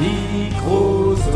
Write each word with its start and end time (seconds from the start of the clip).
the 0.00 0.50
coast 0.60 1.30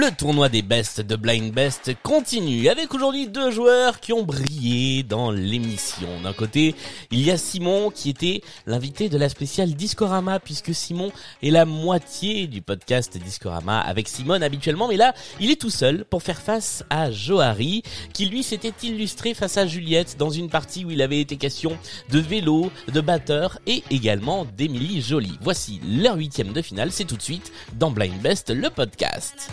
le 0.00 0.10
tournoi 0.10 0.48
des 0.48 0.62
Best 0.62 1.02
de 1.02 1.14
Blind 1.14 1.52
Best 1.52 1.92
continue 2.02 2.70
avec 2.70 2.94
aujourd'hui 2.94 3.28
deux 3.28 3.50
joueurs 3.50 4.00
qui 4.00 4.14
ont 4.14 4.22
brillé 4.22 5.02
dans 5.02 5.30
l'émission. 5.30 6.08
D'un 6.22 6.32
côté, 6.32 6.74
il 7.10 7.20
y 7.20 7.30
a 7.30 7.36
Simon 7.36 7.90
qui 7.90 8.08
était 8.08 8.40
l'invité 8.64 9.10
de 9.10 9.18
la 9.18 9.28
spéciale 9.28 9.74
Discorama 9.74 10.40
puisque 10.40 10.74
Simon 10.74 11.12
est 11.42 11.50
la 11.50 11.66
moitié 11.66 12.46
du 12.46 12.62
podcast 12.62 13.18
Discorama 13.18 13.78
avec 13.78 14.08
Simone 14.08 14.42
habituellement. 14.42 14.88
Mais 14.88 14.96
là, 14.96 15.12
il 15.38 15.50
est 15.50 15.60
tout 15.60 15.68
seul 15.68 16.06
pour 16.06 16.22
faire 16.22 16.40
face 16.40 16.82
à 16.88 17.10
Johari 17.10 17.82
qui 18.14 18.24
lui 18.24 18.42
s'était 18.42 18.72
illustré 18.82 19.34
face 19.34 19.58
à 19.58 19.66
Juliette 19.66 20.16
dans 20.18 20.30
une 20.30 20.48
partie 20.48 20.86
où 20.86 20.90
il 20.90 21.02
avait 21.02 21.20
été 21.20 21.36
question 21.36 21.76
de 22.08 22.20
vélo, 22.20 22.72
de 22.90 23.02
batteur 23.02 23.58
et 23.66 23.84
également 23.90 24.46
d'Emilie 24.56 25.02
Jolie. 25.02 25.38
Voici 25.42 25.78
leur 25.86 26.16
huitième 26.16 26.54
de 26.54 26.62
finale. 26.62 26.90
C'est 26.90 27.04
tout 27.04 27.18
de 27.18 27.22
suite 27.22 27.52
dans 27.74 27.90
Blind 27.90 28.18
Best, 28.22 28.48
le 28.48 28.70
podcast. 28.70 29.50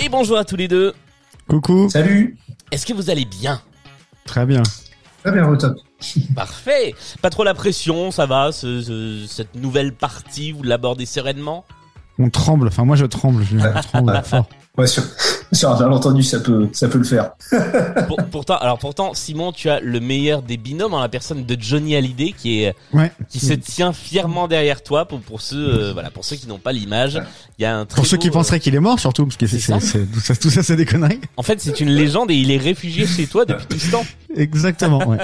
Et 0.00 0.10
bonjour 0.10 0.38
à 0.38 0.44
tous 0.44 0.56
les 0.56 0.68
deux. 0.68 0.94
Coucou. 1.48 1.90
Salut. 1.90 2.38
Est-ce 2.70 2.86
que 2.86 2.94
vous 2.94 3.10
allez 3.10 3.26
bien? 3.26 3.60
Très 4.24 4.46
bien. 4.46 4.62
Très 5.22 5.32
bien, 5.32 5.46
au 5.46 5.56
top. 5.56 5.76
Parfait. 6.34 6.94
Pas 7.22 7.30
trop 7.30 7.44
la 7.44 7.54
pression, 7.54 8.10
ça 8.10 8.26
va. 8.26 8.52
ce- 8.52 8.80
ce- 8.82 9.24
cette 9.28 9.54
nouvelle 9.54 9.92
partie, 9.92 10.52
vous 10.52 10.62
l'abordez 10.62 11.06
sereinement? 11.06 11.64
On 12.18 12.30
tremble. 12.30 12.68
Enfin, 12.68 12.84
moi, 12.84 12.96
je 12.96 13.04
tremble. 13.06 13.44
Je, 13.44 13.58
je 13.58 13.82
tremble 13.88 14.20
fort. 14.24 14.48
Ouais, 14.76 14.86
sur, 14.86 15.02
sur 15.52 15.70
un 15.72 15.78
malentendu, 15.80 16.22
ça 16.22 16.38
peut, 16.38 16.68
ça 16.72 16.86
peut 16.86 16.98
le 16.98 17.04
faire. 17.04 17.32
Pour- 18.06 18.18
pourtant, 18.30 18.56
alors 18.58 18.78
pourtant, 18.78 19.12
Simon, 19.12 19.50
tu 19.50 19.68
as 19.70 19.80
le 19.80 19.98
meilleur 19.98 20.40
des 20.40 20.56
binômes 20.56 20.94
en 20.94 21.00
la 21.00 21.08
personne 21.08 21.44
de 21.44 21.56
Johnny 21.60 21.96
Hallyday 21.96 22.32
qui 22.32 22.62
est 22.62 22.76
Ouais. 22.92 23.10
qui 23.28 23.40
se 23.40 23.54
tient 23.54 23.92
fièrement 23.92 24.46
derrière 24.46 24.84
toi. 24.84 25.06
Pour 25.06 25.18
pour 25.20 25.40
ceux 25.40 25.56
euh, 25.88 25.92
voilà 25.92 26.10
pour 26.10 26.24
ceux 26.24 26.36
qui 26.36 26.46
n'ont 26.46 26.58
pas 26.60 26.70
l'image, 26.70 27.20
il 27.58 27.62
y 27.62 27.64
a 27.64 27.76
un 27.76 27.86
très 27.86 27.96
Pour 27.96 28.06
ceux 28.06 28.18
qui 28.18 28.28
beau, 28.28 28.34
penseraient 28.34 28.60
qu'il 28.60 28.76
est 28.76 28.80
mort, 28.80 29.00
surtout, 29.00 29.24
parce 29.26 29.36
que 29.36 29.48
c'est, 29.48 29.58
tout 29.58 30.20
ça, 30.20 30.36
tout 30.36 30.50
ça, 30.50 30.62
c'est 30.62 30.76
des 30.76 30.86
conneries. 30.86 31.20
En 31.36 31.42
fait, 31.42 31.60
c'est 31.60 31.80
une 31.80 31.90
légende 31.90 32.30
et 32.30 32.36
il 32.36 32.52
est 32.52 32.58
réfugié 32.58 33.04
chez 33.04 33.26
toi 33.26 33.44
depuis 33.44 33.66
tout 33.66 33.78
ce 33.80 33.90
temps. 33.90 34.06
Exactement. 34.36 35.04
Ouais. 35.08 35.18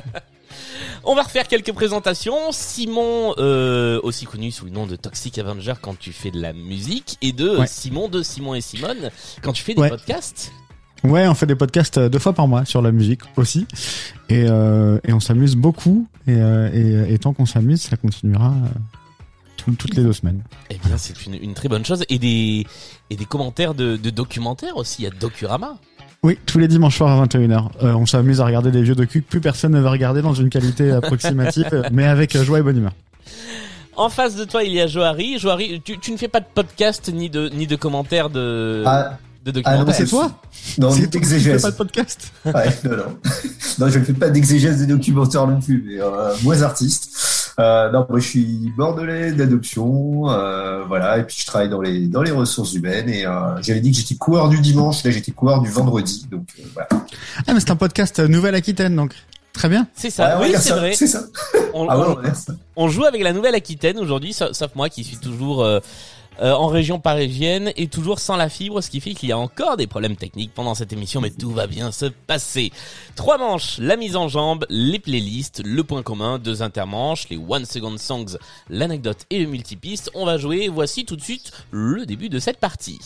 On 1.07 1.15
va 1.15 1.23
refaire 1.23 1.47
quelques 1.49 1.73
présentations. 1.73 2.51
Simon, 2.51 3.35
euh, 3.39 4.01
aussi 4.03 4.25
connu 4.27 4.51
sous 4.51 4.65
le 4.65 4.71
nom 4.71 4.87
de 4.87 4.97
Toxic 4.97 5.37
Avenger 5.39 5.75
quand 5.81 5.99
tu 5.99 6.13
fais 6.13 6.31
de 6.31 6.41
la 6.41 6.53
musique, 6.53 7.19
et 7.21 7.33
de 7.33 7.57
Ouais. 7.59 7.67
Simon 7.67 8.09
de 8.09 8.23
Simon 8.23 8.55
et 8.55 8.61
Simone 8.61 9.11
quand 9.43 9.53
tu 9.53 9.63
fais 9.63 9.75
des 9.75 9.83
Ouais. 9.83 9.91
podcasts. 9.91 10.53
Ouais, 11.03 11.29
on 11.29 11.35
fait 11.35 11.45
des 11.47 11.55
podcasts 11.57 11.99
euh, 11.99 12.09
deux 12.09 12.19
fois 12.19 12.33
par 12.33 12.49
mois 12.49 12.65
sur 12.65 12.81
la 12.81 12.91
musique 12.91 13.21
aussi, 13.37 13.67
et 14.31 14.45
euh, 14.49 14.99
et 15.05 15.13
on 15.13 15.21
s'amuse 15.21 15.55
beaucoup. 15.57 16.07
Et, 16.27 16.33
euh, 16.37 16.71
et, 17.09 17.13
et 17.13 17.19
tant 17.19 17.35
qu'on 17.35 17.45
s'amuse, 17.45 17.83
ça 17.83 17.99
continuera 17.99 18.55
tout- 19.59 19.73
toutes 19.73 19.95
les 19.97 20.03
deux 20.03 20.15
semaines. 20.15 20.43
Eh 20.71 20.79
bien, 20.87 20.97
c'est 20.97 21.27
une, 21.27 21.35
une 21.35 21.53
très 21.53 21.69
bonne 21.69 21.85
chose. 21.85 22.05
Et 22.09 22.19
des 22.19 22.67
et 23.11 23.17
des 23.17 23.27
commentaires 23.27 23.75
de, 23.75 23.97
de 23.99 24.09
documentaires 24.09 24.79
aussi. 24.79 25.03
Il 25.03 25.05
y 25.05 25.09
a 25.09 25.11
Docurama. 25.11 25.77
Oui, 26.25 26.39
tous 26.47 26.59
les 26.59 26.69
dimanches 26.69 26.97
soirs 26.97 27.21
à 27.21 27.27
21h. 27.27 27.69
Euh, 27.83 27.93
on 27.93 28.07
s'amuse 28.07 28.41
à 28.41 28.47
regarder 28.47 28.71
des 28.71 28.83
vieux 28.83 28.95
docus 28.95 29.23
que 29.23 29.29
plus 29.29 29.43
personne 29.43 29.73
ne 29.73 29.81
va 29.81 29.91
regarder 29.91 30.23
dans 30.23 30.33
une 30.33 30.49
qualité 30.49 30.91
approximative, 30.91 31.91
mais 31.93 32.07
avec 32.07 32.35
euh, 32.35 32.43
joie 32.43 32.61
et 32.61 32.63
bonne 32.63 32.79
humeur. 32.79 32.93
En 33.95 34.09
face 34.09 34.35
de 34.35 34.45
toi, 34.45 34.65
il 34.65 34.73
y 34.73 34.81
a 34.81 34.87
Johari. 34.87 35.39
Johari, 35.39 35.83
tu, 35.85 35.99
tu 35.99 36.13
ne 36.13 36.17
fais 36.17 36.29
pas 36.29 36.41
de 36.41 36.47
podcast 36.53 37.13
ni 37.13 37.29
de 37.29 37.51
ni 37.51 37.67
de 37.67 37.77
commentaires 37.77 38.31
de 38.31 38.83
Ah, 38.87 39.19
de 39.45 39.51
ah 39.51 39.53
documentaires. 39.53 39.85
non, 39.87 39.93
c'est 39.93 40.07
toi 40.07 40.41
Non, 40.79 40.91
C'est 40.93 41.11
toi 41.11 41.21
qui 41.21 41.27
fais 41.27 41.59
pas 41.59 41.71
de 41.71 41.77
podcast 41.77 42.33
Ouais, 42.47 42.53
non, 42.85 42.97
non. 42.97 43.19
non, 43.81 43.89
je 43.91 43.99
ne 43.99 44.05
fais 44.05 44.15
pas 44.15 44.31
d'exégèse 44.31 44.79
des 44.79 44.87
documentaires 44.87 45.47
non 45.47 45.61
plus, 45.61 45.85
mais 45.87 46.01
euh, 46.01 46.33
moins 46.43 46.63
artiste. 46.63 47.11
Euh, 47.61 47.91
non, 47.93 48.05
moi 48.09 48.19
je 48.19 48.29
suis 48.29 48.73
bordelais 48.77 49.31
d'adoption, 49.33 50.29
euh, 50.29 50.83
voilà, 50.89 51.19
et 51.19 51.23
puis 51.23 51.37
je 51.39 51.47
travaille 51.47 51.69
dans 51.69 51.81
les 51.81 52.09
dans 52.09 52.23
les 52.23 52.33
ressources 52.33 52.75
humaines 52.75 53.09
et 53.09 53.25
euh, 53.27 53.63
j'avais 53.63 53.81
dit 53.81 53.93
que 53.93 53.97
j'étais 53.99 54.17
coureur 54.17 54.49
du 54.49 54.59
dimanche, 54.61 55.05
là 55.05 55.11
j'étais 55.13 55.31
coureur 55.31 55.61
du 55.63 55.71
vendredi, 55.71 56.27
donc 56.31 56.47
euh, 56.59 56.63
voilà. 56.75 56.89
Ah, 57.47 57.55
mais 57.55 57.61
c'est 57.61 57.71
un 57.71 57.77
podcast 57.77 58.19
euh, 58.19 58.27
Nouvelle-Aquitaine, 58.27 58.97
donc 58.97 59.15
très 59.53 59.69
bien. 59.69 59.87
C'est 59.95 60.11
ça. 60.11 60.41
Ouais, 60.41 60.47
oui, 60.49 60.53
c'est 60.57 60.71
ça, 60.71 60.77
vrai. 60.77 60.93
C'est 60.95 61.07
ça. 61.07 61.23
On, 61.73 61.89
Ah 61.89 61.97
ouais, 61.99 62.07
on- 62.77 62.85
on 62.85 62.89
joue 62.89 63.05
avec 63.05 63.23
la 63.23 63.33
Nouvelle-Aquitaine 63.33 63.99
aujourd'hui, 63.99 64.33
sa- 64.33 64.53
sauf 64.53 64.71
moi 64.75 64.89
qui 64.89 65.05
suis 65.05 65.19
toujours 65.19 65.65
euh, 66.41 66.53
en 66.53 66.67
région 66.67 66.99
parisienne 66.99 67.73
et 67.77 67.89
toujours 67.89 68.19
sans 68.19 68.37
la 68.37 68.49
fibre, 68.49 68.81
ce 68.81 68.91
qui 68.91 69.01
fait 69.01 69.15
qu'il 69.15 69.29
y 69.29 69.33
a 69.33 69.39
encore 69.39 69.77
des 69.77 69.87
problèmes 69.87 70.17
techniques 70.17 70.53
pendant 70.55 70.75
cette 70.75 70.93
émission, 70.93 71.21
mais 71.21 71.31
tout 71.31 71.51
va 71.51 71.67
bien 71.67 71.93
se 71.93 72.07
passer. 72.07 72.73
Trois 73.15 73.39
manches, 73.39 73.79
la 73.79 73.97
mise 73.97 74.17
en 74.17 74.29
jambe, 74.29 74.67
les 74.69 74.99
playlists, 74.99 75.63
le 75.65 75.85
point 75.85 76.03
commun, 76.03 76.39
deux 76.39 76.63
intermanches, 76.63 77.29
les 77.29 77.37
one 77.37 77.65
second 77.65 77.97
songs, 77.99 78.39
l'anecdote 78.69 79.27
et 79.31 79.41
le 79.41 79.47
multipiste. 79.47 80.11
On 80.15 80.27
va 80.27 80.39
jouer, 80.39 80.69
voici 80.69 81.05
tout 81.05 81.17
de 81.17 81.23
suite 81.23 81.53
le 81.71 82.07
début 82.07 82.29
de 82.29 82.39
cette 82.39 82.59
partie. 82.59 82.99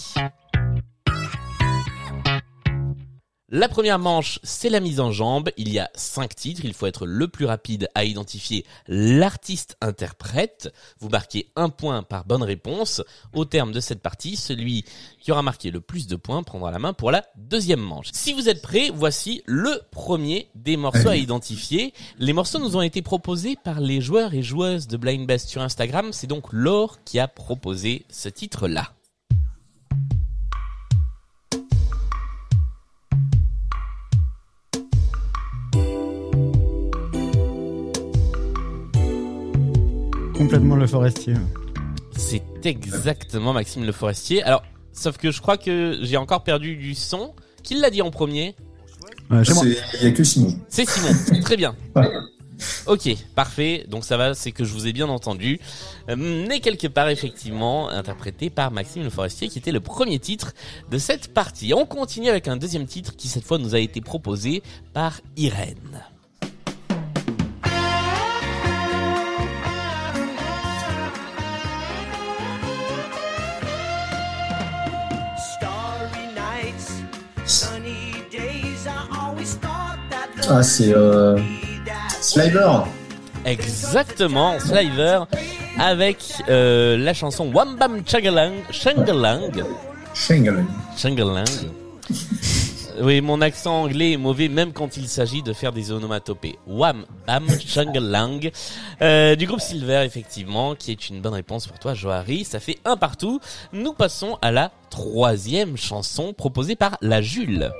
La 3.50 3.70
première 3.70 3.98
manche, 3.98 4.40
c'est 4.42 4.68
la 4.68 4.78
mise 4.78 5.00
en 5.00 5.10
jambe. 5.10 5.48
Il 5.56 5.72
y 5.72 5.78
a 5.78 5.88
cinq 5.94 6.34
titres. 6.34 6.66
Il 6.66 6.74
faut 6.74 6.84
être 6.84 7.06
le 7.06 7.28
plus 7.28 7.46
rapide 7.46 7.88
à 7.94 8.04
identifier 8.04 8.66
l'artiste-interprète. 8.88 10.70
Vous 11.00 11.08
marquez 11.08 11.50
un 11.56 11.70
point 11.70 12.02
par 12.02 12.26
bonne 12.26 12.42
réponse. 12.42 13.02
Au 13.32 13.46
terme 13.46 13.72
de 13.72 13.80
cette 13.80 14.02
partie, 14.02 14.36
celui 14.36 14.84
qui 15.18 15.32
aura 15.32 15.40
marqué 15.40 15.70
le 15.70 15.80
plus 15.80 16.06
de 16.06 16.16
points 16.16 16.42
prendra 16.42 16.70
la 16.70 16.78
main 16.78 16.92
pour 16.92 17.10
la 17.10 17.24
deuxième 17.36 17.80
manche. 17.80 18.08
Si 18.12 18.34
vous 18.34 18.50
êtes 18.50 18.60
prêts, 18.60 18.90
voici 18.94 19.42
le 19.46 19.80
premier 19.92 20.50
des 20.54 20.76
morceaux 20.76 21.08
à 21.08 21.16
identifier. 21.16 21.94
Les 22.18 22.34
morceaux 22.34 22.58
nous 22.58 22.76
ont 22.76 22.82
été 22.82 23.00
proposés 23.00 23.56
par 23.56 23.80
les 23.80 24.02
joueurs 24.02 24.34
et 24.34 24.42
joueuses 24.42 24.88
de 24.88 24.98
Blind 24.98 25.26
Best 25.26 25.48
sur 25.48 25.62
Instagram. 25.62 26.12
C'est 26.12 26.26
donc 26.26 26.52
Laure 26.52 27.02
qui 27.02 27.18
a 27.18 27.28
proposé 27.28 28.04
ce 28.10 28.28
titre-là. 28.28 28.92
Complètement 40.38 40.76
le 40.76 40.86
forestier. 40.86 41.34
C'est 42.16 42.44
exactement 42.64 43.52
Maxime 43.52 43.84
Le 43.84 43.90
Forestier. 43.90 44.40
Alors, 44.44 44.62
sauf 44.92 45.16
que 45.16 45.32
je 45.32 45.40
crois 45.40 45.56
que 45.58 45.98
j'ai 46.02 46.16
encore 46.16 46.44
perdu 46.44 46.76
du 46.76 46.94
son. 46.94 47.34
Qui 47.64 47.74
l'a 47.74 47.90
dit 47.90 48.02
en 48.02 48.12
premier 48.12 48.54
Euh, 49.32 49.42
Il 50.00 50.04
y 50.04 50.06
a 50.06 50.12
que 50.12 50.22
Simon. 50.22 50.56
C'est 50.68 50.88
Simon. 50.88 51.40
Très 51.42 51.56
bien. 51.56 51.74
Ouais. 51.96 52.08
Ok, 52.86 53.08
parfait. 53.34 53.84
Donc 53.88 54.04
ça 54.04 54.16
va, 54.16 54.34
c'est 54.34 54.52
que 54.52 54.64
je 54.64 54.72
vous 54.72 54.86
ai 54.86 54.92
bien 54.92 55.08
entendu. 55.08 55.58
Euh, 56.08 56.14
né 56.14 56.60
quelque 56.60 56.86
part, 56.86 57.08
effectivement, 57.08 57.88
interprété 57.90 58.48
par 58.48 58.70
Maxime 58.70 59.02
Le 59.02 59.10
Forestier, 59.10 59.48
qui 59.48 59.58
était 59.58 59.72
le 59.72 59.80
premier 59.80 60.20
titre 60.20 60.52
de 60.88 60.98
cette 60.98 61.34
partie. 61.34 61.74
On 61.74 61.84
continue 61.84 62.28
avec 62.28 62.46
un 62.46 62.56
deuxième 62.56 62.86
titre 62.86 63.16
qui, 63.16 63.26
cette 63.26 63.44
fois, 63.44 63.58
nous 63.58 63.74
a 63.74 63.80
été 63.80 64.00
proposé 64.00 64.62
par 64.92 65.20
Irène. 65.36 66.04
Ah, 80.50 80.62
c'est 80.62 80.94
euh, 80.94 81.38
Sliver. 82.22 82.80
Exactement, 83.44 84.58
Sliver, 84.58 85.24
avec 85.78 86.18
euh, 86.48 86.96
la 86.96 87.12
chanson 87.12 87.50
Wam 87.52 87.76
Bam 87.76 88.02
Changalang, 88.06 88.54
Changalang. 88.70 89.50
Changalang. 90.14 91.44
Oui, 93.00 93.20
mon 93.20 93.40
accent 93.40 93.82
anglais 93.84 94.14
est 94.14 94.16
mauvais 94.16 94.48
même 94.48 94.72
quand 94.72 94.96
il 94.96 95.06
s'agit 95.06 95.40
de 95.40 95.52
faire 95.52 95.72
des 95.72 95.92
onomatopées. 95.92 96.58
Wham, 96.66 97.04
bam, 97.28 97.46
changalang. 97.64 98.50
Euh, 99.02 99.36
du 99.36 99.46
groupe 99.46 99.60
Silver, 99.60 100.02
effectivement, 100.04 100.74
qui 100.74 100.90
est 100.90 101.08
une 101.08 101.20
bonne 101.20 101.34
réponse 101.34 101.68
pour 101.68 101.78
toi, 101.78 101.94
Johari. 101.94 102.44
Ça 102.44 102.58
fait 102.58 102.78
un 102.84 102.96
partout. 102.96 103.38
Nous 103.72 103.92
passons 103.92 104.36
à 104.42 104.50
la 104.50 104.72
troisième 104.90 105.76
chanson 105.76 106.32
proposée 106.32 106.74
par 106.74 106.98
la 107.00 107.22
Jules. 107.22 107.70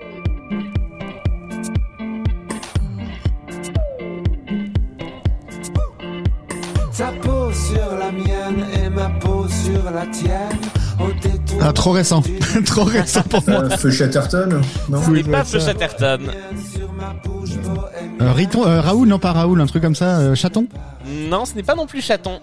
Ta 6.99 7.13
peau 7.23 7.53
sur 7.53 7.97
la 7.99 8.11
mienne 8.11 8.67
et 8.85 8.89
ma 8.91 9.09
peau 9.09 9.47
sur 9.49 9.91
la 9.91 10.05
tienne. 10.07 10.59
Au 11.01 11.13
détour 11.23 11.59
Ah, 11.63 11.73
trop 11.73 11.93
récent. 11.93 12.23
trop 12.67 12.83
récent 12.85 13.23
pour 13.23 13.49
moi. 13.49 13.61
Euh, 13.65 13.71
Feu 13.77 13.91
Chatterton 13.93 14.61
Non 14.89 15.01
Oui, 15.09 15.23
pas 15.23 15.45
Feu. 15.45 15.61
Chatterton. 15.61 16.23
Euh, 18.21 18.33
Riton, 18.33 18.67
euh, 18.67 18.81
Raoul, 18.81 19.07
non 19.07 19.21
pas 19.21 19.33
Raoul, 19.33 19.61
un 19.61 19.67
truc 19.67 19.83
comme 19.83 19.95
ça, 19.95 20.19
euh, 20.19 20.35
chaton. 20.35 20.67
Non, 21.31 21.45
ce 21.45 21.55
n'est 21.55 21.63
pas 21.63 21.77
non 21.77 21.87
plus 21.87 22.01
Chaton. 22.03 22.41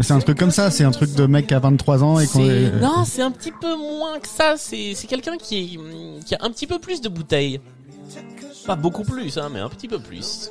C'est 0.00 0.12
un 0.12 0.18
truc 0.18 0.38
comme 0.38 0.50
ça, 0.50 0.70
c'est 0.70 0.84
un 0.84 0.90
truc 0.90 1.14
de 1.14 1.24
mec 1.26 1.46
qui 1.46 1.54
a 1.54 1.60
23 1.60 2.02
ans 2.04 2.18
et 2.18 2.26
qu'on 2.26 2.44
C'est- 2.44 2.72
Non, 2.82 3.04
c'est 3.06 3.22
un 3.22 3.30
petit 3.30 3.52
peu 3.52 3.76
moins 3.76 4.18
que 4.20 4.28
ça. 4.28 4.54
C'est 4.58 4.92
c'est 4.94 5.06
quelqu'un 5.06 5.36
qui, 5.38 5.56
est- 5.56 6.24
qui 6.24 6.34
a 6.34 6.38
un 6.42 6.50
petit 6.50 6.66
peu 6.66 6.78
plus 6.78 7.00
de 7.00 7.08
bouteilles. 7.08 7.60
Pas 8.66 8.76
beaucoup 8.76 9.02
plus, 9.04 9.36
hein, 9.38 9.48
mais 9.52 9.60
un 9.60 9.68
petit 9.68 9.88
peu 9.88 9.98
plus. 9.98 10.50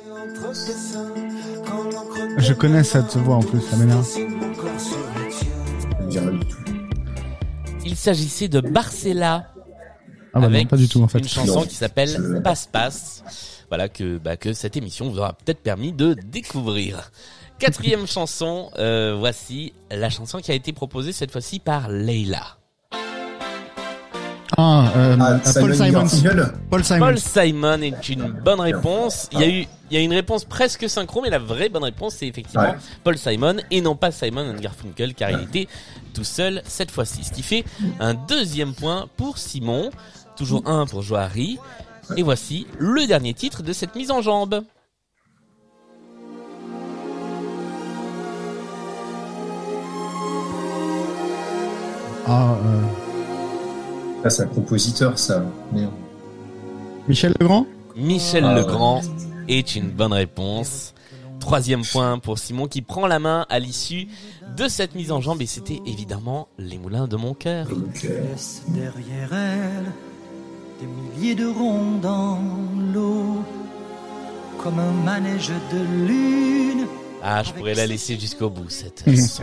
je 2.38 2.52
connais 2.52 2.84
cette 2.84 3.16
voix 3.16 3.36
en 3.36 3.42
plus, 3.42 3.60
ça 3.60 3.76
m'énerve. 3.76 4.04
Ça. 4.04 4.20
Il 7.84 7.96
s'agissait 7.96 8.48
de 8.48 8.60
Barcella 8.60 9.48
Ah 10.32 10.40
bah 10.40 10.46
avec 10.46 10.62
non, 10.64 10.68
pas 10.68 10.76
du 10.76 10.88
tout 10.88 11.02
en 11.02 11.08
fait. 11.08 11.18
une 11.18 11.28
chanson 11.28 11.60
Non. 11.60 11.66
qui 11.66 11.74
s'appelle 11.74 12.40
Passe 12.42 12.66
Passe. 12.66 13.24
Voilà 13.68 13.88
que 13.88 14.18
bah, 14.18 14.36
que 14.36 14.52
cette 14.52 14.76
émission 14.76 15.08
vous 15.10 15.18
aura 15.18 15.32
peut-être 15.32 15.60
permis 15.60 15.92
de 15.92 16.14
découvrir. 16.26 17.10
Quatrième 17.58 18.06
chanson, 18.06 18.70
euh, 18.78 19.16
voici 19.18 19.72
la 19.90 20.10
chanson 20.10 20.38
qui 20.38 20.50
a 20.50 20.54
été 20.54 20.72
proposée 20.72 21.12
cette 21.12 21.30
fois-ci 21.32 21.58
par 21.58 21.88
Leila. 21.88 22.58
Ah, 24.56 24.92
euh, 24.96 25.16
Ah, 25.20 25.38
Paul 25.58 25.74
Simon 25.74 26.06
Paul 26.70 26.84
Simons. 26.84 26.98
Paul 27.00 27.18
Simon 27.18 27.80
est 27.82 28.08
une 28.08 28.28
bonne 28.30 28.60
réponse. 28.60 29.28
Il 29.32 29.40
y 29.40 29.42
a 29.42 29.48
eu, 29.48 29.66
il 29.90 29.94
y 29.94 29.96
a 29.96 30.00
une 30.00 30.12
réponse 30.12 30.44
presque 30.44 30.88
synchro, 30.88 31.22
mais 31.22 31.30
la 31.30 31.38
vraie 31.38 31.68
bonne 31.68 31.84
réponse 31.84 32.14
c'est 32.18 32.26
effectivement 32.28 32.62
Ouais. 32.62 32.76
Paul 33.02 33.18
Simon 33.18 33.56
et 33.70 33.80
non 33.80 33.96
pas 33.96 34.10
Simon 34.12 34.50
and 34.50 34.60
Garfunkel 34.60 35.14
car 35.14 35.30
il 35.30 35.40
était 35.42 35.66
tout 36.12 36.24
seul 36.24 36.62
cette 36.66 36.90
fois-ci. 36.90 37.24
Ce 37.24 37.32
qui 37.32 37.42
fait 37.42 37.64
un 38.00 38.14
deuxième 38.14 38.74
point 38.74 39.06
pour 39.16 39.38
Simon, 39.38 39.90
toujours 40.36 40.62
un 40.66 40.86
pour 40.86 41.02
Joari. 41.02 41.58
Et 42.18 42.22
voici 42.22 42.66
le 42.78 43.06
dernier 43.06 43.32
titre 43.32 43.62
de 43.62 43.72
cette 43.72 43.94
mise 43.96 44.10
en 44.10 44.20
jambe. 44.20 44.62
Ah, 52.26 52.56
euh, 52.64 52.80
Ah, 54.24 54.30
c'est 54.30 54.42
un 54.42 54.46
compositeur, 54.46 55.18
ça. 55.18 55.44
Merde. 55.72 55.92
Michel 57.08 57.34
Legrand. 57.38 57.66
Michel 57.96 58.44
Ah 58.44 58.54
ouais. 58.54 58.60
Legrand 58.60 59.02
est 59.48 59.76
une 59.76 59.90
bonne 59.90 60.12
réponse. 60.12 60.94
Troisième 61.40 61.84
point 61.84 62.18
pour 62.18 62.38
Simon 62.38 62.66
qui 62.66 62.80
prend 62.80 63.06
la 63.06 63.18
main 63.18 63.44
à 63.50 63.58
l'issue 63.58 64.08
de 64.56 64.66
cette 64.66 64.94
mise 64.94 65.12
en 65.12 65.20
jambe 65.20 65.42
et 65.42 65.46
c'était 65.46 65.80
évidemment 65.84 66.48
les 66.58 66.78
moulins 66.78 67.06
de 67.06 67.16
mon 67.16 67.34
cœur. 67.34 67.66
Derrière 68.68 69.32
elle 69.34 69.92
des 70.80 70.86
milliers 70.86 71.34
de 71.34 71.46
ronds 71.46 71.98
dans 72.00 72.38
l'eau, 72.94 73.42
comme 74.62 74.78
un 74.78 74.90
manège 75.04 75.50
de 75.72 76.06
lune. 76.06 76.86
Ah, 77.22 77.42
je 77.42 77.52
pourrais 77.52 77.74
la 77.74 77.86
laisser 77.86 78.18
jusqu'au 78.18 78.48
bout, 78.48 78.70
cette 78.70 79.06
Mhm. 79.06 79.16
chanson. 79.16 79.42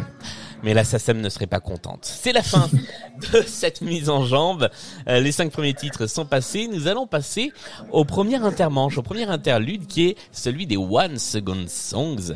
Mais 0.63 0.73
la 0.73 0.83
SACEM 0.83 1.21
ne 1.21 1.29
serait 1.29 1.47
pas 1.47 1.59
contente. 1.59 1.99
C'est 2.03 2.33
la 2.33 2.43
fin 2.43 2.69
de 3.33 3.41
cette 3.41 3.81
mise 3.81 4.09
en 4.09 4.25
jambe. 4.25 4.69
Euh, 5.07 5.19
les 5.19 5.31
cinq 5.31 5.51
premiers 5.51 5.73
titres 5.73 6.07
sont 6.07 6.25
passés. 6.25 6.67
Nous 6.71 6.87
allons 6.87 7.07
passer 7.07 7.51
au 7.91 8.05
premier 8.05 8.37
intermanche, 8.37 8.97
au 8.97 9.01
premier 9.01 9.23
interlude 9.23 9.87
qui 9.87 10.09
est 10.09 10.17
celui 10.31 10.67
des 10.67 10.77
One 10.77 11.17
Second 11.17 11.65
Songs. 11.67 12.35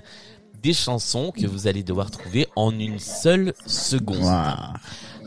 Des 0.62 0.74
chansons 0.74 1.32
que 1.32 1.46
vous 1.46 1.68
allez 1.68 1.84
devoir 1.84 2.10
trouver 2.10 2.48
en 2.56 2.78
une 2.80 2.98
seule 2.98 3.54
seconde. 3.68 4.26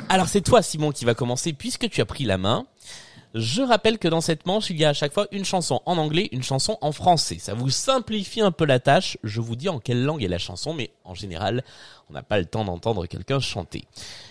Alors 0.08 0.28
c'est 0.28 0.40
toi 0.40 0.62
Simon 0.62 0.90
qui 0.90 1.04
va 1.04 1.14
commencer 1.14 1.52
puisque 1.52 1.88
tu 1.88 2.00
as 2.00 2.06
pris 2.06 2.24
la 2.24 2.38
main. 2.38 2.66
Je 3.38 3.62
rappelle 3.62 3.98
que 3.98 4.08
dans 4.08 4.20
cette 4.20 4.46
manche, 4.46 4.68
il 4.70 4.78
y 4.78 4.84
a 4.84 4.88
à 4.88 4.92
chaque 4.92 5.12
fois 5.12 5.28
une 5.30 5.44
chanson 5.44 5.80
en 5.86 5.96
anglais, 5.96 6.28
une 6.32 6.42
chanson 6.42 6.76
en 6.80 6.90
français. 6.90 7.38
Ça 7.38 7.54
vous 7.54 7.70
simplifie 7.70 8.40
un 8.40 8.50
peu 8.50 8.64
la 8.64 8.80
tâche. 8.80 9.16
Je 9.22 9.40
vous 9.40 9.54
dis 9.54 9.68
en 9.68 9.78
quelle 9.78 10.02
langue 10.02 10.24
est 10.24 10.28
la 10.28 10.38
chanson, 10.38 10.74
mais 10.74 10.90
en 11.04 11.14
général, 11.14 11.62
on 12.10 12.14
n'a 12.14 12.24
pas 12.24 12.38
le 12.38 12.46
temps 12.46 12.64
d'entendre 12.64 13.06
quelqu'un 13.06 13.38
chanter. 13.38 13.84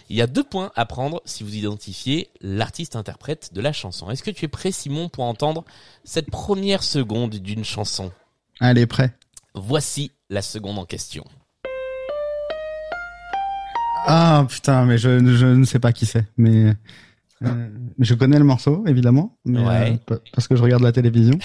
Il 0.09 0.17
y 0.17 0.21
a 0.21 0.27
deux 0.27 0.43
points 0.43 0.73
à 0.75 0.85
prendre 0.85 1.21
si 1.23 1.45
vous 1.45 1.55
identifiez 1.55 2.29
l'artiste-interprète 2.41 3.53
de 3.53 3.61
la 3.61 3.71
chanson. 3.71 4.11
Est-ce 4.11 4.23
que 4.23 4.31
tu 4.31 4.43
es 4.43 4.49
prêt 4.49 4.73
Simon 4.73 5.07
pour 5.07 5.23
entendre 5.23 5.63
cette 6.03 6.29
première 6.29 6.83
seconde 6.83 7.35
d'une 7.35 7.63
chanson? 7.63 8.11
Allez, 8.59 8.87
prêt. 8.87 9.13
Voici 9.53 10.11
la 10.29 10.41
seconde 10.41 10.79
en 10.79 10.85
question. 10.85 11.23
Ah 14.05 14.45
putain, 14.49 14.83
mais 14.83 14.97
je, 14.97 15.19
je 15.19 15.45
ne 15.45 15.63
sais 15.63 15.79
pas 15.79 15.93
qui 15.93 16.05
c'est, 16.05 16.25
mais 16.37 16.73
euh, 17.43 17.67
je 17.99 18.13
connais 18.15 18.37
le 18.39 18.43
morceau 18.45 18.83
évidemment, 18.87 19.37
mais 19.45 19.59
Ouais. 19.59 19.91
euh, 19.93 19.97
pa- 20.05 20.19
parce 20.33 20.47
que 20.47 20.55
je 20.55 20.61
regarde 20.63 20.83
la 20.83 20.91
télévision. 20.91 21.37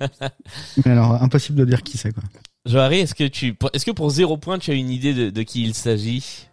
mais 0.84 0.92
alors 0.92 1.22
impossible 1.22 1.58
de 1.58 1.64
dire 1.64 1.82
qui 1.82 1.96
c'est 1.98 2.12
quoi. 2.12 2.22
Joharry, 2.66 3.00
est-ce 3.00 3.14
que 3.14 3.26
tu, 3.28 3.56
est-ce 3.72 3.86
que 3.86 3.90
pour 3.92 4.10
zéro 4.10 4.36
point, 4.36 4.58
tu 4.58 4.70
as 4.70 4.74
une 4.74 4.90
idée 4.90 5.14
de, 5.14 5.30
de 5.30 5.42
qui 5.42 5.62
il 5.64 5.74
s'agit? 5.74 6.46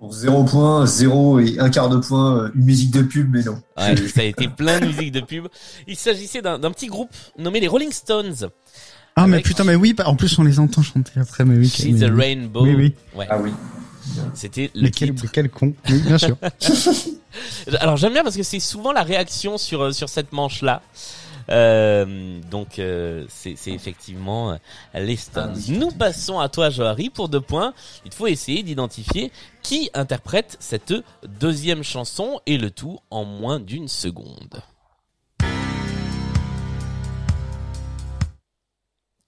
Pour 0.00 0.12
0 0.12 0.44
point, 0.44 0.84
0 0.84 1.38
et 1.40 1.58
un 1.58 1.70
quart 1.70 1.88
de 1.88 1.96
point, 1.96 2.36
euh, 2.36 2.50
une 2.54 2.64
musique 2.64 2.90
de 2.90 3.02
pub, 3.02 3.30
mais 3.32 3.42
non. 3.42 3.62
Ouais, 3.78 3.96
ça 4.08 4.20
a 4.20 4.24
été 4.24 4.48
plein 4.48 4.78
de 4.80 4.86
musique 4.86 5.12
de 5.12 5.20
pub. 5.20 5.46
Il 5.86 5.96
s'agissait 5.96 6.42
d'un 6.42 6.58
petit 6.72 6.88
groupe 6.88 7.08
nommé 7.38 7.60
les 7.60 7.68
Rolling 7.68 7.92
Stones. 7.92 8.50
Ah 9.16 9.26
mais 9.26 9.40
putain, 9.40 9.64
mais 9.64 9.76
oui, 9.76 9.94
bah, 9.94 10.08
en 10.08 10.16
plus 10.16 10.36
on 10.38 10.42
les 10.42 10.58
entend 10.58 10.82
chanter 10.82 11.18
après, 11.20 11.44
mais 11.46 11.56
oui. 11.56 11.68
She's 11.68 11.86
mais, 11.98 12.02
a 12.02 12.12
Rainbow. 12.14 12.64
Oui, 12.64 12.74
oui. 12.74 12.94
Ouais, 13.16 13.26
Ah 13.30 13.38
oui. 13.40 13.50
c'était 14.34 14.70
le 14.74 14.82
Mais 14.82 14.90
quel, 14.90 15.14
titre. 15.14 15.30
quel 15.32 15.48
con. 15.48 15.72
Oui, 15.88 16.00
bien 16.00 16.18
sûr. 16.18 16.36
Alors 17.80 17.96
j'aime 17.96 18.12
bien 18.12 18.22
parce 18.22 18.36
que 18.36 18.42
c'est 18.42 18.60
souvent 18.60 18.92
la 18.92 19.02
réaction 19.02 19.58
sur 19.58 19.82
euh, 19.82 19.92
sur 19.92 20.08
cette 20.08 20.32
manche 20.32 20.62
là. 20.62 20.82
Euh, 21.50 22.40
donc 22.50 22.78
euh, 22.78 23.26
c'est 23.28 23.54
c'est 23.56 23.72
effectivement 23.72 24.58
les 24.94 25.16
Stones. 25.16 25.58
Nous 25.68 25.90
passons 25.90 26.38
à 26.38 26.48
toi 26.48 26.70
Joharry 26.70 27.10
pour 27.10 27.28
deux 27.28 27.40
points. 27.40 27.74
Il 28.04 28.12
faut 28.12 28.26
essayer 28.26 28.62
d'identifier 28.62 29.30
qui 29.62 29.90
interprète 29.94 30.56
cette 30.60 30.94
deuxième 31.40 31.82
chanson 31.82 32.40
et 32.46 32.56
le 32.56 32.70
tout 32.70 32.98
en 33.10 33.24
moins 33.24 33.60
d'une 33.60 33.88
seconde. 33.88 34.62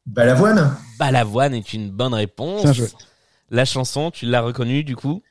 Balavoine? 0.06 0.76
Balavoine 0.99 1.53
est 1.53 1.73
une 1.73 1.91
bonne 1.91 2.14
réponse. 2.14 2.62
Bien 2.62 2.73
joué. 2.73 2.88
La 3.50 3.64
chanson, 3.64 4.11
tu 4.11 4.26
l'as 4.26 4.41
reconnue 4.41 4.85
du 4.85 4.97
coup? 4.97 5.23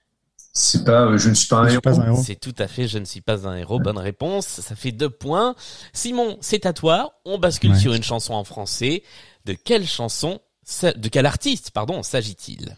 C'est 0.58 0.86
pas, 0.86 1.02
euh, 1.08 1.18
je 1.18 1.28
ne 1.30 1.34
suis 1.34 1.50
pas 1.50 1.58
un 1.58 1.68
héros. 1.68 2.24
C'est 2.24 2.40
tout 2.40 2.56
à 2.60 2.68
fait, 2.70 2.88
je 2.88 2.98
ne 2.98 3.04
suis 3.04 3.20
pas 3.20 3.46
un 3.46 3.58
héros. 3.58 3.78
Bonne 3.80 3.98
réponse. 3.98 4.48
Ça 4.48 4.74
fait 4.74 4.94
deux 4.94 5.10
points. 5.10 5.54
Simon, 5.92 6.38
c'est 6.40 6.66
à 6.66 6.72
toi. 6.72 7.20
On 7.26 7.38
bascule 7.38 7.72
Ouais. 7.72 7.78
sur 7.80 7.94
une 7.94 8.04
chanson 8.04 8.34
en 8.34 8.46
français. 8.46 9.04
De 9.44 9.52
quelle 9.54 9.86
chanson, 9.86 10.40
de 10.82 11.10
quel 11.10 11.26
artiste, 11.26 11.72
pardon, 11.72 12.04
s'agit-il? 12.04 12.78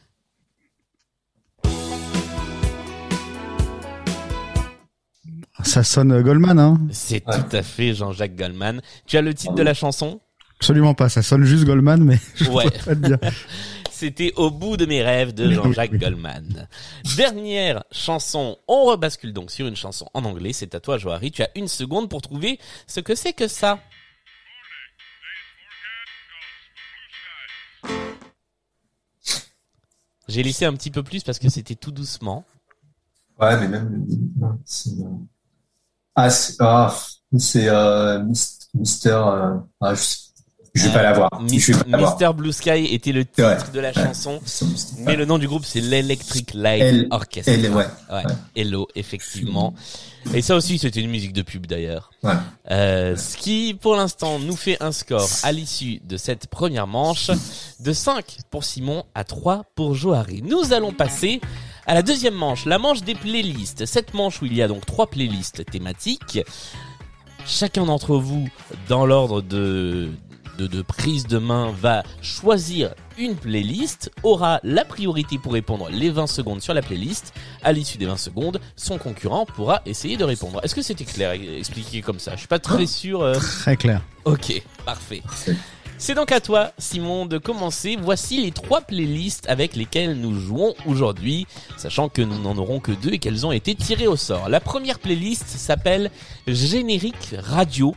Ça 5.63 5.83
sonne 5.83 6.21
Goldman, 6.21 6.59
hein? 6.59 6.79
C'est 6.91 7.25
Ouais. 7.27 7.35
tout 7.35 7.55
à 7.55 7.63
fait 7.63 7.93
Jean-Jacques 7.93 8.35
Goldman. 8.35 8.81
Tu 9.05 9.17
as 9.17 9.21
le 9.21 9.33
titre 9.33 9.53
de 9.55 9.63
la 9.63 9.73
chanson? 9.73 10.19
Absolument 10.59 10.93
pas. 10.93 11.09
Ça 11.09 11.21
sonne 11.21 11.43
juste 11.43 11.65
Goldman, 11.65 12.03
mais 12.03 12.19
je 12.35 12.49
Ouais. 12.49 12.69
pas 12.85 12.95
te 12.95 13.07
dire. 13.07 13.17
C'était 13.97 14.31
Au 14.35 14.51
bout 14.51 14.77
de 14.77 14.85
mes 14.85 15.01
rêves 15.01 15.33
de 15.33 15.49
Jean-Jacques. 15.49 15.97
Goldman. 15.97 16.67
Dernière 17.15 17.83
chanson. 17.91 18.59
On 18.67 18.85
rebascule 18.85 19.33
donc 19.33 19.49
sur 19.49 19.65
une 19.65 19.75
chanson 19.75 20.07
en 20.13 20.23
anglais. 20.23 20.53
C'est 20.53 20.75
à 20.75 20.79
toi, 20.79 20.99
Joharry. 20.99 21.31
Tu 21.31 21.41
as 21.41 21.49
une 21.55 21.67
seconde 21.67 22.07
pour 22.07 22.21
trouver 22.21 22.59
ce 22.85 22.99
que 22.99 23.15
c'est 23.15 23.33
que 23.33 23.47
ça. 23.47 23.79
J'ai 30.27 30.43
laissé 30.43 30.65
un 30.65 30.73
petit 30.73 30.91
peu 30.91 31.03
plus 31.03 31.23
parce 31.23 31.39
que 31.39 31.49
c'était 31.49 31.75
tout 31.75 31.91
doucement. 31.91 32.43
Ouais, 33.39 33.57
mais 33.59 33.67
même. 33.67 34.05
non, 34.37 34.59
c'est, 34.65 34.89
euh, 34.99 35.05
Ah, 36.15 36.29
c'est, 36.29 36.55
ah, 36.59 36.93
c'est, 37.37 37.69
euh, 37.69 38.23
Mis- 38.23 38.67
Mister, 38.73 39.09
euh, 39.11 39.57
ah, 39.79 39.93
je, 39.93 40.03
je 40.77 40.83
vais 40.83 40.89
Euh, 40.89 40.93
pas 40.93 41.01
l'avoir. 41.03 41.41
Mis- 41.41 41.59
Je 41.59 41.73
vais 41.73 41.79
pas 41.83 41.89
l'avoir. 41.97 42.17
Mr. 42.19 42.33
Blue 42.33 42.51
Sky 42.53 42.85
était 42.93 43.11
le 43.11 43.25
titre 43.25 43.47
Ouais. 43.47 43.57
de 43.73 43.79
la 43.79 43.93
chanson. 43.93 44.39
Mister- 44.43 44.95
Mais 44.99 45.15
le 45.15 45.25
nom 45.25 45.37
du 45.37 45.47
groupe, 45.47 45.65
c'est 45.65 45.81
l'Electric 45.81 46.53
Light 46.53 47.07
Orchestra. 47.11 47.53
Ouais. 47.53 48.23
Hello, 48.55 48.87
effectivement. 48.95 49.73
Et 50.33 50.41
ça 50.41 50.55
aussi, 50.55 50.77
c'était 50.77 50.99
une 50.99 51.09
musique 51.09 51.31
de 51.33 51.41
pub 51.41 51.65
d'ailleurs. 51.67 52.11
Euh, 52.69 53.15
ce 53.15 53.37
qui, 53.37 53.73
pour 53.79 53.95
l'instant, 53.95 54.39
nous 54.39 54.55
fait 54.57 54.77
un 54.83 54.91
score 54.91 55.27
à 55.43 55.51
l'issue 55.51 56.01
de 56.05 56.17
cette 56.17 56.47
première 56.47 56.87
manche 56.87 57.31
de 57.79 57.93
5 57.93 58.37
pour 58.51 58.63
Simon 58.65 59.03
à 59.15 59.23
3 59.23 59.63
pour 59.75 59.95
Joharry. 59.95 60.41
Nous 60.41 60.73
allons 60.73 60.91
passer 60.91 61.39
à 61.85 61.93
la 61.93 62.01
deuxième 62.01 62.33
manche, 62.33 62.65
la 62.65 62.77
manche 62.77 63.03
des 63.03 63.15
playlists. 63.15 63.85
Cette 63.85 64.13
manche 64.13 64.41
où 64.41 64.45
il 64.45 64.53
y 64.53 64.61
a 64.61 64.67
donc 64.67 64.85
trois 64.85 65.07
playlists 65.07 65.63
thématiques. 65.71 66.39
Chacun 67.45 67.85
d'entre 67.85 68.17
vous, 68.17 68.49
dans 68.89 69.05
l'ordre 69.05 69.41
de 69.41 70.09
de, 70.57 70.67
de 70.67 70.81
prise 70.81 71.27
de 71.27 71.37
main 71.37 71.71
va 71.79 72.03
choisir 72.21 72.93
une 73.17 73.35
playlist, 73.35 74.11
aura 74.23 74.59
la 74.63 74.85
priorité 74.85 75.37
pour 75.37 75.53
répondre 75.53 75.89
les 75.89 76.09
20 76.09 76.27
secondes 76.27 76.61
sur 76.61 76.73
la 76.73 76.81
playlist. 76.81 77.33
À 77.63 77.71
l'issue 77.71 77.97
des 77.97 78.05
20 78.05 78.17
secondes, 78.17 78.59
son 78.75 78.97
concurrent 78.97 79.45
pourra 79.45 79.81
essayer 79.85 80.17
de 80.17 80.23
répondre. 80.23 80.59
Est-ce 80.63 80.75
que 80.75 80.81
c'était 80.81 81.05
clair 81.05 81.31
expliqué 81.31 82.01
comme 82.01 82.19
ça? 82.19 82.31
Je 82.33 82.39
suis 82.39 82.47
pas 82.47 82.59
très 82.59 82.85
sûr. 82.85 83.21
euh, 83.21 83.33
Très 83.33 83.77
clair. 83.77 84.01
Ok, 84.25 84.61
parfait. 84.85 85.21
Parfait. 85.23 85.55
C'est 85.99 86.13
donc 86.13 86.31
à 86.31 86.39
toi, 86.39 86.73
Simon, 86.77 87.25
de 87.25 87.39
commencer. 87.39 87.97
Voici 87.99 88.39
les 88.39 88.51
trois 88.51 88.81
playlists 88.81 89.49
avec 89.49 89.75
lesquelles 89.75 90.13
nous 90.13 90.39
jouons 90.39 90.75
aujourd'hui, 90.85 91.47
sachant 91.75 92.07
que 92.07 92.21
nous 92.21 92.39
n'en 92.39 92.55
aurons 92.57 92.79
que 92.79 92.91
deux 92.91 93.13
et 93.13 93.17
qu'elles 93.17 93.47
ont 93.47 93.51
été 93.51 93.73
tirées 93.73 94.05
au 94.05 94.15
sort. 94.15 94.47
La 94.47 94.59
première 94.59 94.99
playlist 94.99 95.47
s'appelle 95.47 96.11
Générique 96.47 97.33
Radio. 97.39 97.95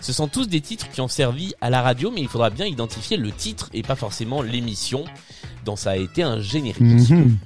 Ce 0.00 0.12
sont 0.12 0.28
tous 0.28 0.48
des 0.48 0.60
titres 0.60 0.88
qui 0.90 1.00
ont 1.00 1.08
servi 1.08 1.54
à 1.60 1.70
la 1.70 1.82
radio, 1.82 2.10
mais 2.10 2.22
il 2.22 2.28
faudra 2.28 2.50
bien 2.50 2.66
identifier 2.66 3.16
le 3.16 3.30
titre 3.32 3.68
et 3.72 3.82
pas 3.82 3.96
forcément 3.96 4.42
l'émission 4.42 5.04
dont 5.64 5.76
ça 5.76 5.90
a 5.90 5.96
été 5.96 6.22
un 6.22 6.40
générique. 6.40 6.80
Mhm. 6.80 7.36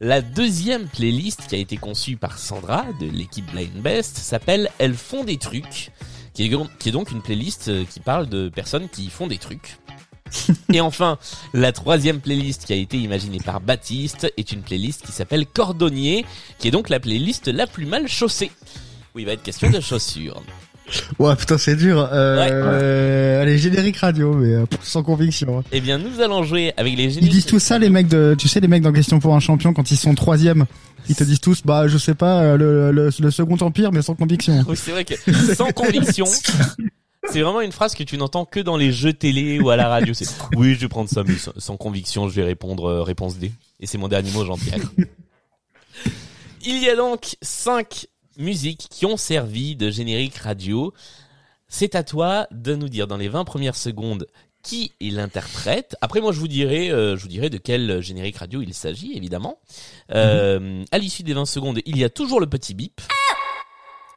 La 0.00 0.22
deuxième 0.22 0.86
playlist 0.86 1.48
qui 1.48 1.56
a 1.56 1.58
été 1.58 1.76
conçue 1.76 2.16
par 2.16 2.38
Sandra 2.38 2.86
de 3.00 3.06
l'équipe 3.06 3.50
Blind 3.50 3.82
Best 3.82 4.16
s'appelle 4.16 4.70
Elles 4.78 4.94
font 4.94 5.24
des 5.24 5.38
trucs, 5.38 5.90
qui 6.34 6.44
est, 6.44 6.90
donc 6.92 7.10
une 7.10 7.20
playlist 7.20 7.68
euh, 7.68 7.84
qui 7.84 7.98
parle 7.98 8.28
de 8.28 8.48
personnes 8.48 8.88
qui 8.88 9.10
font 9.10 9.26
des 9.26 9.38
trucs. 9.38 9.78
Et 10.72 10.80
enfin, 10.80 11.18
la 11.52 11.72
troisième 11.72 12.20
playlist 12.20 12.66
qui 12.66 12.72
a 12.72 12.76
été 12.76 12.96
imaginée 12.96 13.40
par 13.44 13.60
Baptiste 13.60 14.32
est 14.36 14.52
une 14.52 14.62
playlist 14.62 15.04
qui 15.04 15.10
s'appelle 15.10 15.46
Cordonnier, 15.46 16.24
qui 16.60 16.68
est 16.68 16.70
donc 16.70 16.90
la 16.90 17.00
playlist 17.00 17.48
la 17.48 17.66
plus 17.66 17.86
mal 17.86 18.06
chaussée. 18.06 18.52
Où 19.14 19.18
il 19.18 19.26
va 19.26 19.32
être 19.32 19.42
question 19.42 19.68
de 19.68 19.80
chaussures. 19.80 20.42
Ouais, 21.18 21.36
putain, 21.36 21.58
c'est 21.58 21.76
dur. 21.76 22.08
Euh, 22.12 23.42
Allez, 23.42 23.58
générique 23.58 23.98
radio, 23.98 24.32
mais 24.34 24.54
euh, 24.54 24.64
sans 24.82 25.02
conviction. 25.02 25.62
Eh 25.72 25.80
bien, 25.80 25.98
nous 25.98 26.20
allons 26.20 26.42
jouer 26.44 26.72
avec 26.76 26.96
les 26.96 27.04
Ils 27.04 27.10
génériques. 27.10 27.30
disent 27.32 27.46
tout 27.46 27.58
ça, 27.58 27.78
les 27.78 27.90
mecs 27.90 28.08
de, 28.08 28.34
tu 28.38 28.48
sais, 28.48 28.60
les 28.60 28.68
mecs 28.68 28.82
dans 28.82 28.92
Question 28.92 29.18
pour 29.18 29.34
un 29.34 29.40
champion, 29.40 29.72
quand 29.74 29.90
ils 29.90 29.96
sont 29.96 30.14
troisième, 30.14 30.64
ils 31.08 31.14
te 31.14 31.24
disent 31.24 31.40
tous, 31.40 31.62
bah, 31.64 31.88
je 31.88 31.98
sais 31.98 32.14
pas, 32.14 32.40
euh, 32.40 32.56
le, 32.56 32.90
le, 32.92 33.10
le 33.18 33.30
second 33.30 33.56
empire, 33.60 33.92
mais 33.92 34.02
sans 34.02 34.14
conviction. 34.14 34.64
Oui, 34.68 34.76
c'est 34.76 34.90
vrai 34.92 35.04
que 35.04 35.14
sans 35.54 35.70
conviction, 35.72 36.26
c'est 37.30 37.40
vraiment 37.42 37.60
une 37.60 37.72
phrase 37.72 37.94
que 37.94 38.02
tu 38.02 38.16
n'entends 38.16 38.44
que 38.46 38.60
dans 38.60 38.76
les 38.78 38.90
jeux 38.92 39.12
télé 39.12 39.60
ou 39.60 39.68
à 39.70 39.76
la 39.76 39.88
radio. 39.88 40.14
C'est 40.14 40.26
oui, 40.56 40.74
je 40.74 40.80
vais 40.80 40.88
prendre 40.88 41.10
ça, 41.10 41.22
mais 41.26 41.36
sans, 41.36 41.52
sans 41.58 41.76
conviction, 41.76 42.28
je 42.28 42.34
vais 42.34 42.44
répondre 42.44 42.86
euh, 42.88 43.02
réponse 43.02 43.36
D. 43.38 43.52
Et 43.80 43.86
c'est 43.86 43.98
mon 43.98 44.08
dernier 44.08 44.30
mot, 44.30 44.44
Jean-Pierre. 44.44 44.80
Il 46.64 46.82
y 46.82 46.88
a 46.88 46.96
donc 46.96 47.36
cinq 47.42 48.06
musiques 48.38 48.86
qui 48.90 49.06
ont 49.06 49.16
servi 49.16 49.76
de 49.76 49.90
générique 49.90 50.36
radio. 50.36 50.92
C'est 51.68 51.94
à 51.94 52.02
toi 52.02 52.46
de 52.50 52.74
nous 52.74 52.88
dire 52.88 53.06
dans 53.06 53.16
les 53.18 53.28
20 53.28 53.44
premières 53.44 53.76
secondes 53.76 54.26
qui 54.62 54.92
est 55.00 55.10
l'interprète. 55.10 55.96
Après, 56.00 56.20
moi, 56.20 56.32
je 56.32 56.40
vous 56.40 56.48
dirai, 56.48 56.90
euh, 56.90 57.16
je 57.16 57.22
vous 57.22 57.28
dirai 57.28 57.50
de 57.50 57.58
quel 57.58 58.00
générique 58.00 58.38
radio 58.38 58.60
il 58.62 58.74
s'agit, 58.74 59.16
évidemment. 59.16 59.58
Euh, 60.12 60.84
À 60.90 60.98
l'issue 60.98 61.22
des 61.22 61.34
20 61.34 61.44
secondes, 61.46 61.80
il 61.86 61.98
y 61.98 62.04
a 62.04 62.10
toujours 62.10 62.40
le 62.40 62.46
petit 62.46 62.74
bip. 62.74 63.00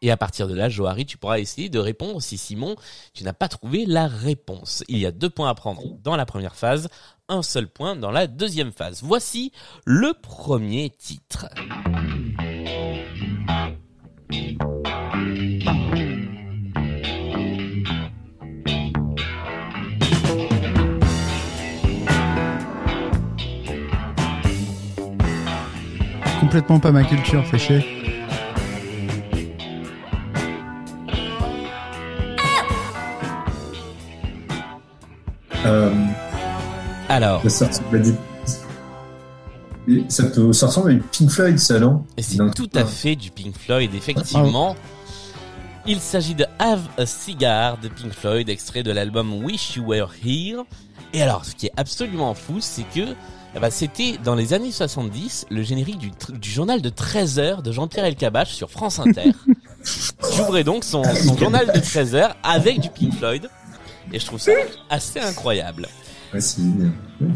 Et 0.03 0.09
à 0.09 0.17
partir 0.17 0.47
de 0.47 0.55
là, 0.55 0.67
Johari, 0.67 1.05
tu 1.05 1.17
pourras 1.17 1.37
essayer 1.37 1.69
de 1.69 1.77
répondre 1.77 2.19
si 2.21 2.37
Simon, 2.37 2.75
tu 3.13 3.23
n'as 3.23 3.33
pas 3.33 3.47
trouvé 3.47 3.85
la 3.85 4.07
réponse. 4.07 4.83
Il 4.87 4.97
y 4.97 5.05
a 5.05 5.11
deux 5.11 5.29
points 5.29 5.49
à 5.49 5.53
prendre 5.53 5.83
dans 6.03 6.15
la 6.15 6.25
première 6.25 6.55
phase, 6.55 6.89
un 7.29 7.43
seul 7.43 7.67
point 7.67 7.95
dans 7.95 8.09
la 8.09 8.25
deuxième 8.25 8.71
phase. 8.71 9.01
Voici 9.03 9.51
le 9.85 10.13
premier 10.19 10.89
titre. 10.89 11.45
Complètement 26.39 26.79
pas 26.79 26.91
ma 26.91 27.03
culture, 27.03 27.45
fait 27.45 27.57
chier. 27.57 27.85
Euh, 35.65 35.93
Alors. 37.09 37.41
Ça, 40.09 40.23
ressemble 40.65 40.91
à 40.91 40.93
du 40.93 40.99
Pink 40.99 41.29
Floyd, 41.29 41.59
ça, 41.59 41.79
non? 41.79 42.05
Et 42.17 42.21
c'est 42.21 42.37
tout 42.55 42.69
à 42.73 42.85
fait 42.85 43.15
du 43.15 43.31
Pink 43.31 43.55
Floyd, 43.57 43.93
effectivement. 43.93 44.75
Il 45.87 45.99
s'agit 45.99 46.35
de 46.35 46.45
Have 46.59 46.81
a 46.97 47.05
Cigar 47.05 47.79
de 47.79 47.87
Pink 47.87 48.13
Floyd, 48.13 48.49
extrait 48.49 48.83
de 48.83 48.91
l'album 48.91 49.43
Wish 49.43 49.75
You 49.75 49.85
Were 49.87 50.11
Here. 50.23 50.63
Et 51.13 51.21
alors, 51.21 51.43
ce 51.43 51.55
qui 51.55 51.65
est 51.65 51.71
absolument 51.75 52.35
fou, 52.35 52.57
c'est 52.59 52.85
que 52.93 53.15
eh 53.55 53.59
ben, 53.59 53.69
c'était 53.69 54.17
dans 54.23 54.35
les 54.35 54.53
années 54.53 54.71
70 54.71 55.47
le 55.49 55.61
générique 55.63 55.97
du, 55.97 56.49
journal 56.49 56.81
de 56.81 56.89
13 56.89 57.39
heures 57.39 57.61
de 57.63 57.71
Jean-Pierre 57.71 58.05
Elkabbach 58.05 58.49
sur 58.49 58.69
France 58.69 58.99
Inter. 58.99 59.31
qui 60.31 60.41
ouvrait 60.41 60.63
donc 60.63 60.83
son, 60.83 61.03
son 61.03 61.35
journal 61.35 61.71
de 61.73 61.79
13 61.79 62.15
heures 62.15 62.35
avec 62.43 62.79
du 62.79 62.89
Pink 62.89 63.15
Floyd. 63.15 63.49
Et 64.13 64.19
je 64.19 64.25
trouve 64.25 64.39
ça 64.39 64.51
assez 64.89 65.19
incroyable. 65.19 65.87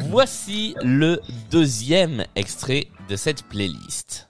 Voici 0.09 0.75
le 0.83 1.19
deuxième 1.51 2.25
extrait 2.35 2.87
de 3.09 3.15
cette 3.15 3.43
playlist. 3.43 4.27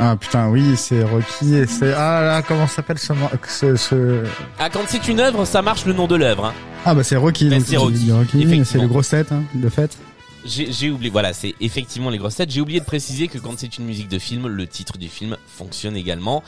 Ah 0.00 0.16
putain, 0.16 0.48
oui, 0.48 0.76
c'est 0.76 1.02
Rocky 1.02 1.56
et 1.56 1.66
c'est 1.66 1.92
ah 1.92 2.22
là, 2.22 2.42
comment 2.42 2.68
s'appelle 2.68 2.98
ce, 2.98 3.12
ce, 3.48 3.74
ce... 3.74 4.24
Ah, 4.58 4.70
quand 4.70 4.82
c'est 4.86 5.08
une 5.08 5.18
œuvre, 5.18 5.44
ça 5.44 5.60
marche 5.60 5.86
le 5.86 5.92
nom 5.92 6.06
de 6.06 6.14
l'œuvre. 6.14 6.46
Hein. 6.46 6.54
Ah 6.84 6.94
bah 6.94 7.02
c'est 7.02 7.16
Rocky, 7.16 7.48
Ben, 7.48 7.58
donc 7.58 7.66
c'est 7.66 7.72
j'ai 7.72 7.76
Rocky, 7.78 8.12
Rocky, 8.12 8.36
effectivement. 8.38 8.64
c'est 8.64 8.78
le 8.78 8.86
gros 8.86 9.02
set 9.02 9.32
hein, 9.32 9.42
de 9.54 9.68
fait. 9.68 9.98
J'ai 10.44 10.70
j'ai 10.70 10.90
oublié, 10.90 11.10
voilà, 11.10 11.32
c'est 11.32 11.54
effectivement 11.60 12.10
les 12.10 12.18
grosses 12.18 12.36
têtes. 12.36 12.50
J'ai 12.52 12.60
oublié 12.60 12.78
de 12.78 12.84
préciser 12.84 13.26
que 13.26 13.38
quand 13.38 13.58
c'est 13.58 13.76
une 13.76 13.86
musique 13.86 14.08
de 14.08 14.20
film, 14.20 14.46
le 14.46 14.66
titre 14.68 14.98
du 14.98 15.08
film 15.08 15.36
fonctionne 15.48 15.96
également. 15.96 16.44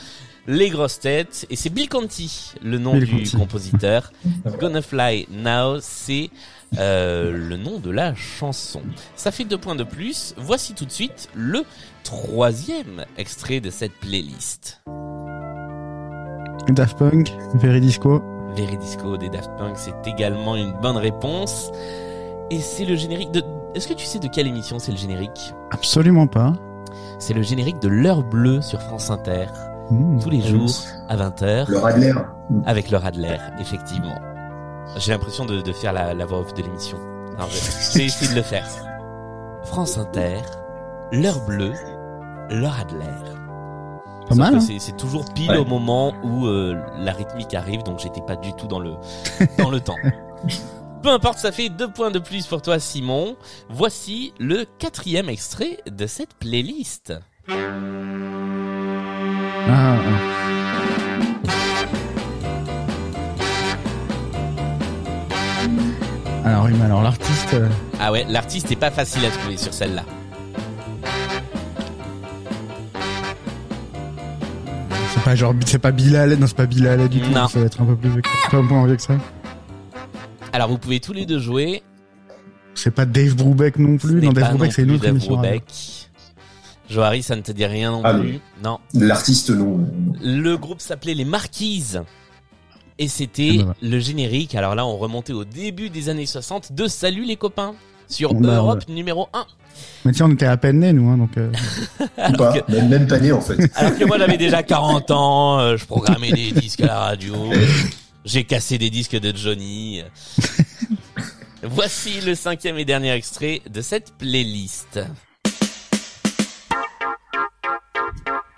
Les 0.46 0.70
grosses 0.70 1.00
têtes, 1.00 1.46
et 1.50 1.56
c'est 1.56 1.70
Bill 1.70 1.88
Conti, 1.88 2.52
le 2.62 2.78
nom 2.78 2.94
Bill 2.94 3.04
du 3.06 3.16
Conti. 3.16 3.36
compositeur. 3.36 4.12
Gonna 4.60 4.82
Fly 4.82 5.26
Now, 5.30 5.78
c'est 5.80 6.30
euh, 6.78 7.32
le 7.32 7.56
nom 7.56 7.78
de 7.78 7.90
la 7.90 8.14
chanson. 8.14 8.82
Ça 9.16 9.30
fait 9.30 9.44
deux 9.44 9.58
points 9.58 9.76
de 9.76 9.84
plus. 9.84 10.34
Voici 10.36 10.74
tout 10.74 10.84
de 10.86 10.90
suite 10.90 11.28
le 11.34 11.64
troisième 12.04 13.04
extrait 13.18 13.60
de 13.60 13.70
cette 13.70 13.92
playlist. 13.92 14.80
Daft 16.68 16.98
Punk, 16.98 17.32
Very 17.54 17.80
Disco. 17.80 18.22
Veridisco 18.56 19.16
des 19.16 19.28
Daft 19.28 19.50
Punk, 19.58 19.76
c'est 19.76 20.06
également 20.06 20.56
une 20.56 20.72
bonne 20.80 20.96
réponse. 20.96 21.70
Et 22.50 22.58
c'est 22.60 22.84
le 22.84 22.96
générique 22.96 23.30
de... 23.32 23.42
Est-ce 23.74 23.86
que 23.86 23.94
tu 23.94 24.06
sais 24.06 24.18
de 24.18 24.28
quelle 24.28 24.46
émission 24.46 24.78
c'est 24.78 24.92
le 24.92 24.98
générique? 24.98 25.54
Absolument 25.70 26.26
pas. 26.26 26.54
C'est 27.18 27.34
le 27.34 27.42
générique 27.42 27.80
de 27.80 27.88
l'heure 27.88 28.22
bleue 28.24 28.60
sur 28.62 28.80
France 28.80 29.10
Inter, 29.10 29.46
Mmh. 29.90 30.20
tous 30.20 30.30
les 30.30 30.40
jours 30.40 30.70
à 31.08 31.16
20h, 31.16 31.68
Le 31.68 31.78
Radler. 31.78 32.12
avec 32.64 32.90
le 32.90 32.96
Radler, 32.98 33.38
effectivement. 33.58 34.14
J'ai 34.96 35.10
l'impression 35.12 35.44
de, 35.44 35.60
de 35.60 35.72
faire 35.72 35.92
la, 35.92 36.14
la 36.14 36.26
voix 36.26 36.38
off 36.40 36.54
de 36.54 36.62
l'émission. 36.62 36.98
Vais 37.94 38.04
essayer 38.04 38.30
de 38.30 38.36
le 38.36 38.42
faire. 38.42 38.66
France 39.64 39.98
Inter, 39.98 40.38
l'heure 41.12 41.44
bleue, 41.46 41.72
le 42.50 42.66
Radler. 42.66 43.06
Pas 44.28 44.34
mal. 44.36 44.52
que 44.52 44.56
hein. 44.58 44.60
c'est- 44.60 44.78
c'est 44.78 44.96
toujours 44.96 45.24
pile 45.34 45.50
Ouais. 45.50 45.56
au 45.56 45.64
moment 45.64 46.12
où 46.22 46.46
euh, 46.46 46.80
la 46.98 47.12
rythmique 47.12 47.52
arrive, 47.54 47.82
donc 47.82 47.98
j'étais 47.98 48.20
pas 48.20 48.36
du 48.36 48.52
tout 48.54 48.66
dans 48.68 48.78
le 48.78 48.92
dans 49.58 49.70
le 49.70 49.80
temps. 49.80 49.96
Peu 51.02 51.08
importe, 51.08 51.38
ça 51.38 51.50
fait 51.50 51.68
deux 51.68 51.90
points 51.90 52.10
de 52.12 52.18
plus 52.20 52.46
pour 52.46 52.62
toi, 52.62 52.78
Simon. 52.78 53.36
Voici 53.70 54.34
le 54.38 54.66
quatrième 54.78 55.28
extrait 55.28 55.78
de 55.90 56.06
cette 56.06 56.34
playlist. 56.34 57.12
Ah, 59.72 59.96
ah. 60.04 60.20
Alors 66.44 66.64
oui, 66.64 66.72
mais 66.78 66.84
alors 66.86 67.02
l'artiste, 67.02 67.54
euh, 67.54 67.68
Ah 68.00 68.10
ouais, 68.12 68.24
l'artiste 68.28 68.70
est 68.72 68.76
pas 68.76 68.90
facile 68.90 69.24
à 69.24 69.30
trouver 69.30 69.56
sur 69.56 69.72
celle-là. 69.72 70.04
c'est 75.14 75.22
pas 75.22 75.34
genre, 75.34 75.54
c'est 75.66 75.78
pas 75.78 75.90
Bilal, 75.92 76.34
non 76.36 76.46
c'est 76.46 76.56
pas 76.56 76.66
Bilal 76.66 77.08
du 77.08 77.20
tout. 77.20 77.30
Non. 77.30 77.48
Ça 77.48 77.58
va 77.60 77.66
être 77.66 77.80
un 77.80 77.84
peu 77.84 77.96
plus 77.96 78.10
vieux 78.10 78.20
que 78.22 78.28
ça. 78.28 78.46
Un 78.46 78.50
peu 78.50 78.74
moins 78.74 78.86
vieux 78.86 78.96
que 78.96 79.02
ça. 79.02 79.14
Alors 80.52 80.68
vous 80.68 80.78
pouvez 80.78 81.00
tous 81.00 81.12
les 81.12 81.26
deux 81.26 81.38
jouer. 81.38 81.82
C'est 82.74 82.90
pas 82.92 83.04
Dave 83.04 83.34
Brubeck 83.34 83.78
non 83.78 83.98
Ce 83.98 84.06
plus. 84.06 84.20
n'est 84.20 84.26
Non, 84.28 84.32
pas 84.32 84.40
Dave 84.42 84.50
Brubeck 84.50 84.68
non 84.68 84.74
c'est 84.74 84.82
une 84.82 84.88
plus 84.88 84.94
autre 84.96 85.02
Dave 85.04 85.10
émission. 85.12 85.34
hein. 85.34 85.42
Brubeck. 85.42 85.99
Johari, 86.90 87.22
ça 87.22 87.36
ne 87.36 87.40
te 87.42 87.52
dit 87.52 87.64
rien 87.66 87.92
non 87.92 88.02
Ah, 88.04 88.14
plus. 88.14 88.40
Non. 88.62 88.78
L'artiste, 88.94 89.50
non. 89.50 89.86
Le 90.22 90.56
groupe 90.56 90.80
s'appelait 90.80 91.14
les 91.14 91.24
Marquises. 91.24 92.02
Et 92.98 93.08
c'était 93.08 93.60
le 93.80 93.98
générique. 93.98 94.54
Alors 94.54 94.74
là, 94.74 94.84
on 94.84 94.98
remontait 94.98 95.32
au 95.32 95.44
début 95.44 95.88
des 95.88 96.08
années 96.10 96.26
60 96.26 96.72
de 96.72 96.86
Salut 96.86 97.24
les 97.24 97.36
copains 97.36 97.74
sur 98.08 98.34
Bah, 98.34 98.56
Europe 98.56 98.88
numéro 98.88 99.28
1. 99.32 99.46
Mais 100.04 100.12
tiens, 100.12 100.26
on 100.28 100.32
était 100.32 100.44
à 100.46 100.56
peine 100.58 100.80
nés 100.80 100.92
nous, 100.92 101.08
hein, 101.08 101.16
donc. 101.16 101.30
euh, 101.38 101.50
Ou 102.28 102.32
pas. 102.32 102.52
Même, 102.68 102.88
même 102.88 103.06
pas 103.06 103.18
né, 103.18 103.32
en 103.32 103.40
fait. 103.40 103.56
Alors 103.76 103.96
que 103.96 104.04
moi 104.04 104.18
j'avais 104.18 104.36
déjà 104.36 104.62
40 104.62 105.10
ans, 105.12 105.60
euh, 105.60 105.76
je 105.78 105.86
programmais 105.86 106.32
des 106.32 106.50
disques 106.52 106.82
à 106.82 106.86
la 106.86 106.98
radio. 106.98 107.34
J'ai 108.26 108.44
cassé 108.44 108.76
des 108.76 108.90
disques 108.90 109.18
de 109.18 109.34
Johnny. 109.34 110.02
Voici 111.62 112.20
le 112.26 112.34
cinquième 112.34 112.76
et 112.76 112.84
dernier 112.84 113.12
extrait 113.12 113.62
de 113.72 113.80
cette 113.80 114.12
playlist. 114.18 115.00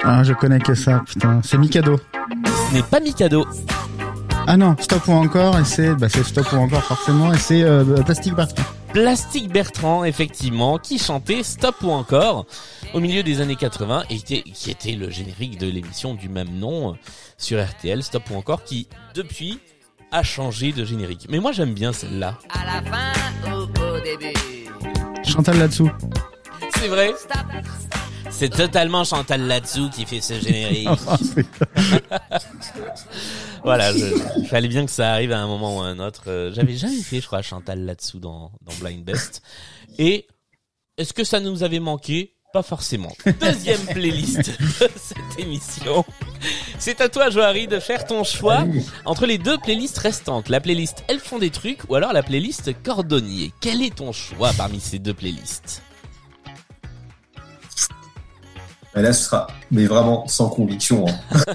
Ah, 0.04 0.22
je 0.24 0.32
connais 0.32 0.58
que 0.58 0.74
ça, 0.74 1.02
putain. 1.06 1.40
C'est 1.44 1.58
Mikado. 1.58 2.00
Ce 2.68 2.74
n'est 2.74 2.82
pas 2.82 3.00
Mikado. 3.00 3.46
Ah 4.46 4.56
non, 4.56 4.74
Stop 4.80 5.06
ou 5.06 5.12
encore, 5.12 5.56
et 5.58 5.64
c'est, 5.64 5.94
bah 5.94 6.08
c'est 6.08 6.24
Stop 6.24 6.52
ou 6.52 6.56
encore 6.56 6.82
forcément, 6.82 7.32
et 7.32 7.38
c'est 7.38 7.62
euh, 7.62 7.84
Plastic 8.02 8.34
Bertrand. 8.34 8.64
Plastic 8.92 9.52
Bertrand, 9.52 10.04
effectivement, 10.04 10.78
qui 10.78 10.98
chantait 10.98 11.44
Stop 11.44 11.76
ou 11.82 11.90
encore 11.90 12.46
au 12.92 13.00
milieu 13.00 13.22
des 13.22 13.40
années 13.40 13.54
80 13.54 14.04
et 14.10 14.18
qui 14.18 14.34
était, 14.34 14.50
qui 14.50 14.70
était 14.70 14.92
le 14.92 15.10
générique 15.10 15.58
de 15.58 15.68
l'émission 15.68 16.14
du 16.14 16.28
même 16.28 16.50
nom 16.50 16.90
euh, 16.90 16.96
sur 17.38 17.64
RTL, 17.64 18.02
Stop 18.02 18.24
ou 18.32 18.36
encore, 18.36 18.64
qui 18.64 18.88
depuis 19.14 19.60
a 20.10 20.24
changé 20.24 20.72
de 20.72 20.84
générique. 20.84 21.26
Mais 21.30 21.38
moi 21.38 21.52
j'aime 21.52 21.72
bien 21.72 21.92
celle-là. 21.92 22.36
À 22.50 22.66
la 22.66 22.82
fin 22.90 23.50
ou 23.50 23.62
au 23.62 24.00
début 24.00 24.34
Chantal 25.24 25.58
là-dessous. 25.58 25.90
C'est 26.74 26.88
vrai 26.88 27.14
C'est 28.32 28.48
totalement 28.50 29.04
Chantal 29.04 29.46
là-dessous 29.46 29.90
qui 29.90 30.04
fait 30.06 30.20
ce 30.20 30.40
générique. 30.40 30.88
Ah, 33.64 33.68
voilà, 33.68 33.92
je, 33.92 34.06
il 34.38 34.46
fallait 34.48 34.66
bien 34.66 34.84
que 34.84 34.90
ça 34.90 35.12
arrive 35.12 35.30
à 35.30 35.38
un 35.38 35.46
moment 35.46 35.78
ou 35.78 35.80
à 35.82 35.86
un 35.86 36.00
autre. 36.00 36.24
Euh, 36.26 36.50
J'avais 36.52 36.74
jamais 36.74 37.00
fait, 37.00 37.20
je 37.20 37.26
crois, 37.26 37.42
Chantal 37.42 37.84
là-dessous 37.84 38.18
dans, 38.18 38.50
dans 38.62 38.74
Blind 38.80 39.04
Best. 39.04 39.40
Et 39.98 40.26
est-ce 40.98 41.12
que 41.12 41.22
ça 41.22 41.38
nous 41.38 41.62
avait 41.62 41.78
manqué? 41.78 42.34
Pas 42.52 42.62
forcément. 42.64 43.12
Deuxième 43.40 43.80
playlist 43.86 44.38
de 44.60 44.88
cette 44.96 45.38
émission. 45.38 46.04
C'est 46.78 47.00
à 47.00 47.08
toi, 47.08 47.30
Joari, 47.30 47.68
de 47.68 47.78
faire 47.78 48.04
ton 48.04 48.24
choix 48.24 48.64
entre 49.04 49.26
les 49.26 49.38
deux 49.38 49.58
playlists 49.58 49.98
restantes. 49.98 50.48
La 50.48 50.60
playlist 50.60 51.04
Elles 51.08 51.20
font 51.20 51.38
des 51.38 51.50
trucs 51.50 51.88
ou 51.88 51.94
alors 51.94 52.12
la 52.12 52.22
playlist 52.24 52.72
Cordonnier. 52.82 53.52
Quel 53.60 53.80
est 53.80 53.94
ton 53.94 54.10
choix 54.12 54.50
parmi 54.56 54.80
ces 54.80 54.98
deux 54.98 55.14
playlists? 55.14 55.82
Et 58.94 59.00
là, 59.00 59.12
ce 59.14 59.24
sera, 59.24 59.46
mais 59.70 59.86
vraiment 59.86 60.26
sans 60.28 60.48
conviction. 60.48 61.06
hein. 61.08 61.44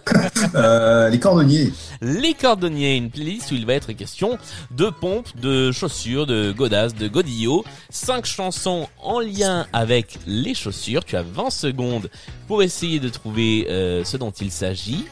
Euh, 0.55 1.09
les 1.09 1.19
cordonniers. 1.19 1.71
Les 2.01 2.33
Cordonniers, 2.33 2.95
une 2.95 3.09
playlist 3.09 3.51
où 3.51 3.55
il 3.55 3.65
va 3.65 3.73
être 3.73 3.91
question 3.91 4.37
de 4.71 4.89
pompes, 4.89 5.27
de 5.39 5.71
chaussures, 5.71 6.25
de 6.25 6.51
godasses, 6.51 6.95
de 6.95 7.07
godillots. 7.07 7.63
Cinq 7.89 8.25
chansons 8.25 8.87
en 9.01 9.19
lien 9.19 9.67
avec 9.73 10.17
les 10.25 10.53
chaussures. 10.53 11.03
Tu 11.05 11.15
as 11.17 11.21
20 11.23 11.49
secondes 11.49 12.09
pour 12.47 12.63
essayer 12.63 12.99
de 12.99 13.09
trouver 13.09 13.67
euh, 13.69 14.03
ce 14.03 14.15
dont 14.17 14.31
il 14.31 14.51
s'agit. 14.51 15.05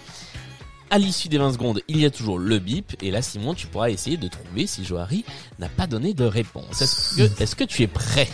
À 0.89 0.97
l'issue 0.99 1.27
des 1.27 1.37
20 1.37 1.53
secondes, 1.53 1.81
il 1.87 1.99
y 1.99 2.05
a 2.05 2.11
toujours 2.11 2.39
le 2.39 2.59
bip. 2.59 2.95
Et 3.01 3.11
là, 3.11 3.21
Simon, 3.21 3.53
tu 3.55 3.67
pourras 3.67 3.89
essayer 3.89 4.17
de 4.17 4.27
trouver 4.27 4.67
si 4.67 4.85
Johari 4.85 5.25
n'a 5.59 5.69
pas 5.69 5.87
donné 5.87 6.13
de 6.13 6.23
réponse. 6.25 6.81
Est-ce 6.81 7.15
que, 7.17 7.43
est-ce 7.43 7.55
que 7.55 7.63
tu 7.65 7.81
es 7.83 7.87
prêt? 7.87 8.29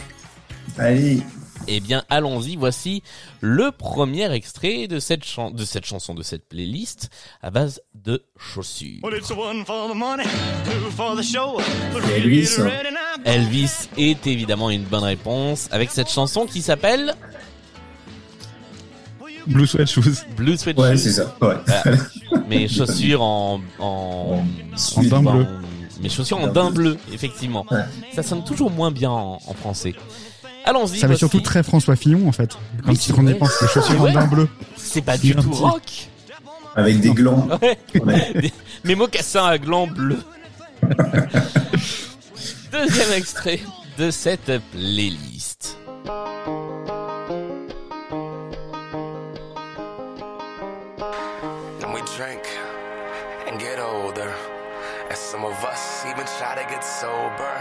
Allez. 0.78 1.22
Eh 1.68 1.80
bien, 1.80 2.04
allons-y. 2.10 2.56
Voici 2.56 3.04
le 3.40 3.72
premier 3.72 4.32
extrait 4.34 4.88
de 4.88 5.00
cette, 5.00 5.24
chan- 5.26 5.52
de 5.52 5.64
cette 5.66 5.86
chanson, 5.86 6.14
de 6.14 6.24
cette 6.24 6.48
playlist 6.48 7.10
à 7.42 7.50
base 7.52 7.82
de 7.96 8.24
chaussures. 8.38 9.00
Well, 9.04 9.18
it's 9.18 9.32
one 9.32 9.66
for 9.66 9.90
the 9.92 9.96
money, 9.96 10.24
two 10.66 10.92
for 10.92 11.16
the 11.16 11.24
show. 11.24 11.60
Three 11.94 12.14
Elvis, 12.16 12.56
hein. 12.60 12.70
Elvis 13.26 13.90
est 13.98 14.26
évidemment 14.28 14.70
une 14.70 14.84
bonne 14.84 15.04
réponse 15.04 15.68
avec 15.72 15.92
cette 15.92 16.10
chanson 16.10 16.46
qui 16.46 16.62
s'appelle 16.62 17.16
Blue 19.48 19.66
Sweat 19.68 19.88
Shoes. 19.90 20.24
Blue 20.36 20.56
Sweat 20.58 20.78
Ouais, 20.78 20.92
Shoes. 20.92 20.98
c'est 21.00 21.12
ça. 21.14 21.36
Ouais. 21.42 21.56
Mes 22.48 22.68
chaussures 22.68 23.22
en 23.24 23.60
en, 23.80 24.44
En 24.96 25.04
daim 25.04 25.22
bleu. 25.24 25.48
mes 26.02 26.10
chaussures 26.10 26.38
en 26.38 26.48
Daim 26.48 26.72
bleu. 26.72 26.98
effectivement. 27.12 27.66
Ouais. 27.72 27.82
Ça 28.14 28.22
sonne 28.24 28.44
toujours 28.44 28.70
moins 28.70 28.92
bien 28.92 29.10
en, 29.10 29.40
en 29.46 29.54
français. 29.54 29.94
Allons-y. 30.66 31.00
Ça 31.00 31.08
voici. 31.08 31.20
surtout 31.20 31.40
très 31.42 31.64
François 31.64 31.96
Fillon, 31.96 32.28
en 32.28 32.32
fait. 32.32 32.52
Quand 32.86 32.92
Oui, 32.92 33.00
qu'on 33.14 33.28
y 33.28 33.34
pense, 33.34 33.62
les 33.62 33.68
chaussures 33.68 34.02
en 34.02 34.28
bleu. 34.28 34.48
C'est 34.78 35.02
pas 35.02 35.18
du 35.18 35.34
tout 35.36 35.42
gentil. 35.42 35.62
rock. 35.62 36.10
Avec 36.76 37.00
des 37.00 37.12
glands. 37.12 37.48
Ouais. 37.62 37.78
Ouais. 38.06 38.34
Des- 38.36 38.54
Mes 38.86 38.96
mocassins 38.96 39.46
à 39.46 39.58
glands 39.58 39.88
bleus. 39.88 40.22
Deuxième 42.72 43.12
extrait 43.14 43.60
de 43.98 44.10
cette 44.12 44.52
playlist. 44.72 45.78
and 51.84 51.94
we 51.94 52.02
drink 52.18 52.44
and 53.48 53.60
get 53.60 53.80
older. 53.80 54.32
And 55.10 55.18
some 55.18 55.44
of 55.44 55.54
us 55.66 56.06
even 56.06 56.26
try 56.38 56.56
to 56.56 56.66
get 56.70 56.84
sober. 56.84 57.52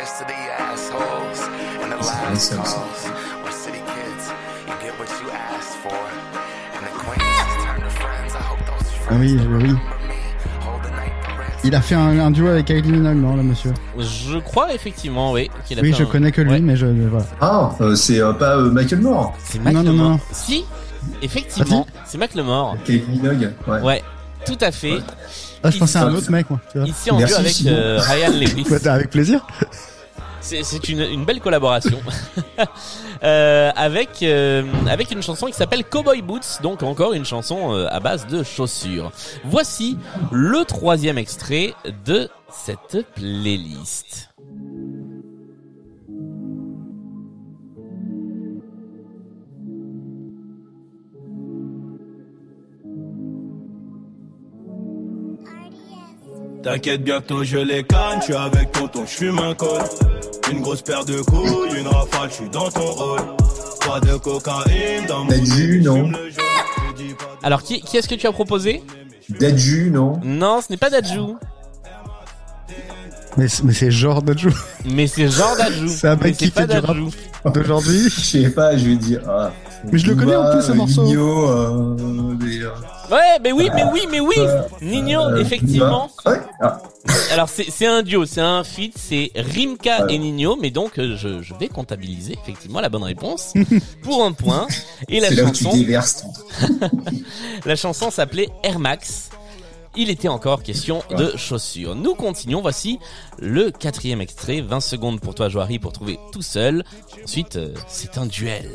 Now 0.00 0.06
here's 0.06 0.18
to 0.18 0.24
the 0.24 0.32
assholes 0.32 1.40
and 1.82 1.92
the 1.92 1.96
last 1.96 2.54
awesome. 2.54 2.62
calls. 2.62 3.10
We're 3.44 3.50
city 3.52 3.80
kids, 3.80 4.30
you 4.66 4.72
get 4.80 4.98
what 4.98 5.08
you 5.20 5.28
asked 5.30 5.76
for. 5.76 5.92
And 5.92 6.86
acquaintances 6.86 7.64
turn 7.64 7.80
to 7.82 7.90
friends. 7.90 8.34
I 8.34 8.38
hope 8.38 8.60
those 8.64 8.88
Ah 9.10 9.16
oui, 9.20 9.36
friends 9.36 9.62
oui. 9.62 9.76
Il 11.64 11.74
a 11.74 11.82
fait 11.82 11.96
un, 11.96 12.18
un 12.18 12.30
duo 12.30 12.48
avec 12.48 12.64
Kylie 12.64 12.90
Minogue, 12.90 13.18
non, 13.18 13.36
le 13.36 13.42
monsieur? 13.42 13.74
Je 13.98 14.38
crois 14.38 14.72
effectivement, 14.72 15.32
oui. 15.32 15.50
qu'il 15.66 15.78
a 15.78 15.82
Oui, 15.82 15.92
fait 15.92 15.98
je 15.98 16.04
un- 16.04 16.06
connais 16.06 16.32
que 16.32 16.40
lui, 16.40 16.52
Ouais. 16.52 16.60
mais 16.60 16.76
je, 16.76 16.86
voilà. 16.86 17.26
Ah, 17.42 17.70
euh, 17.82 17.94
c'est 17.94 18.20
euh, 18.22 18.32
pas 18.32 18.56
euh, 18.56 18.70
Michael 18.70 19.00
Moore. 19.02 19.36
C'est 19.44 19.58
Non, 19.62 19.82
non, 19.82 19.82
non, 19.82 19.92
non. 20.12 20.20
Si, 20.32 20.64
effectivement, 21.20 21.86
c'est 22.06 22.16
Macklemore. 22.16 22.76
Kate 22.86 23.06
Minogue. 23.08 23.52
Ouais. 23.68 23.80
Ouais, 23.82 24.02
tout 24.46 24.56
à 24.62 24.72
fait. 24.72 24.94
Ouais. 24.94 25.00
Ah, 25.62 25.70
je 25.70 25.78
pensais 25.78 25.98
à 25.98 26.04
un 26.04 26.14
autre 26.14 26.30
mec, 26.30 26.48
moi. 26.48 26.60
Tu 26.72 26.78
vois. 26.78 26.88
Ici 26.88 27.10
en 27.10 27.18
Merci, 27.18 27.32
duo 27.34 27.40
avec 27.40 27.52
Simon. 27.52 27.70
euh, 27.72 28.00
Ryan 28.00 28.30
Lewis. 28.30 28.66
Avec 28.88 29.10
plaisir. 29.10 29.46
C'est 30.40 30.62
c'est 30.62 30.88
une, 30.88 31.00
une 31.00 31.24
belle 31.24 31.40
collaboration. 31.40 32.00
Euh, 33.22 33.70
avec 33.76 34.22
euh, 34.22 34.62
avec 34.88 35.10
une 35.10 35.22
chanson 35.22 35.48
qui 35.48 35.52
s'appelle 35.52 35.84
Cowboy 35.84 36.22
Boots, 36.22 36.62
donc 36.62 36.82
encore 36.82 37.12
une 37.12 37.26
chanson 37.26 37.74
euh, 37.74 37.86
à 37.90 38.00
base 38.00 38.26
de 38.26 38.42
chaussures. 38.42 39.12
Voici 39.44 39.98
le 40.32 40.64
troisième 40.64 41.18
extrait 41.18 41.74
de 42.06 42.30
cette 42.50 43.04
playlist. 43.14 44.30
T'inquiète, 56.62 57.02
bientôt 57.02 57.42
je 57.44 57.58
les 57.58 57.82
canne. 57.84 58.18
Je 58.20 58.24
suis 58.24 58.34
avec 58.34 58.72
tonton, 58.72 59.02
je 59.06 59.10
fume 59.10 59.38
un 59.38 59.54
col. 59.54 59.80
Une 60.52 60.60
grosse 60.60 60.82
paire 60.82 61.04
de 61.04 61.20
couilles, 61.22 61.78
une 61.78 61.86
rafale, 61.86 62.28
je 62.28 62.34
suis 62.34 62.48
dans 62.50 62.68
ton 62.70 62.80
rôle. 62.90 63.20
Pas 63.86 64.00
de 64.00 64.16
cocaïne 64.16 65.06
dans 65.08 65.24
mon 65.24 65.30
Dadju, 65.30 65.78
nez, 65.78 65.84
non. 65.84 66.10
Alors 67.42 67.62
qui, 67.62 67.80
qui 67.80 67.96
est-ce 67.96 68.08
que 68.08 68.14
tu 68.14 68.26
as 68.26 68.32
proposé? 68.32 68.82
Dadju, 69.28 69.90
non 69.90 70.20
Non, 70.22 70.60
ce 70.60 70.70
n'est 70.70 70.76
pas 70.76 70.90
Dadju, 70.90 71.20
Mais, 73.36 73.48
c'est- 73.48 73.62
mais 73.62 73.72
c'est 73.72 73.90
genre 73.90 74.22
jeu 74.36 74.50
mais 74.84 75.06
c'est 75.06 75.28
Jean 75.28 75.56
Dadju. 75.56 75.88
C'est 75.88 76.08
un 76.08 76.16
mec 76.16 76.22
Mais 76.24 76.32
qui 76.32 76.50
fait 76.50 76.66
du 76.66 76.72
rap. 76.78 76.86
Dadju. 76.96 77.04
d'aujourd'hui. 77.54 78.10
Je 78.10 78.20
sais 78.20 78.50
pas, 78.50 78.76
je 78.76 78.86
vais 78.86 78.96
dire. 78.96 79.20
Ah, 79.28 79.52
Mais 79.90 79.98
je 79.98 80.08
le 80.08 80.14
connais 80.16 80.36
en 80.36 80.50
plus, 80.52 80.62
ce 80.62 80.72
morceau. 80.72 81.02
Euh, 81.48 82.34
des, 82.34 82.62
euh, 82.64 82.70
Ouais, 83.10 83.38
mais 83.42 83.52
oui, 83.52 83.68
mais 83.74 83.84
oui, 83.92 84.02
mais 84.10 84.20
oui. 84.20 84.34
euh, 84.38 84.62
Nino, 84.82 85.20
euh, 85.22 85.36
effectivement. 85.38 86.10
Ah, 86.24 86.80
Alors 87.32 87.48
c'est 87.48 87.70
c'est 87.70 87.86
un 87.86 88.02
duo, 88.02 88.24
c'est 88.24 88.40
un 88.40 88.62
feat, 88.62 88.94
c'est 88.96 89.32
Rimka 89.34 90.06
et 90.08 90.18
Nino, 90.18 90.56
mais 90.60 90.70
donc 90.70 90.98
euh, 90.98 91.16
je, 91.16 91.42
je 91.42 91.54
vais 91.54 91.68
comptabiliser 91.68 92.36
effectivement 92.40 92.80
la 92.80 92.88
bonne 92.88 93.02
réponse 93.02 93.52
pour 94.02 94.24
un 94.24 94.32
point. 94.32 94.68
Et 95.08 95.18
la 95.20 95.28
c'est 95.28 95.34
là 95.36 95.44
où 95.44 95.50
tu 95.50 95.64
chanson, 95.64 96.32
la 97.66 97.76
chanson 97.76 98.10
s'appelait 98.10 98.48
Air 98.62 98.78
Max. 98.78 99.30
Il 99.96 100.08
était 100.08 100.28
encore 100.28 100.62
question 100.62 101.02
de 101.18 101.36
chaussures. 101.36 101.96
Nous 101.96 102.14
continuons. 102.14 102.60
Voici 102.60 103.00
le 103.40 103.72
quatrième 103.72 104.20
extrait. 104.20 104.60
20 104.60 104.78
secondes 104.80 105.20
pour 105.20 105.34
toi, 105.34 105.48
Joari, 105.48 105.80
pour 105.80 105.92
trouver 105.92 106.16
tout 106.30 106.42
seul. 106.42 106.84
Ensuite, 107.24 107.58
c'est 107.88 108.16
un 108.16 108.26
duel. 108.26 108.70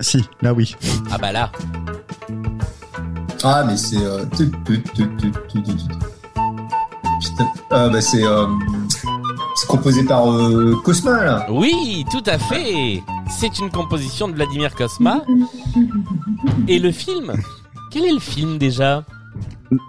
Si, 0.00 0.24
là 0.42 0.52
oui. 0.52 0.74
Ah 1.10 1.18
bah 1.18 1.32
là, 1.32 1.50
Ah, 3.42 3.64
mais 3.66 3.76
c'est. 3.76 3.96
Euh... 4.04 4.24
tu- 4.36 4.50
tu- 4.64 4.82
tu- 4.82 5.08
tu- 5.16 5.30
tu- 5.30 5.62
tu- 5.62 5.62
tu- 5.62 5.76
Putain. 7.20 7.48
Ah, 7.70 7.88
bah 7.88 8.00
c'est. 8.00 8.24
Euh... 8.24 8.46
C'est 9.56 9.66
composé 9.68 10.04
par 10.04 10.30
euh, 10.30 10.76
Cosma, 10.84 11.24
là. 11.24 11.46
oui, 11.50 12.04
tout 12.10 12.22
à 12.26 12.38
fait. 12.38 13.02
C'est 13.30 13.58
une 13.58 13.70
composition 13.70 14.28
de 14.28 14.34
Vladimir 14.34 14.74
Kosma. 14.74 15.22
Et 16.68 16.78
le 16.78 16.92
film? 16.92 17.32
Quel 17.90 18.04
est 18.04 18.12
le 18.12 18.18
film 18.20 18.58
déjà? 18.58 19.02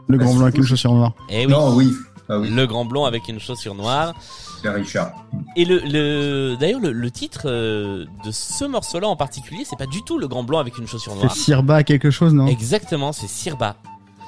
Le 0.08 0.18
grand 0.18 0.34
blanc 0.36 0.44
avec 0.46 0.58
une 0.58 0.64
chaussure 0.64 0.94
noire. 0.94 1.12
Eh 1.30 1.46
oui. 1.46 1.52
Non, 1.52 1.74
oui. 1.76 1.94
Ah 2.30 2.40
oui, 2.40 2.50
Le 2.50 2.66
grand 2.66 2.86
blond 2.86 3.04
avec 3.06 3.28
une 3.28 3.40
chaussure 3.40 3.76
noire. 3.76 4.14
c'est 4.62 4.70
Richard. 4.70 5.12
Et 5.60 5.66
le, 5.66 5.80
le 5.80 6.56
d'ailleurs 6.60 6.80
le, 6.80 6.92
le 6.92 7.12
titre 7.12 7.42
euh, 7.46 8.06
de 8.24 8.32
ce 8.32 8.64
morceau-là 8.64 9.08
en 9.08 9.16
particulier, 9.16 9.64
c'est 9.66 9.76
pas 9.78 9.88
du 9.88 10.04
tout 10.04 10.18
le 10.20 10.28
grand 10.28 10.44
blanc 10.44 10.60
avec 10.60 10.78
une 10.78 10.88
chaussure 10.88 11.14
C'est 11.14 11.20
noire. 11.20 11.36
Sirba 11.36 11.84
quelque 11.84 12.12
chose, 12.12 12.34
non? 12.34 12.46
Exactement, 12.48 13.12
c'est 13.12 13.28
Sirba. 13.28 13.76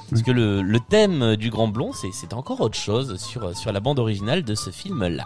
Parce 0.10 0.24
que 0.24 0.32
le, 0.32 0.64
le 0.64 0.80
thème 0.80 1.36
du 1.36 1.52
Grand 1.52 1.68
Blond, 1.68 1.94
c'est, 1.94 2.10
c'est 2.12 2.34
encore 2.34 2.60
autre 2.62 2.76
chose 2.80 3.18
sur, 3.18 3.56
sur 3.56 3.72
la 3.72 3.80
bande 3.80 4.00
originale 4.00 4.42
de 4.44 4.56
ce 4.56 4.72
film-là. 4.72 5.24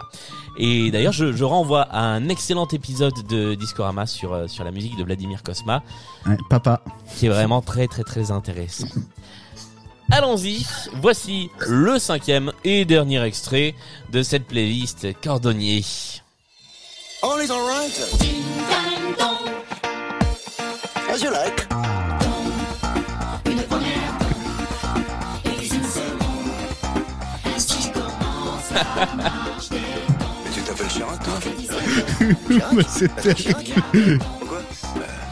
Et 0.57 0.91
d'ailleurs, 0.91 1.13
je, 1.13 1.31
je 1.31 1.43
renvoie 1.45 1.83
à 1.83 2.01
un 2.01 2.27
excellent 2.27 2.67
épisode 2.67 3.13
de 3.29 3.55
Discorama 3.55 4.05
sur, 4.05 4.33
euh, 4.33 4.47
sur 4.49 4.65
la 4.65 4.71
musique 4.71 4.97
de 4.97 5.05
Vladimir 5.05 5.41
Kosma, 5.41 5.83
Ouais, 6.25 6.35
Papa. 6.49 6.81
qui 7.15 7.27
est 7.27 7.29
vraiment 7.29 7.61
très 7.61 7.87
très 7.87 8.03
très 8.03 8.29
intéressant. 8.31 8.87
Allons-y, 10.15 10.63
voici 11.01 11.49
le 11.67 11.97
cinquième 11.97 12.51
et 12.63 12.85
dernier 12.85 13.23
extrait 13.23 13.73
de 14.11 14.21
cette 14.21 14.45
playlist 14.45 15.07
Cordonnier. 15.23 15.83
All 17.23 17.43
is 17.43 17.49
alright. 17.49 17.99
As 21.09 21.23
you 21.23 21.31
like. 21.31 21.67
Mais 29.73 30.51
tu 30.53 30.61
t'appelles 30.61 30.87
Chirac, 30.89 31.23
toi 31.23 31.33
Mais 32.75 32.83
c'est 32.87 33.15
terrible. 33.15 34.19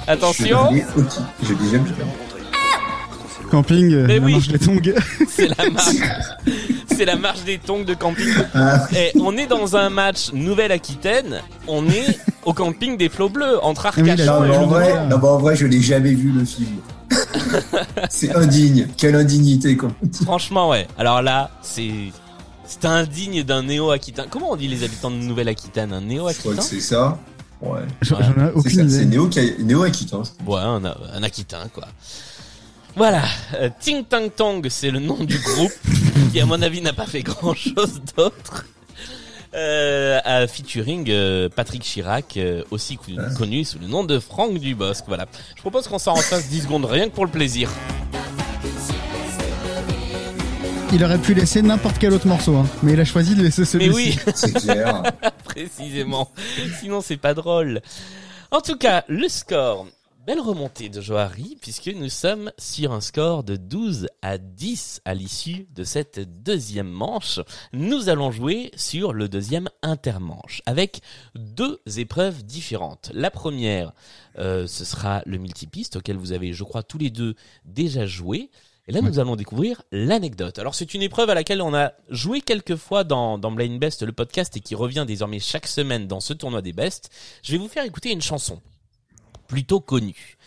Attention, 0.07 0.69
Je 1.43 1.53
dis, 1.53 1.75
ok, 1.75 1.83
Camping, 3.51 3.93
euh, 3.93 4.05
Mais 4.07 4.17
la 4.19 4.25
oui. 4.25 4.31
marche 4.31 4.47
des 4.47 4.59
tongs. 4.59 4.81
c'est 5.29 5.47
la 5.49 5.69
marche, 5.69 5.95
c'est 6.87 7.05
la 7.05 7.15
marche 7.17 7.43
des 7.43 7.57
tongs 7.59 7.83
de 7.83 7.93
camping. 7.93 8.25
Ah, 8.55 8.87
Et 8.95 9.11
on 9.19 9.35
est 9.37 9.45
dans 9.47 9.75
un 9.75 9.89
match 9.89 10.31
Nouvelle-Aquitaine, 10.33 11.41
on 11.67 11.87
est 11.89 12.17
au 12.45 12.53
camping 12.53 12.97
des 12.97 13.09
flots 13.09 13.29
bleus 13.29 13.61
entre 13.63 13.91
oui, 13.97 14.09
Arcachon 14.09 14.25
là, 14.25 14.39
non, 14.39 14.45
et 14.45 14.47
mais 14.49 14.57
en 14.57 14.67
vrai, 14.67 15.07
non, 15.07 15.17
mais 15.21 15.27
en 15.27 15.37
vrai, 15.37 15.55
je 15.55 15.67
n'ai 15.67 15.81
jamais 15.81 16.13
vu 16.13 16.31
le 16.31 16.45
film. 16.45 16.77
c'est 18.09 18.33
indigne. 18.35 18.87
Quelle 18.97 19.15
indignité, 19.15 19.75
quoi. 19.75 19.89
Franchement, 20.23 20.69
ouais. 20.69 20.87
Alors 20.97 21.21
là, 21.21 21.51
c'est 21.61 21.91
c'est 22.65 22.85
indigne 22.85 23.43
d'un 23.43 23.63
néo-aquitain. 23.63 24.25
Comment 24.29 24.51
on 24.51 24.55
dit 24.55 24.69
les 24.69 24.83
habitants 24.85 25.11
de 25.11 25.17
Nouvelle-Aquitaine? 25.17 25.91
Un 25.91 25.99
Je 25.99 26.05
crois 26.05 26.13
néo-aquitain? 26.13 26.55
que 26.55 26.63
c'est 26.63 26.79
ça. 26.79 27.19
Ouais. 27.61 27.81
J'en 28.01 28.15
Ouais. 28.17 28.23
j'en 28.23 28.31
ai 28.31 28.47
C'est 28.47 28.55
aucune 28.55 28.89
c'est 28.89 28.95
idée. 29.03 29.05
néo, 29.05 29.29
néo 29.59 29.83
Aquitain. 29.83 30.23
Ouais, 30.47 30.59
un, 30.61 30.81
un 30.85 31.23
aquitain, 31.23 31.67
quoi. 31.73 31.85
Voilà. 32.95 33.23
Euh, 33.55 33.69
Ting 33.79 34.03
Tang 34.05 34.29
Tong, 34.35 34.65
c'est 34.69 34.91
le 34.91 34.99
nom 34.99 35.23
du 35.23 35.37
groupe 35.39 35.71
qui, 36.31 36.39
à 36.39 36.45
mon 36.45 36.61
avis, 36.61 36.81
n'a 36.81 36.93
pas 36.93 37.05
fait 37.05 37.21
grand-chose 37.23 38.01
d'autre. 38.15 38.65
Euh, 39.53 40.19
à 40.23 40.47
featuring 40.47 41.09
euh, 41.09 41.49
Patrick 41.49 41.81
Chirac, 41.83 42.37
euh, 42.37 42.63
aussi 42.71 42.95
cou- 42.95 43.11
connu 43.37 43.65
sous 43.65 43.79
le 43.79 43.87
nom 43.87 44.03
de 44.05 44.17
Franck 44.19 44.57
Dubosc. 44.57 45.03
Voilà. 45.07 45.25
Je 45.55 45.61
propose 45.61 45.87
qu'on 45.89 45.99
s'en 45.99 46.13
refasse 46.13 46.47
10 46.47 46.61
secondes, 46.63 46.85
rien 46.85 47.09
que 47.09 47.13
pour 47.15 47.25
le 47.25 47.31
plaisir. 47.31 47.69
Il 50.93 51.03
aurait 51.05 51.17
pu 51.19 51.33
laisser 51.33 51.61
n'importe 51.61 51.97
quel 51.99 52.13
autre 52.13 52.27
morceau, 52.27 52.55
hein. 52.57 52.65
mais 52.83 52.93
il 52.93 52.99
a 52.99 53.05
choisi 53.05 53.33
de 53.35 53.43
laisser 53.43 53.63
celui-ci. 53.63 53.89
Mais 53.89 53.95
oui, 53.95 54.19
C'est 54.35 54.53
clair. 54.53 55.03
précisément. 55.45 56.29
Sinon, 56.81 56.99
c'est 57.01 57.15
pas 57.17 57.33
drôle. 57.33 57.81
En 58.51 58.59
tout 58.59 58.75
cas, 58.77 59.03
le 59.07 59.29
score. 59.29 59.87
Belle 60.27 60.39
remontée 60.39 60.89
de 60.89 61.01
Johari, 61.01 61.57
puisque 61.59 61.87
nous 61.87 62.09
sommes 62.09 62.51
sur 62.59 62.91
un 62.91 63.01
score 63.01 63.43
de 63.43 63.55
12 63.55 64.07
à 64.21 64.37
10 64.37 65.01
à 65.03 65.15
l'issue 65.15 65.65
de 65.73 65.83
cette 65.83 66.43
deuxième 66.43 66.89
manche. 66.89 67.39
Nous 67.73 68.07
allons 68.07 68.29
jouer 68.29 68.69
sur 68.75 69.13
le 69.13 69.27
deuxième 69.27 69.67
intermanche, 69.81 70.61
avec 70.67 71.01
deux 71.33 71.81
épreuves 71.97 72.43
différentes. 72.43 73.09
La 73.15 73.31
première, 73.31 73.93
euh, 74.37 74.67
ce 74.67 74.85
sera 74.85 75.23
le 75.25 75.39
multipiste, 75.39 75.95
auquel 75.95 76.17
vous 76.17 76.33
avez, 76.33 76.53
je 76.53 76.63
crois, 76.63 76.83
tous 76.83 76.99
les 76.99 77.09
deux 77.09 77.33
déjà 77.65 78.05
joué. 78.05 78.51
Et 78.87 78.91
là, 78.91 79.01
nous 79.01 79.17
allons 79.17 79.35
découvrir 79.35 79.81
l'anecdote. 79.91 80.59
Alors, 80.59 80.75
c'est 80.75 80.93
une 80.93 81.01
épreuve 81.01 81.31
à 81.31 81.33
laquelle 81.33 81.63
on 81.63 81.73
a 81.73 81.93
joué 82.09 82.41
quelques 82.41 82.75
fois 82.75 83.03
dans, 83.03 83.39
dans 83.39 83.51
Blind 83.51 83.79
Best, 83.79 84.03
le 84.03 84.11
podcast, 84.11 84.55
et 84.55 84.59
qui 84.59 84.75
revient 84.75 85.05
désormais 85.07 85.39
chaque 85.39 85.67
semaine 85.67 86.07
dans 86.07 86.19
ce 86.19 86.33
tournoi 86.33 86.61
des 86.61 86.73
Best. 86.73 87.09
Je 87.41 87.53
vais 87.53 87.57
vous 87.57 87.67
faire 87.67 87.85
écouter 87.85 88.11
une 88.11 88.21
chanson 88.21 88.61
plutôt 89.51 89.81
connue. 89.81 90.37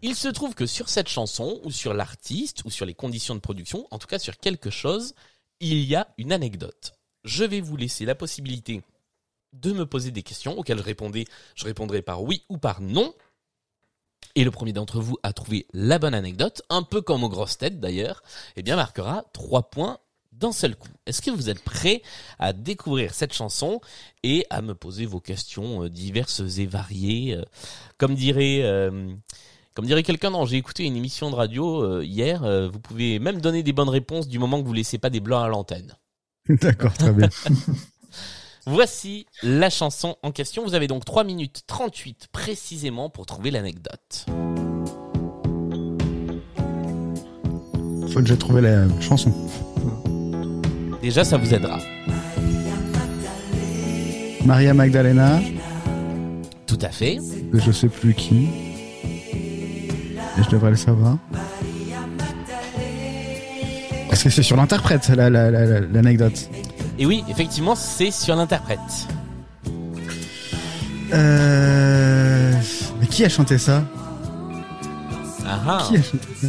Il 0.00 0.14
se 0.14 0.28
trouve 0.28 0.54
que 0.54 0.64
sur 0.64 0.88
cette 0.88 1.08
chanson, 1.08 1.60
ou 1.64 1.72
sur 1.72 1.92
l'artiste, 1.92 2.62
ou 2.64 2.70
sur 2.70 2.86
les 2.86 2.94
conditions 2.94 3.34
de 3.34 3.40
production, 3.40 3.88
en 3.90 3.98
tout 3.98 4.06
cas 4.06 4.20
sur 4.20 4.38
quelque 4.38 4.70
chose, 4.70 5.16
il 5.58 5.82
y 5.82 5.96
a 5.96 6.06
une 6.18 6.30
anecdote. 6.30 6.94
Je 7.24 7.42
vais 7.42 7.60
vous 7.60 7.76
laisser 7.76 8.04
la 8.04 8.14
possibilité 8.14 8.84
de 9.54 9.72
me 9.72 9.86
poser 9.86 10.12
des 10.12 10.22
questions 10.22 10.56
auxquelles 10.56 10.78
je 10.78 10.84
répondais, 10.84 11.24
je 11.56 11.64
répondrai 11.64 12.00
par 12.00 12.22
oui 12.22 12.44
ou 12.48 12.56
par 12.56 12.80
non. 12.80 13.12
Et 14.36 14.44
le 14.44 14.52
premier 14.52 14.72
d'entre 14.72 15.00
vous 15.00 15.18
à 15.24 15.32
trouver 15.32 15.66
la 15.72 15.98
bonne 15.98 16.14
anecdote, 16.14 16.62
un 16.70 16.84
peu 16.84 17.02
comme 17.02 17.24
aux 17.24 17.28
grosses 17.28 17.58
têtes 17.58 17.80
d'ailleurs, 17.80 18.22
eh 18.54 18.62
bien 18.62 18.76
marquera 18.76 19.24
trois 19.32 19.68
points 19.68 19.98
d'un 20.38 20.52
seul 20.52 20.76
coup. 20.76 20.88
Est-ce 21.06 21.22
que 21.22 21.30
vous 21.30 21.48
êtes 21.48 21.62
prêts 21.62 22.02
à 22.38 22.52
découvrir 22.52 23.14
cette 23.14 23.32
chanson 23.32 23.80
et 24.22 24.46
à 24.50 24.62
me 24.62 24.74
poser 24.74 25.06
vos 25.06 25.20
questions 25.20 25.84
euh, 25.84 25.90
diverses 25.90 26.42
et 26.58 26.66
variées 26.66 27.34
euh, 27.36 27.42
Comme 27.98 28.14
dirait, 28.14 28.60
euh, 28.62 29.12
comme 29.74 29.86
dirait 29.86 30.02
quelqu'un, 30.02 30.30
non, 30.30 30.44
j'ai 30.44 30.56
écouté 30.56 30.84
une 30.84 30.96
émission 30.96 31.30
de 31.30 31.34
radio 31.34 31.82
euh, 31.82 32.04
hier. 32.04 32.44
euh, 32.44 32.68
vous 32.68 32.80
pouvez 32.80 33.18
même 33.18 33.40
donner 33.40 33.62
des 33.62 33.72
bonnes 33.72 33.88
réponses 33.88 34.28
du 34.28 34.38
moment 34.38 34.60
que 34.60 34.66
vous 34.66 34.72
laissez 34.72 34.98
pas 34.98 35.10
des 35.10 35.20
blancs 35.20 35.44
à 35.44 35.48
l'antenne. 35.48 35.94
D'accord, 36.48 36.92
très 36.94 37.12
bien. 37.12 37.28
Voici 38.66 39.26
la 39.42 39.68
chanson 39.68 40.16
en 40.22 40.30
question. 40.32 40.64
Vous 40.64 40.74
avez 40.74 40.86
donc 40.86 41.04
3 41.04 41.24
minutes 41.24 41.64
38 41.66 42.28
précisément 42.32 43.10
pour 43.10 43.26
trouver 43.26 43.50
l'anecdote. 43.50 44.26
Faut 48.08 48.20
que 48.20 48.26
j'ai 48.26 48.38
trouvé 48.38 48.62
la 48.62 48.86
chanson. 49.00 49.32
Déjà, 51.04 51.22
ça 51.22 51.36
vous 51.36 51.52
aidera. 51.52 51.78
Maria 54.46 54.72
Magdalena, 54.72 55.38
Tout 56.66 56.78
à 56.80 56.88
fait. 56.88 57.18
je 57.52 57.70
sais 57.72 57.88
plus 57.88 58.14
qui. 58.14 58.48
Et 59.04 60.42
je 60.42 60.48
devrais 60.48 60.70
le 60.70 60.76
savoir. 60.76 61.18
Est-ce 64.10 64.24
que 64.24 64.30
c'est 64.30 64.42
sur 64.42 64.56
l'interprète, 64.56 65.06
la- 65.10 65.28
la- 65.28 65.50
la- 65.50 65.66
la- 65.66 65.80
l'anecdote 65.80 66.48
Et 66.98 67.04
oui, 67.04 67.22
effectivement, 67.28 67.74
c'est 67.74 68.10
sur 68.10 68.34
l'interprète. 68.34 68.78
Euh... 71.12 72.52
Mais 72.98 73.06
qui 73.08 73.26
a 73.26 73.28
chanté 73.28 73.58
ça? 73.58 73.84
Ah 75.46 75.60
ah. 75.68 75.78
Qui 75.86 75.96
a 75.98 76.02
chanté 76.02 76.28
ça? 76.40 76.46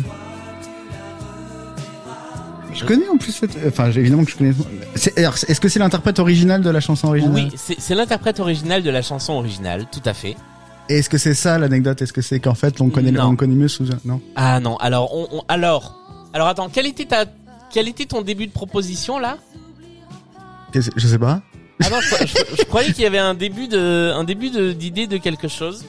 Je 2.76 2.86
connais 2.86 3.08
en 3.08 3.18
plus 3.18 3.32
cette... 3.32 3.58
Enfin, 3.68 3.90
j'ai- 3.92 4.02
évidemment 4.02 4.26
que 4.26 4.32
je 4.32 4.36
connais... 4.38 4.54
C'est- 4.96 5.18
alors, 5.18 5.36
Est-ce 5.48 5.60
que 5.62 5.70
c'est 5.70 5.80
l'interprète 5.80 6.20
original 6.20 6.62
de 6.62 6.70
la 6.70 6.80
chanson 6.82 7.08
originale? 7.08 7.34
Oui, 7.52 7.52
c'est 7.78 7.96
l'interprète 7.96 8.40
original 8.40 8.84
de 8.84 8.90
la 8.90 9.02
chanson 9.02 9.34
originale, 9.34 9.86
tout 9.92 10.02
à 10.06 10.14
fait. 10.14 10.36
Et 10.90 11.00
est-ce 11.00 11.10
que 11.10 11.18
c'est 11.18 11.34
ça 11.34 11.58
l'anecdote? 11.58 12.02
Est-ce 12.02 12.14
que 12.14 12.22
c'est 12.22 12.40
qu'en 12.40 12.54
fait 12.54 12.80
on 12.82 12.90
connaît, 12.90 13.18
on 13.20 13.36
connaît 13.36 13.56
mieux 13.56 13.68
sous... 13.68 13.86
Non? 14.06 14.22
Ah 14.36 14.60
non, 14.60 14.76
alors 14.78 15.16
on, 15.16 15.28
on- 15.40 15.44
alors 15.48 15.96
alors 16.34 16.48
attends, 16.48 16.70
quel 16.72 16.86
était 16.86 17.06
ta 17.06 17.26
quel 17.72 17.88
était 17.88 18.06
ton 18.06 18.22
début 18.22 18.46
de 18.46 18.52
proposition 18.52 19.18
là? 19.18 19.38
Je 20.74 21.08
sais 21.08 21.18
pas. 21.18 21.42
Ah 21.84 21.90
non, 21.90 21.98
je, 22.02 22.26
je- 22.28 22.56
je 22.60 22.64
croyais 22.66 22.92
qu'il 22.94 23.04
y 23.04 23.08
avait 23.08 23.18
un 23.18 23.34
début 23.34 23.68
de 23.68 24.12
un 24.14 24.24
début 24.26 24.50
de- 24.52 24.74
d'idée 24.74 25.08
de 25.08 25.18
quelque 25.18 25.48
chose. 25.48 25.86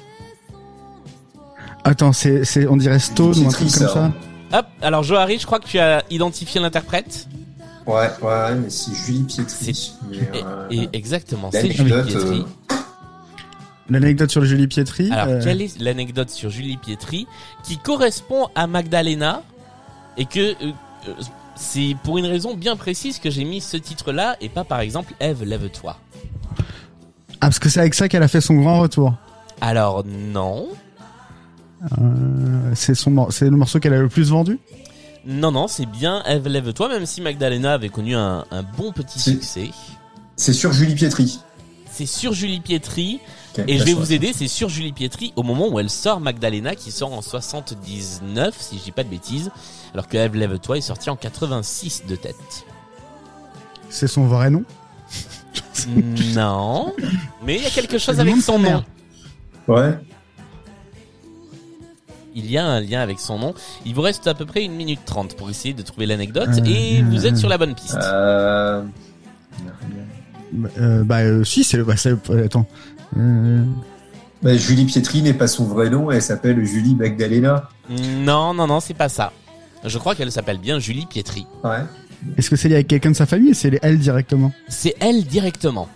Attends, 1.85 2.12
c'est, 2.12 2.44
c'est, 2.44 2.66
on 2.66 2.77
dirait 2.77 2.99
Stone 2.99 3.38
ou 3.38 3.46
un 3.49 3.51
truc 3.51 3.70
comme 3.70 3.88
ça. 3.88 4.12
Hop, 4.52 4.66
alors 4.82 5.02
Johari, 5.02 5.38
je 5.38 5.46
crois 5.46 5.59
que 5.61 5.66
tu 5.66 5.78
as 5.78 6.02
identifié 6.11 6.61
l'interprète. 6.61 7.28
Ouais, 7.87 8.09
ouais, 8.22 8.54
mais 8.56 8.70
c'est 8.70 8.94
Julie 8.94 9.22
Pietri. 9.24 9.74
C'est- 9.74 9.92
Mais, 10.09 10.16
Et, 10.16 10.42
euh, 10.44 10.66
et 10.70 10.88
exactement, 10.92 11.50
c'est 11.52 11.70
Julie 11.70 12.02
Pietri. 12.02 12.40
euh, 12.72 12.76
L'anecdote 13.88 14.30
sur 14.30 14.44
Julie 14.44 14.66
Pietri. 14.66 15.12
Alors, 15.12 15.28
euh, 15.28 15.40
quelle 15.44 15.62
est 15.62 15.80
l'anecdote 15.80 16.30
sur 16.30 16.50
Julie 16.50 16.76
Pietri 16.76 17.26
qui 17.62 17.78
correspond 17.78 18.48
à 18.56 18.66
Magdalena 18.66 19.42
et 20.16 20.24
que 20.26 20.54
c'est 21.54 21.94
pour 22.02 22.18
une 22.18 22.26
raison 22.26 22.54
bien 22.54 22.74
précise 22.76 23.18
que 23.20 23.30
j'ai 23.30 23.44
mis 23.44 23.61
ce 23.61 23.76
titre-là 23.76 24.37
et 24.40 24.48
pas 24.48 24.64
par 24.64 24.80
exemple 24.80 25.12
Eve, 25.20 25.44
lève-toi. 25.44 25.96
Ah, 27.35 27.46
parce 27.46 27.59
que 27.61 27.68
c'est 27.68 27.78
avec 27.80 27.94
ça 27.94 28.09
qu'elle 28.09 28.24
a 28.24 28.28
fait 28.28 28.40
son 28.40 28.54
grand 28.54 28.80
retour. 28.80 29.14
Alors 29.61 30.04
non, 30.04 30.66
Euh, 31.82 32.72
c'est 32.74 32.94
son, 32.94 33.30
c'est 33.30 33.50
le 33.50 33.56
morceau 33.56 33.80
qu'elle 33.80 33.94
a 33.94 34.00
le 34.00 34.08
plus 34.08 34.30
vendu? 34.30 34.58
non, 35.26 35.50
non, 35.50 35.66
c'est 35.66 35.86
bien 35.86 36.22
Eve, 36.24 36.46
lève-toi, 36.46 36.88
même 36.88 37.04
si 37.04 37.20
Magdalena 37.20 37.74
avait 37.74 37.88
connu 37.88 38.14
un, 38.14 38.44
un 38.50 38.62
bon 38.62 38.92
petit 38.92 39.18
succès. 39.18 39.70
C'est 40.36 40.52
sur 40.52 40.72
Julie 40.72 40.94
Pietri. 40.94 41.40
C'est 41.90 42.06
sur 42.06 42.32
Julie 42.32 42.60
Pietri 42.60 43.20
et 43.66 43.78
je 43.78 43.84
vais 43.84 43.94
vous 43.94 44.12
aider, 44.12 44.32
c'est 44.34 44.48
sur 44.48 44.68
Julie 44.68 44.92
Pietri 44.92 45.32
au 45.34 45.42
moment 45.42 45.68
où 45.68 45.80
elle 45.80 45.88
sort 45.88 46.20
Magdalena 46.20 46.74
qui 46.74 46.90
sort 46.92 47.12
en 47.12 47.22
79 47.22 48.54
si 48.58 48.78
je 48.78 48.84
dis 48.84 48.92
pas 48.92 49.02
de 49.02 49.08
bêtises, 49.08 49.50
alors 49.94 50.06
que 50.06 50.16
Eve, 50.16 50.36
lève-toi 50.36 50.78
est 50.78 50.82
sorti 50.82 51.08
en 51.10 51.16
86 51.16 52.04
de 52.06 52.16
tête. 52.16 52.66
C'est 53.88 54.08
son 54.08 54.26
vrai 54.26 54.50
nom? 54.50 54.64
Non. 56.34 56.92
Mais 57.44 57.56
il 57.56 57.62
y 57.62 57.66
a 57.66 57.70
quelque 57.70 57.98
chose 57.98 58.20
avec 58.20 58.36
son 58.36 58.58
nom. 58.58 58.84
Ouais. 59.68 59.98
Il 62.37 62.49
y 62.51 62.59
a 62.59 62.64
un 62.66 62.81
lien 62.81 63.01
avec 63.01 63.18
son 63.18 63.38
nom. 63.38 63.55
Il 63.85 63.94
vous 63.94 64.03
reste 64.03 64.27
à 64.29 64.35
peu 64.35 64.44
près 64.44 64.62
une 64.62 64.75
minute 64.75 65.01
trente 65.07 65.35
pour 65.37 65.49
essayer 65.51 65.75
de 65.75 65.83
trouver 65.83 66.07
l'anecdote 66.07 66.51
Euh, 66.59 66.64
et 66.66 67.03
vous 67.03 67.27
êtes 67.27 67.37
sur 67.38 67.49
la 67.49 67.57
bonne 67.59 67.75
piste. 67.75 67.96
Euh... 68.01 68.83
Bah, 70.53 70.68
euh, 70.79 71.03
bah 71.03 71.16
euh, 71.20 71.44
si, 71.44 71.64
c'est 71.64 71.77
le. 71.77 71.85
Bah, 71.85 71.94
euh, 72.07 72.44
attends. 72.44 72.66
Euh, 73.18 73.64
bah, 74.42 74.57
Julie 74.57 74.85
Pietri 74.85 75.22
n'est 75.22 75.35
pas 75.35 75.46
son 75.49 75.64
vrai 75.64 75.90
nom, 75.90 76.11
elle 76.11 76.22
s'appelle 76.22 76.64
Julie 76.64 76.94
Magdalena. 76.94 77.68
Non, 77.90 78.55
non, 78.55 78.66
non, 78.66 78.81
c'est 78.81 78.94
pas 78.94 79.09
ça. 79.09 79.33
Je 79.85 79.99
crois 79.99 80.14
qu'elle 80.14 80.31
s'appelle 80.33 80.59
bien 80.59 80.79
Julie 80.79 81.07
Pietri. 81.07 81.46
Ouais. 81.64 81.79
Est-ce 82.37 82.51
que 82.51 82.57
c'est 82.57 82.68
lié 82.68 82.75
avec 82.77 82.88
quelqu'un 82.88 83.11
de 83.11 83.16
sa 83.16 83.27
famille 83.27 83.51
ou 83.51 83.55
c'est 83.55 83.79
elle 83.83 83.99
directement? 83.99 84.53
C'est 84.68 84.94
elle 85.01 85.25
directement. 85.25 85.88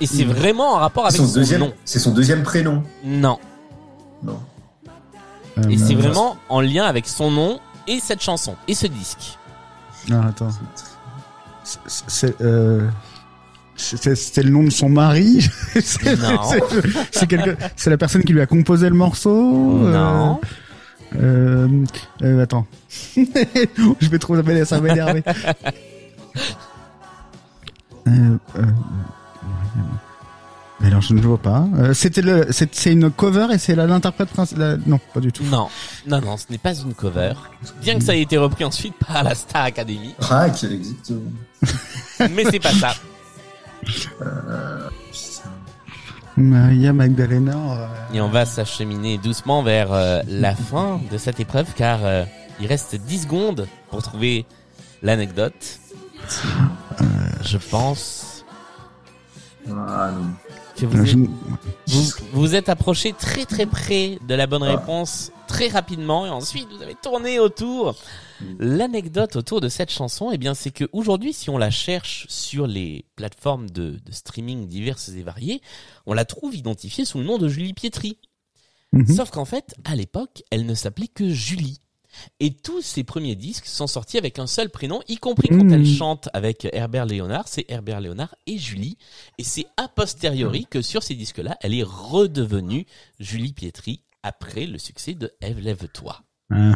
Et 0.00 0.06
c'est 0.06 0.24
Mm. 0.24 0.30
vraiment 0.30 0.74
en 0.74 0.78
rapport 0.78 1.04
avec 1.06 1.16
Son 1.16 1.26
son, 1.26 1.34
deuxième, 1.34 1.60
nom. 1.60 1.72
c'est 1.84 1.98
son 1.98 2.12
deuxième 2.12 2.42
prénom. 2.42 2.82
Non. 3.04 3.38
Non. 4.22 4.38
Euh, 5.58 5.62
Et 5.70 5.78
c'est 5.78 5.94
vraiment 5.94 6.36
en 6.48 6.60
lien 6.60 6.84
avec 6.84 7.06
son 7.06 7.30
nom 7.30 7.60
et 7.86 7.98
cette 8.00 8.22
chanson 8.22 8.56
et 8.68 8.74
ce 8.74 8.86
disque. 8.86 9.38
Non, 10.08 10.20
attends. 10.22 10.50
C'est- 11.64 11.78
C'est 12.06 12.40
euh, 12.42 12.88
le 14.42 14.50
nom 14.50 14.62
de 14.64 14.70
son 14.70 14.88
mari? 14.88 15.48
C'est- 15.82 16.16
Non. 16.16 16.42
c'est- 16.44 16.62
C'est 17.10 17.26
quelqu'un- 17.26 17.56
c'est 17.74 17.90
la 17.90 17.96
personne 17.98 18.22
qui 18.24 18.32
lui 18.32 18.40
a 18.40 18.46
composé 18.46 18.88
le 18.88 18.94
morceau? 18.94 19.80
euh, 19.84 19.92
Non. 19.92 20.40
Euh, 21.16 21.68
euh, 22.22 22.42
attends. 22.42 22.66
je 23.16 24.08
vais 24.08 24.18
trop 24.18 24.34
ça 24.64 24.78
va 24.80 24.88
m'énerver. 24.88 25.22
euh, 28.08 28.36
euh, 28.58 28.62
alors 30.86 31.00
je 31.02 31.14
ne 31.14 31.20
vois 31.20 31.38
pas. 31.38 31.64
Euh, 31.78 31.94
C'était 31.94 32.22
le, 32.22 32.46
c'est 32.50 32.74
c'est 32.74 32.92
une 32.92 33.10
cover 33.10 33.46
et 33.52 33.58
c'est 33.58 33.74
la- 33.74 33.86
l'interprète 33.86 34.28
principal. 34.30 34.80
Non, 34.86 34.98
pas 35.14 35.20
du 35.20 35.32
tout. 35.32 35.44
Non, 35.44 35.68
non, 36.06 36.20
non, 36.20 36.36
ce 36.36 36.44
n'est 36.50 36.58
pas 36.58 36.74
une 36.74 36.94
cover. 36.94 37.32
Bien 37.82 37.98
que 37.98 38.04
ça 38.04 38.14
ait 38.16 38.22
été 38.22 38.36
repris 38.36 38.64
ensuite 38.64 38.94
par 39.06 39.22
la 39.22 39.34
Star 39.34 39.64
Academy, 39.64 40.14
Rack, 40.18 40.64
exactement. 40.64 41.20
mais 42.34 42.44
c'est 42.50 42.60
pas 42.60 42.72
ça. 42.72 42.94
Maria 46.36 46.92
Magdalena. 46.92 47.52
euh, 47.56 47.86
Et 48.14 48.20
on 48.20 48.28
va 48.28 48.44
s'acheminer 48.44 49.18
doucement 49.18 49.62
vers 49.62 49.92
euh, 49.92 50.20
la 50.28 50.54
fin 50.54 51.00
de 51.10 51.16
cette 51.18 51.40
épreuve 51.40 51.66
car 51.74 52.00
euh, 52.04 52.24
il 52.60 52.66
reste 52.66 52.94
10 52.96 53.22
secondes 53.22 53.66
pour 53.90 54.02
trouver 54.02 54.44
l'anecdote. 55.02 55.78
Je 57.42 57.56
pense 57.58 58.44
Ah 59.68 60.10
non. 60.14 60.26
Que 60.76 60.86
vous 60.86 61.04
je- 61.04 61.12
êtes, 61.18 61.28
vous, 61.88 62.10
vous 62.32 62.54
êtes 62.54 62.68
approché 62.68 63.12
très 63.12 63.44
très 63.44 63.66
près 63.66 64.18
de 64.26 64.34
la 64.34 64.46
bonne 64.46 64.62
Ah. 64.62 64.76
réponse 64.76 65.32
très 65.48 65.68
rapidement 65.68 66.26
et 66.26 66.30
ensuite 66.30 66.68
vous 66.74 66.82
avez 66.82 66.94
tourné 66.94 67.38
autour. 67.38 67.94
L'anecdote 68.58 69.36
autour 69.36 69.60
de 69.62 69.68
cette 69.68 69.90
chanson, 69.90 70.30
eh 70.30 70.36
bien, 70.38 70.52
c'est 70.54 70.70
que 70.70 70.84
aujourd'hui, 70.92 71.32
si 71.32 71.48
on 71.48 71.56
la 71.56 71.70
cherche 71.70 72.26
sur 72.28 72.66
les 72.66 73.06
plateformes 73.16 73.70
de, 73.70 73.98
de 74.04 74.12
streaming 74.12 74.66
diverses 74.66 75.08
et 75.08 75.22
variées, 75.22 75.62
on 76.04 76.12
la 76.12 76.24
trouve 76.26 76.54
identifiée 76.54 77.04
sous 77.06 77.18
le 77.18 77.24
nom 77.24 77.38
de 77.38 77.48
Julie 77.48 77.72
Pietri. 77.72 78.18
Mhm. 78.92 79.06
Sauf 79.06 79.30
qu'en 79.30 79.46
fait, 79.46 79.74
à 79.84 79.96
l'époque, 79.96 80.42
elle 80.50 80.66
ne 80.66 80.74
s'appelait 80.74 81.08
que 81.08 81.28
Julie. 81.30 81.80
Et 82.40 82.52
tous 82.54 82.82
ses 82.82 83.04
premiers 83.04 83.34
disques 83.36 83.66
sont 83.66 83.86
sortis 83.86 84.18
avec 84.18 84.38
un 84.38 84.46
seul 84.46 84.70
prénom, 84.70 85.00
y 85.08 85.16
compris 85.16 85.48
quand 85.48 85.64
Mhm. 85.64 85.72
elle 85.72 85.86
chante 85.86 86.28
avec 86.32 86.68
Herbert 86.72 87.06
Léonard, 87.06 87.48
c'est 87.48 87.64
Herbert 87.68 88.00
Léonard 88.00 88.34
et 88.46 88.58
Julie. 88.58 88.96
Et 89.38 89.44
c'est 89.44 89.66
a 89.76 89.88
posteriori 89.88 90.66
que 90.70 90.82
sur 90.82 91.02
ces 91.02 91.14
disques-là, 91.14 91.56
elle 91.60 91.74
est 91.74 91.82
redevenue 91.84 92.86
Julie 93.20 93.52
Pietri 93.52 94.02
après 94.22 94.66
le 94.66 94.78
succès 94.78 95.14
de 95.14 95.32
Ève 95.40 95.58
Lève-toi. 95.60 96.22
Ah. 96.50 96.74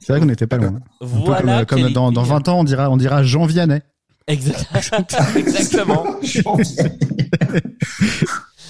C'est 0.00 0.12
vrai 0.12 0.20
qu'on 0.20 0.26
n'était 0.26 0.46
pas 0.46 0.56
loin. 0.56 0.68
Un 0.68 0.78
peu 1.00 1.06
Voilà. 1.06 1.64
comme, 1.64 1.82
dans, 1.92 2.10
dans 2.10 2.22
équilibre. 2.22 2.26
20 2.44 2.48
ans, 2.48 2.60
on 2.60 2.64
dira, 2.64 2.90
on 2.90 2.96
dira 2.96 3.22
Jean 3.22 3.44
Vianney. 3.46 3.80
Exact- 4.26 4.66
Exactement. 5.36 6.06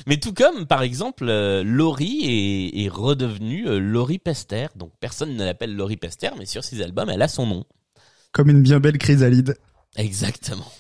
Mais 0.07 0.19
tout 0.19 0.33
comme, 0.33 0.67
par 0.67 0.83
exemple, 0.83 1.29
euh, 1.29 1.63
Laurie 1.65 2.21
est, 2.25 2.85
est 2.85 2.89
redevenue 2.89 3.69
euh, 3.69 3.79
Laurie 3.79 4.19
Pester. 4.19 4.67
Donc 4.77 4.93
personne 5.01 5.37
ne 5.37 5.45
l'appelle 5.45 5.75
Laurie 5.75 5.97
Pester, 5.97 6.31
mais 6.39 6.47
sur 6.47 6.65
ses 6.65 6.83
albums, 6.83 7.11
elle 7.11 7.23
a 7.23 7.29
son 7.29 7.47
nom. 7.47 7.65
Comme 8.33 8.51
une 8.51 8.63
bien 8.63 8.81
belle 8.81 8.99
chrysalide. 8.99 9.57
Exactement. 9.97 10.71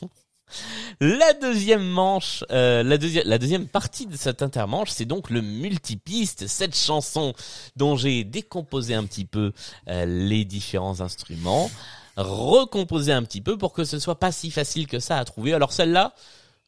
La 1.00 1.32
deuxième 1.32 1.84
manche, 1.84 2.44
euh, 2.50 2.82
la, 2.82 2.98
deuxième, 2.98 3.26
la 3.26 3.38
deuxième 3.38 3.66
partie 3.66 4.06
de 4.06 4.16
cette 4.16 4.42
intermanche, 4.42 4.90
c'est 4.90 5.04
donc 5.04 5.30
le 5.30 5.40
multipiste, 5.40 6.46
cette 6.46 6.76
chanson 6.76 7.34
dont 7.76 7.96
j'ai 7.96 8.24
décomposé 8.24 8.94
un 8.94 9.04
petit 9.04 9.24
peu 9.24 9.52
euh, 9.88 10.04
les 10.06 10.44
différents 10.44 11.00
instruments, 11.00 11.70
recomposé 12.16 13.12
un 13.12 13.22
petit 13.22 13.40
peu 13.40 13.56
pour 13.56 13.72
que 13.72 13.84
ce 13.84 13.98
soit 13.98 14.18
pas 14.18 14.32
si 14.32 14.50
facile 14.50 14.86
que 14.86 14.98
ça 14.98 15.18
à 15.18 15.24
trouver. 15.24 15.54
Alors 15.54 15.72
celle-là, 15.72 16.14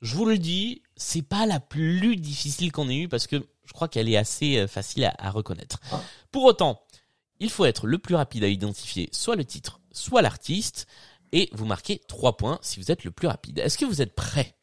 je 0.03 0.17
vous 0.17 0.27
le 0.27 0.39
dis, 0.39 0.83
c'est 0.97 1.23
pas 1.23 1.47
la 1.47 1.61
plus 1.61 2.17
difficile 2.17 2.73
qu'on 2.73 2.89
ait 2.89 2.99
eue 2.99 3.09
parce 3.09 3.27
que 3.27 3.37
je 3.65 3.73
crois 3.73 3.89
qu'elle 3.89 4.09
est 4.09 4.17
assez 4.17 4.59
euh, 4.59 4.67
facile 4.67 5.05
à, 5.05 5.15
à 5.19 5.31
reconnaître. 5.31 5.81
Pour 6.31 6.45
autant, 6.45 6.83
il 7.41 7.51
faut 7.51 7.65
être 7.65 7.87
le 7.87 7.99
plus 7.99 8.15
rapide 8.15 8.45
à 8.45 8.49
identifier 8.49 9.09
soit 9.13 9.37
le 9.37 9.45
titre, 9.45 9.81
soit 9.93 10.23
l'artiste, 10.23 10.87
et 11.33 11.49
vous 11.53 11.67
marquez 11.67 12.01
3 12.07 12.37
points 12.37 12.59
si 12.63 12.79
vous 12.79 12.91
êtes 12.91 13.05
le 13.05 13.11
plus 13.11 13.29
rapide. 13.29 13.59
Est-ce 13.59 13.77
que 13.77 13.85
vous 13.85 14.01
êtes 14.03 14.15
prêt 14.15 14.55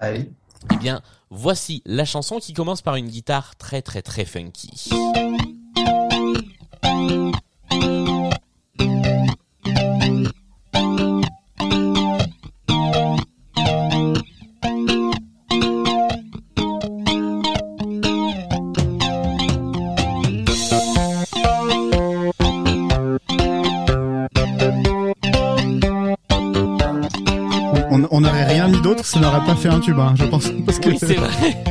Allez. 0.00 0.30
Eh 0.72 0.76
bien, 0.76 1.02
voici 1.30 1.82
la 1.86 2.04
chanson 2.04 2.38
qui 2.38 2.52
commence 2.52 2.82
par 2.82 2.96
une 2.96 3.08
guitare 3.08 3.56
très 3.56 3.82
très 3.82 4.02
très 4.02 4.24
funky. 4.24 4.90
Ça 29.02 29.20
n'aurait 29.20 29.44
pas 29.44 29.54
fait 29.54 29.68
un 29.68 29.80
tube, 29.80 29.98
hein, 29.98 30.14
je 30.16 30.24
pense. 30.24 30.48
Parce 30.66 30.78
que 30.78 30.88
Oui, 30.90 30.98
c'est 31.00 31.14
vrai. 31.14 31.64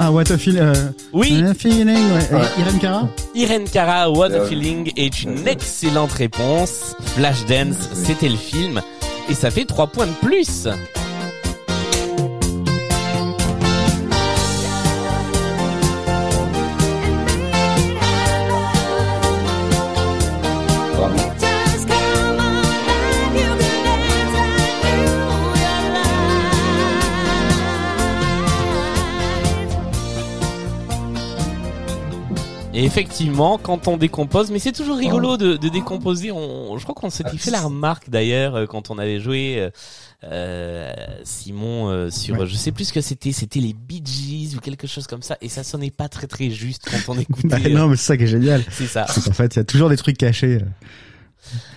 Ah, 0.00 0.10
what 0.10 0.30
a 0.30 0.36
feel, 0.36 0.58
euh, 0.58 0.74
Oui, 1.12 1.42
a 1.42 1.54
feeling, 1.54 1.86
ouais. 1.88 2.28
Ouais. 2.36 2.46
Irene 2.58 2.78
Cara 2.80 3.08
Irene 3.34 3.64
Cara, 3.64 4.10
What 4.10 4.32
a 4.32 4.40
Euh, 4.40 4.46
Feeling 4.48 4.92
est 4.96 5.22
une 5.22 5.46
excellente 5.48 6.12
réponse. 6.12 6.94
Flashdance, 7.16 7.76
c'était 7.94 8.28
le 8.28 8.36
film. 8.36 8.82
Et 9.30 9.34
ça 9.34 9.50
fait 9.50 9.64
3 9.64 9.86
points 9.86 10.06
de 10.06 10.26
plus. 10.26 10.68
Effectivement, 32.84 33.58
quand 33.58 33.88
on 33.88 33.96
décompose, 33.96 34.50
mais 34.50 34.58
c'est 34.58 34.72
toujours 34.72 34.96
rigolo 34.96 35.36
de, 35.36 35.56
de 35.56 35.68
décomposer. 35.68 36.30
On, 36.32 36.76
je 36.78 36.82
crois 36.82 36.94
qu'on 36.94 37.10
s'était 37.10 37.36
fait 37.36 37.50
la 37.50 37.62
remarque 37.62 38.10
d'ailleurs 38.10 38.54
euh, 38.54 38.66
quand 38.66 38.90
on 38.90 38.98
avait 38.98 39.20
joué 39.20 39.56
euh, 39.60 39.70
euh, 40.24 40.92
Simon 41.24 41.88
euh, 41.90 42.10
sur, 42.10 42.38
Ouais. 42.38 42.46
je 42.46 42.54
sais 42.54 42.72
plus 42.72 42.86
ce 42.86 42.92
que 42.92 43.00
c'était, 43.00 43.32
c'était 43.32 43.60
les 43.60 43.72
Bee 43.74 44.02
Gees 44.04 44.56
ou 44.56 44.60
quelque 44.60 44.86
chose 44.86 45.06
comme 45.06 45.22
ça, 45.22 45.36
et 45.40 45.48
ça 45.48 45.62
sonnait 45.64 45.90
pas 45.90 46.08
très 46.08 46.26
très 46.26 46.50
juste 46.50 46.88
quand 46.90 47.12
on 47.14 47.18
écoutait. 47.20 47.48
Bah, 47.48 47.58
Non, 47.68 47.88
mais 47.88 47.96
c'est 47.96 48.06
ça 48.06 48.16
qui 48.16 48.24
est 48.24 48.28
génial. 48.28 48.62
c'est 48.70 48.86
ça. 48.86 49.06
Qu'en 49.06 49.32
fait, 49.32 49.54
il 49.54 49.58
y 49.58 49.60
a 49.60 49.64
toujours 49.64 49.88
des 49.88 49.96
trucs 49.96 50.16
cachés. 50.18 50.60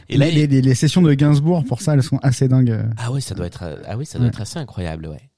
Et 0.10 0.18
là, 0.18 0.28
les, 0.30 0.48
les, 0.48 0.62
les- 0.62 0.76
sessions 0.76 1.02
de 1.02 1.14
Gainsbourg, 1.14 1.66
pour 1.66 1.82
ça, 1.82 1.94
elles 1.94 2.04
sont 2.04 2.20
assez 2.24 2.48
dingues. 2.48 2.86
ah 2.98 3.12
oui, 3.12 3.22
ça 3.22 3.36
doit 3.36 3.48
être, 3.48 3.64
euh, 3.64 3.76
ah 3.86 3.98
oui, 3.98 4.06
ça 4.06 4.18
doit 4.18 4.26
Ouais. 4.26 4.30
être 4.30 4.42
assez 4.42 4.58
incroyable, 4.60 5.08
ouais. 5.08 5.30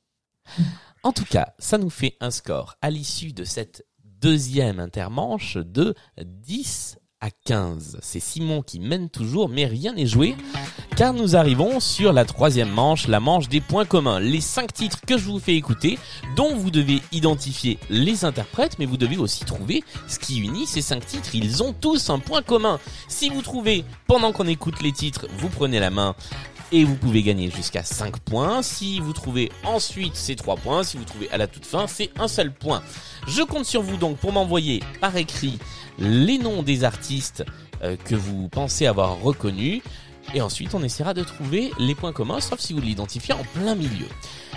En 1.01 1.12
tout 1.12 1.25
cas, 1.25 1.53
ça 1.58 1.77
nous 1.77 1.89
fait 1.89 2.15
un 2.21 2.29
score 2.29 2.75
à 2.82 2.89
l'issue 2.91 3.32
de 3.34 3.43
cette 3.43 3.86
deuxième 4.21 4.79
intermanche 4.79 5.58
de 5.58 5.95
10 6.21 6.97
à 7.21 7.29
15. 7.45 7.97
C'est 8.01 8.21
Simon 8.21 8.62
qui 8.62 8.79
mène 8.79 9.10
toujours, 9.10 9.49
mais 9.49 9.65
rien 9.65 9.93
n'est 9.93 10.05
joué, 10.05 10.36
car 10.95 11.13
nous 11.13 11.36
arrivons 11.36 11.79
sur 11.79 12.13
la 12.13 12.23
troisième 12.23 12.69
manche, 12.69 13.08
la 13.08 13.19
manche 13.19 13.49
des 13.49 13.60
points 13.60 13.86
communs. 13.86 14.19
Les 14.21 14.39
cinq 14.39 14.73
titres 14.73 15.01
que 15.05 15.17
je 15.17 15.25
vous 15.25 15.39
fais 15.39 15.55
écouter, 15.55 15.99
dont 16.38 16.55
vous 16.55 16.71
devez 16.71 17.01
identifier 17.12 17.77
les 17.89 18.23
interprètes, 18.23 18.79
mais 18.79 18.86
vous 18.86 18.97
devez 18.97 19.17
aussi 19.17 19.43
trouver 19.43 19.84
ce 20.08 20.17
qui 20.17 20.39
unit 20.39 20.65
ces 20.65 20.82
cinq 20.82 21.05
titres. 21.05 21.36
Ils 21.36 21.62
ont 21.62 21.73
tous 21.73 22.10
un 22.10 22.19
point 22.19 22.41
commun. 22.41 22.79
Si 23.10 23.29
vous 23.29 23.41
trouvez, 23.41 23.84
pendant 24.08 24.32
qu'on 24.32 24.47
écoute 24.47 24.82
les 24.82 24.93
titres, 24.93 25.27
vous 25.38 25.49
prenez 25.49 25.79
la 25.79 25.89
main 25.89 26.15
et 26.71 26.84
vous 26.84 26.95
pouvez 26.95 27.23
gagner 27.23 27.49
jusqu'à 27.49 27.84
5 27.84 28.19
points. 28.19 28.62
Si 28.62 28.99
vous 28.99 29.13
trouvez 29.13 29.51
ensuite 29.63 30.15
ces 30.15 30.36
3 30.36 30.58
points, 30.58 30.84
si 30.84 30.97
vous 30.97 31.03
trouvez 31.03 31.29
à 31.32 31.38
la 31.38 31.47
toute 31.47 31.65
fin, 31.65 31.88
c'est 31.88 32.10
un 32.19 32.27
seul 32.27 32.51
point. 32.53 32.82
Je 33.27 33.41
compte 33.41 33.65
sur 33.65 33.82
vous 33.82 33.97
donc 33.97 34.17
pour 34.17 34.32
m'envoyer 34.34 34.82
par 35.01 35.15
écrit 35.17 35.58
les 35.97 36.38
noms 36.38 36.63
des 36.63 36.84
artistes 36.84 37.43
euh, 37.84 37.95
que 38.05 38.15
vous 38.15 38.47
pensez 38.49 38.86
avoir 38.86 39.19
reconnus. 39.21 39.82
Et 40.36 40.41
ensuite, 40.41 40.75
on 40.75 40.84
essaiera 40.84 41.15
de 41.15 41.23
trouver 41.23 41.71
les 41.79 41.95
points 41.95 42.13
communs, 42.13 42.39
sauf 42.39 42.60
si 42.60 42.73
vous 42.73 42.82
l'identifiez 42.82 43.34
en 43.34 43.43
plein 43.55 43.73
milieu. 43.73 44.05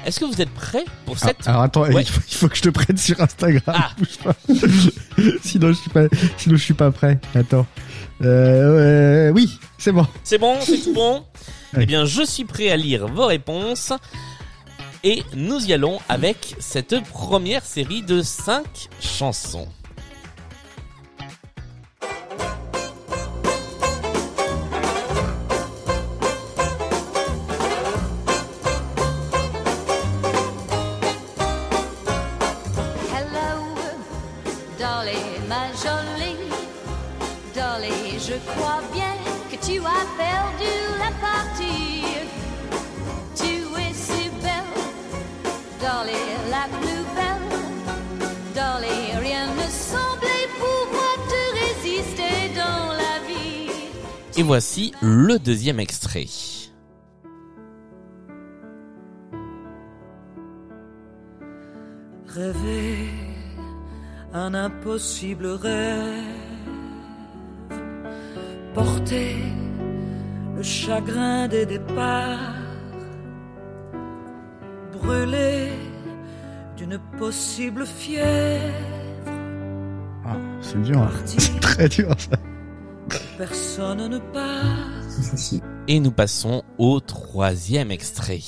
Est-ce 0.04 0.20
que 0.20 0.26
vous 0.26 0.42
êtes 0.42 0.50
prêts 0.52 0.84
pour 1.06 1.16
Ah, 1.22 1.26
cette... 1.28 1.48
alors 1.48 1.62
attends, 1.62 1.82
Ouais. 1.86 2.02
il, 2.02 2.08
faut, 2.08 2.20
il 2.28 2.34
faut 2.34 2.48
que 2.48 2.56
je 2.56 2.62
te 2.62 2.68
prenne 2.68 2.98
sur 2.98 3.18
Instagram. 3.20 3.62
Ah. 3.68 3.90
bouge 3.96 4.18
pas. 4.22 4.34
sinon 5.42 5.68
je 5.68 5.72
suis 5.78 5.90
pas, 5.90 6.02
sinon 6.36 6.56
je 6.56 6.62
suis 6.62 6.74
pas 6.74 6.90
prêt. 6.90 7.18
Attends. 7.34 7.66
Euh, 8.22 9.28
euh, 9.28 9.32
oui, 9.32 9.58
c'est 9.78 9.92
bon. 9.92 10.06
C'est 10.24 10.36
bon, 10.38 10.58
c'est 10.60 10.78
tout 10.78 10.92
bon. 10.92 11.24
Eh 11.78 11.86
bien, 11.86 12.04
je 12.04 12.22
suis 12.22 12.44
prêt 12.44 12.70
à 12.70 12.76
lire 12.76 13.06
vos 13.06 13.26
réponses. 13.26 13.92
Et 15.04 15.24
nous 15.34 15.66
y 15.66 15.72
allons 15.72 15.98
avec 16.08 16.54
cette 16.60 17.02
première 17.04 17.64
série 17.64 18.02
de 18.02 18.22
5 18.22 18.88
chansons. 19.00 19.68
Voici 54.52 54.92
le 55.00 55.38
deuxième 55.38 55.80
extrait. 55.80 56.26
Rêver 62.28 63.08
un 64.34 64.52
impossible 64.54 65.46
rêve, 65.46 66.24
porter 68.74 69.36
le 70.56 70.62
chagrin 70.62 71.48
des 71.48 71.64
départs, 71.66 72.54
brûler 74.92 75.72
d'une 76.76 76.98
possible 77.18 77.86
fièvre, 77.86 78.72
Ah, 80.26 80.36
c'est 80.60 80.82
dur. 80.82 80.98
hein. 81.00 81.10
C'est 81.24 81.60
très 81.60 81.88
dur 81.88 82.14
ça. 82.18 82.36
Personne 83.38 84.08
ne 84.08 84.18
facile. 85.22 85.60
Et 85.88 86.00
nous 86.00 86.12
passons 86.12 86.62
au 86.78 87.00
troisième 87.00 87.90
extrait. 87.90 88.40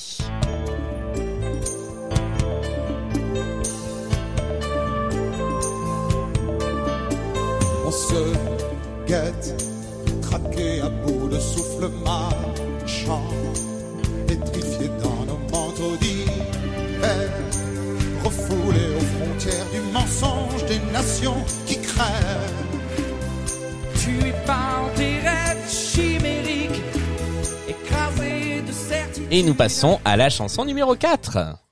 Et 29.35 29.43
nous 29.43 29.55
passons 29.55 29.99
à 30.05 30.17
la 30.17 30.31
chanson 30.31 30.65
numéro 30.65 30.95
4. 30.95 31.64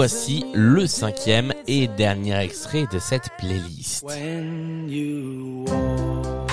Voici 0.00 0.46
le 0.54 0.86
cinquième 0.86 1.52
et 1.66 1.86
dernier 1.86 2.34
extrait 2.38 2.86
de 2.90 2.98
cette 2.98 3.28
playlist. 3.36 4.02
When 4.02 4.88
you 4.88 5.66
walk 5.68 6.48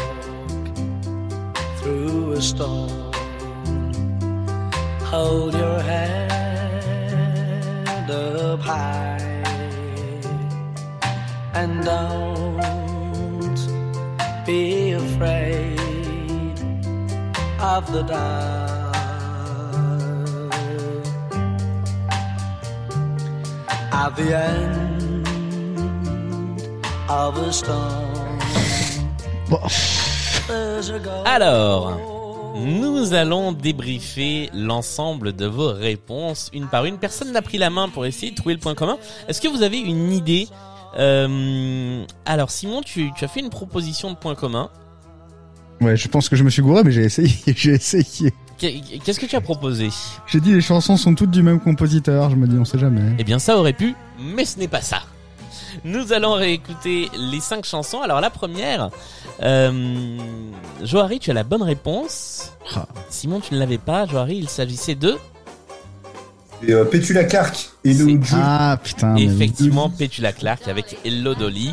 through 1.79 2.33
a 2.33 2.41
storm, 2.41 2.89
hold 5.09 5.53
your 5.53 5.79
head 5.79 6.29
up 8.11 8.59
high 8.59 9.17
and 11.53 11.85
don't 11.85 13.57
be 14.45 14.91
afraid 14.91 15.79
of 17.61 17.89
the 17.93 18.03
dark. 18.03 18.56
At 23.99 24.11
the 24.15 24.31
end 24.31 25.27
of 27.09 27.37
a 27.37 27.51
storm, 27.51 28.39
Bon. 29.49 29.59
there's 30.47 30.89
a 30.91 30.99
goal. 30.99 31.23
Alors, 31.25 31.97
nous 32.55 33.13
allons 33.13 33.51
débriefer 33.53 34.49
l'ensemble 34.53 35.33
de 35.33 35.45
vos 35.47 35.69
réponses 35.73 36.49
une 36.53 36.67
par 36.67 36.85
une. 36.85 36.97
Personne 36.97 37.31
n'a 37.31 37.41
pris 37.41 37.57
la 37.57 37.69
main 37.71 37.89
pour 37.89 38.05
essayer 38.05 38.31
de 38.31 38.35
trouver 38.35 38.53
le 38.53 38.59
point 38.59 38.75
commun. 38.75 38.97
Est-ce 39.27 39.41
que 39.41 39.47
vous 39.47 39.63
avez 39.63 39.79
une 39.79 40.11
idée 40.13 40.47
Euh, 40.97 42.05
Alors, 42.25 42.49
Simon, 42.51 42.81
tu, 42.81 43.11
tu 43.15 43.25
as 43.25 43.27
fait 43.27 43.39
une 43.39 43.49
proposition 43.49 44.11
de 44.11 44.15
point 44.15 44.35
commun. 44.35 44.69
Ouais, 45.81 45.95
je 45.97 46.07
pense 46.07 46.29
que 46.29 46.35
je 46.35 46.43
me 46.43 46.49
suis 46.49 46.61
gouré, 46.61 46.83
mais 46.83 46.91
j'ai 46.91 47.03
essayé. 47.03 47.29
J'ai 47.55 47.73
essayé. 47.73 48.31
Qu'est- 48.57 48.81
Qu'est-ce 49.03 49.19
que 49.19 49.25
tu 49.25 49.35
as 49.35 49.41
proposé 49.41 49.89
J'ai 50.27 50.39
dit 50.39 50.53
les 50.53 50.61
chansons 50.61 50.97
sont 50.97 51.13
toutes 51.15 51.31
du 51.31 51.43
même 51.43 51.59
compositeur. 51.59 52.29
Je 52.29 52.35
me 52.35 52.47
dis, 52.47 52.57
on 52.57 52.65
sait 52.65 52.79
jamais. 52.79 53.13
Eh 53.19 53.23
bien, 53.23 53.39
ça 53.39 53.57
aurait 53.57 53.73
pu, 53.73 53.95
mais 54.19 54.45
ce 54.45 54.57
n'est 54.59 54.67
pas 54.67 54.81
ça. 54.81 55.01
Nous 55.83 56.11
allons 56.11 56.33
réécouter 56.33 57.09
les 57.15 57.39
cinq 57.39 57.65
chansons. 57.65 58.01
Alors, 58.01 58.19
la 58.19 58.31
première, 58.31 58.89
euh, 59.43 60.17
Johari, 60.83 61.19
tu 61.19 61.29
as 61.29 61.33
la 61.35 61.43
bonne 61.43 61.61
réponse. 61.61 62.53
Ah. 62.75 62.87
Simon, 63.09 63.39
tu 63.41 63.53
ne 63.53 63.59
l'avais 63.59 63.77
pas. 63.77 64.05
Johari, 64.07 64.37
il 64.37 64.49
s'agissait 64.49 64.95
de... 64.95 65.17
Et 66.63 66.73
euh, 66.73 66.85
Petula 66.85 67.23
Clark 67.25 67.69
et 67.83 67.93
le. 67.93 68.19
Ah 68.33 68.79
putain. 68.83 69.13
mais. 69.13 69.25
Effectivement, 69.25 69.91
Petula 69.91 70.33
Clark 70.33 70.67
avec 70.67 70.97
Hello 71.05 71.35
Dolly. 71.35 71.71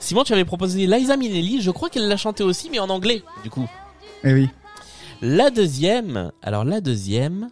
Simon, 0.00 0.24
tu 0.24 0.32
avais 0.32 0.44
proposé 0.44 0.88
Liza 0.88 1.16
Minnelli. 1.16 1.60
Je 1.62 1.70
crois 1.70 1.88
qu'elle 1.88 2.08
l'a 2.08 2.16
chanté 2.16 2.42
aussi, 2.42 2.68
mais 2.70 2.80
en 2.80 2.90
anglais, 2.90 3.22
du 3.44 3.50
coup. 3.50 3.68
Eh 4.24 4.32
oui. 4.32 4.48
La 5.20 5.50
deuxième, 5.50 6.30
alors 6.42 6.64
la 6.64 6.80
deuxième, 6.80 7.50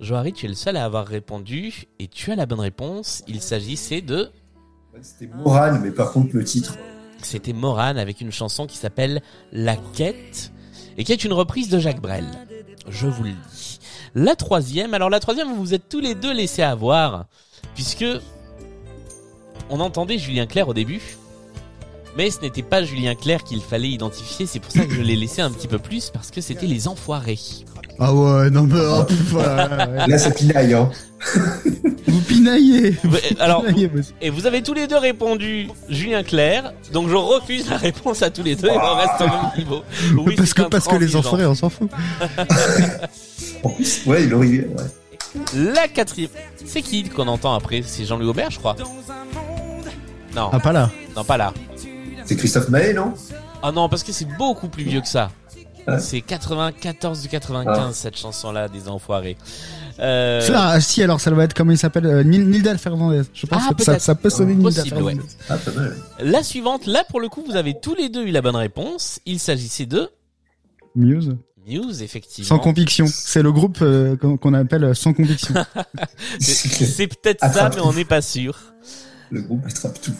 Johari, 0.00 0.32
tu 0.32 0.46
es 0.46 0.48
le 0.48 0.54
seul 0.54 0.78
à 0.78 0.84
avoir 0.86 1.06
répondu 1.06 1.84
et 1.98 2.08
tu 2.08 2.32
as 2.32 2.36
la 2.36 2.46
bonne 2.46 2.60
réponse. 2.60 3.22
Il 3.28 3.42
s'agissait 3.42 4.00
de, 4.00 4.30
C'était 5.02 5.26
Morane, 5.26 5.80
mais 5.82 5.90
par 5.90 6.12
contre 6.12 6.34
le 6.34 6.44
titre. 6.44 6.78
c'était 7.22 7.52
Morane 7.52 7.98
avec 7.98 8.22
une 8.22 8.32
chanson 8.32 8.66
qui 8.66 8.78
s'appelle 8.78 9.20
La 9.52 9.76
Quête 9.76 10.50
et 10.96 11.04
qui 11.04 11.12
est 11.12 11.24
une 11.24 11.34
reprise 11.34 11.68
de 11.68 11.78
Jacques 11.78 12.00
Brel. 12.00 12.26
Je 12.88 13.06
vous 13.06 13.24
le 13.24 13.32
dis. 13.52 13.78
La 14.14 14.34
troisième, 14.34 14.94
alors 14.94 15.10
la 15.10 15.20
troisième, 15.20 15.48
vous 15.48 15.56
vous 15.56 15.74
êtes 15.74 15.90
tous 15.90 16.00
les 16.00 16.14
deux 16.14 16.32
laissés 16.32 16.62
avoir 16.62 17.26
puisque 17.74 18.06
on 19.68 19.80
entendait 19.80 20.16
Julien 20.16 20.46
Clerc 20.46 20.68
au 20.68 20.74
début, 20.74 21.02
Mais 22.18 22.32
ce 22.32 22.40
n'était 22.40 22.64
pas 22.64 22.82
Julien 22.82 23.14
Clerc 23.14 23.44
qu'il 23.44 23.60
fallait 23.62 23.90
identifier, 23.90 24.44
c'est 24.46 24.58
pour 24.58 24.72
ça 24.72 24.84
que 24.84 24.92
je 24.92 25.00
l'ai 25.02 25.14
laissé 25.14 25.40
un 25.40 25.52
petit 25.52 25.68
peu 25.68 25.78
plus, 25.78 26.10
parce 26.10 26.32
que 26.32 26.40
c'était 26.40 26.66
les 26.66 26.88
enfoirés. 26.88 27.38
Ah 28.00 28.12
ouais, 28.12 28.50
non 28.50 28.64
mais 28.64 28.80
oh, 28.80 29.04
pff, 29.08 29.32
ouais, 29.34 29.38
ouais. 29.40 30.06
Là, 30.08 30.18
ça 30.18 30.32
pinaille, 30.32 30.74
hein. 30.74 30.90
vous 32.08 32.20
pinaillez. 32.22 32.96
Alors, 33.38 33.64
Pinaillez, 33.64 33.88
et 34.20 34.30
vous 34.30 34.46
avez 34.46 34.62
tous 34.64 34.74
les 34.74 34.88
deux 34.88 34.98
répondu 34.98 35.68
Julien 35.88 36.24
Clerc, 36.24 36.72
donc 36.92 37.08
je 37.08 37.14
refuse 37.14 37.70
la 37.70 37.76
réponse 37.76 38.20
à 38.22 38.30
tous 38.30 38.42
les 38.42 38.56
deux 38.56 38.66
et 38.68 38.76
on 38.76 38.96
reste 38.96 39.20
au 39.20 39.24
même 39.24 39.50
niveau. 39.56 39.82
Oui, 40.26 40.34
parce 40.36 40.54
que 40.54 40.62
parce 40.62 40.88
que 40.88 40.96
les 40.96 41.14
enfoirés, 41.14 41.46
on 41.46 41.54
s'en 41.54 41.68
fout. 41.70 41.88
En 43.62 43.68
plus, 43.70 44.02
ouais, 44.06 44.24
il 44.24 44.34
aurait 44.34 44.46
ouais. 44.48 44.66
La 45.54 45.86
quatrième, 45.86 46.30
c'est 46.66 46.82
qui 46.82 47.04
qu'on 47.04 47.28
entend 47.28 47.54
après? 47.54 47.82
C'est 47.86 48.04
Jean-Louis 48.04 48.28
Aubert, 48.28 48.50
je 48.50 48.58
crois. 48.58 48.74
Non, 50.34 50.50
Ah 50.52 50.58
pas 50.58 50.72
là. 50.72 50.90
non, 51.16 51.22
pas 51.24 51.36
là. 51.36 51.52
C'est 52.28 52.36
Christophe 52.36 52.68
Maé, 52.68 52.92
non? 52.92 53.14
Ah 53.62 53.72
non, 53.72 53.88
parce 53.88 54.02
que 54.02 54.12
c'est 54.12 54.26
beaucoup 54.36 54.68
plus 54.68 54.84
vieux 54.84 55.00
que 55.00 55.08
ça. 55.08 55.30
C'est 55.98 56.20
94 56.20 57.24
ou 57.24 57.28
95 57.28 57.74
Ah. 57.78 57.90
cette 57.94 58.18
chanson-là 58.18 58.68
des 58.68 58.88
Enfoirés. 58.90 59.38
Euh, 59.98 60.46
Ah 60.54 60.78
si 60.82 61.02
alors 61.02 61.18
ça 61.22 61.30
doit 61.30 61.42
être 61.44 61.54
comment 61.54 61.72
il 61.72 61.78
s'appelle 61.78 62.04
euh, 62.04 62.22
Nil- 62.22 62.46
Nildal 62.50 62.76
Fernandez. 62.76 63.22
Je 63.32 63.46
pense 63.46 63.62
Ah, 63.70 63.72
que 63.74 63.98
ça, 63.98 64.14
peut 64.14 64.28
sonner 64.28 64.52
ouais. 64.54 64.70
Fernandez. 64.70 65.16
Ah. 65.48 65.56
La 66.20 66.42
suivante, 66.42 66.84
là 66.84 67.02
pour 67.08 67.20
le 67.20 67.30
coup, 67.30 67.42
vous 67.48 67.56
avez 67.56 67.80
tous 67.80 67.94
les 67.94 68.10
deux 68.10 68.26
eu 68.26 68.30
la 68.30 68.42
bonne 68.42 68.54
réponse. 68.56 69.18
Il 69.24 69.40
s'agissait 69.40 69.86
de 69.86 70.10
Muse. 70.94 71.34
Muse, 71.66 72.02
effectivement. 72.02 72.48
Sans 72.48 72.58
conviction. 72.58 73.06
C'est 73.10 73.42
le 73.42 73.50
groupe 73.52 73.78
euh, 73.80 74.14
qu'on 74.16 74.52
appelle 74.52 74.84
euh, 74.84 74.94
sans 74.94 75.14
conviction. 75.14 75.54
C'est 76.38 77.06
peut-être 77.08 77.40
ça, 77.50 77.70
mais 77.74 77.80
on 77.80 77.94
n'est 77.94 78.04
pas 78.04 78.20
sûr. 78.20 78.58
Le 79.30 79.40
groupe 79.40 79.64
attrape 79.66 79.98
tout. 80.02 80.12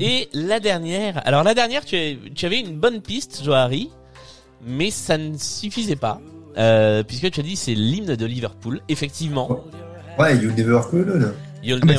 Et 0.00 0.28
la 0.34 0.60
dernière, 0.60 1.22
alors 1.26 1.42
la 1.42 1.54
dernière, 1.54 1.84
tu, 1.84 1.96
as- 1.96 2.16
tu 2.34 2.46
avais 2.46 2.60
une 2.60 2.78
bonne 2.78 3.00
piste, 3.00 3.42
Johari, 3.44 3.90
mais 4.66 4.90
ça 4.90 5.16
ne 5.18 5.36
suffisait 5.38 5.96
pas. 5.96 6.20
Euh, 6.58 7.02
puisque 7.02 7.30
tu 7.30 7.40
as 7.40 7.42
dit 7.42 7.56
c'est 7.56 7.74
l'hymne 7.74 8.16
de 8.16 8.26
Liverpool, 8.26 8.80
effectivement. 8.88 9.60
Ouais, 10.18 10.36
You 10.36 10.50
Never. 10.56 10.80
You'll 11.62 11.80
Ah, 11.88 11.92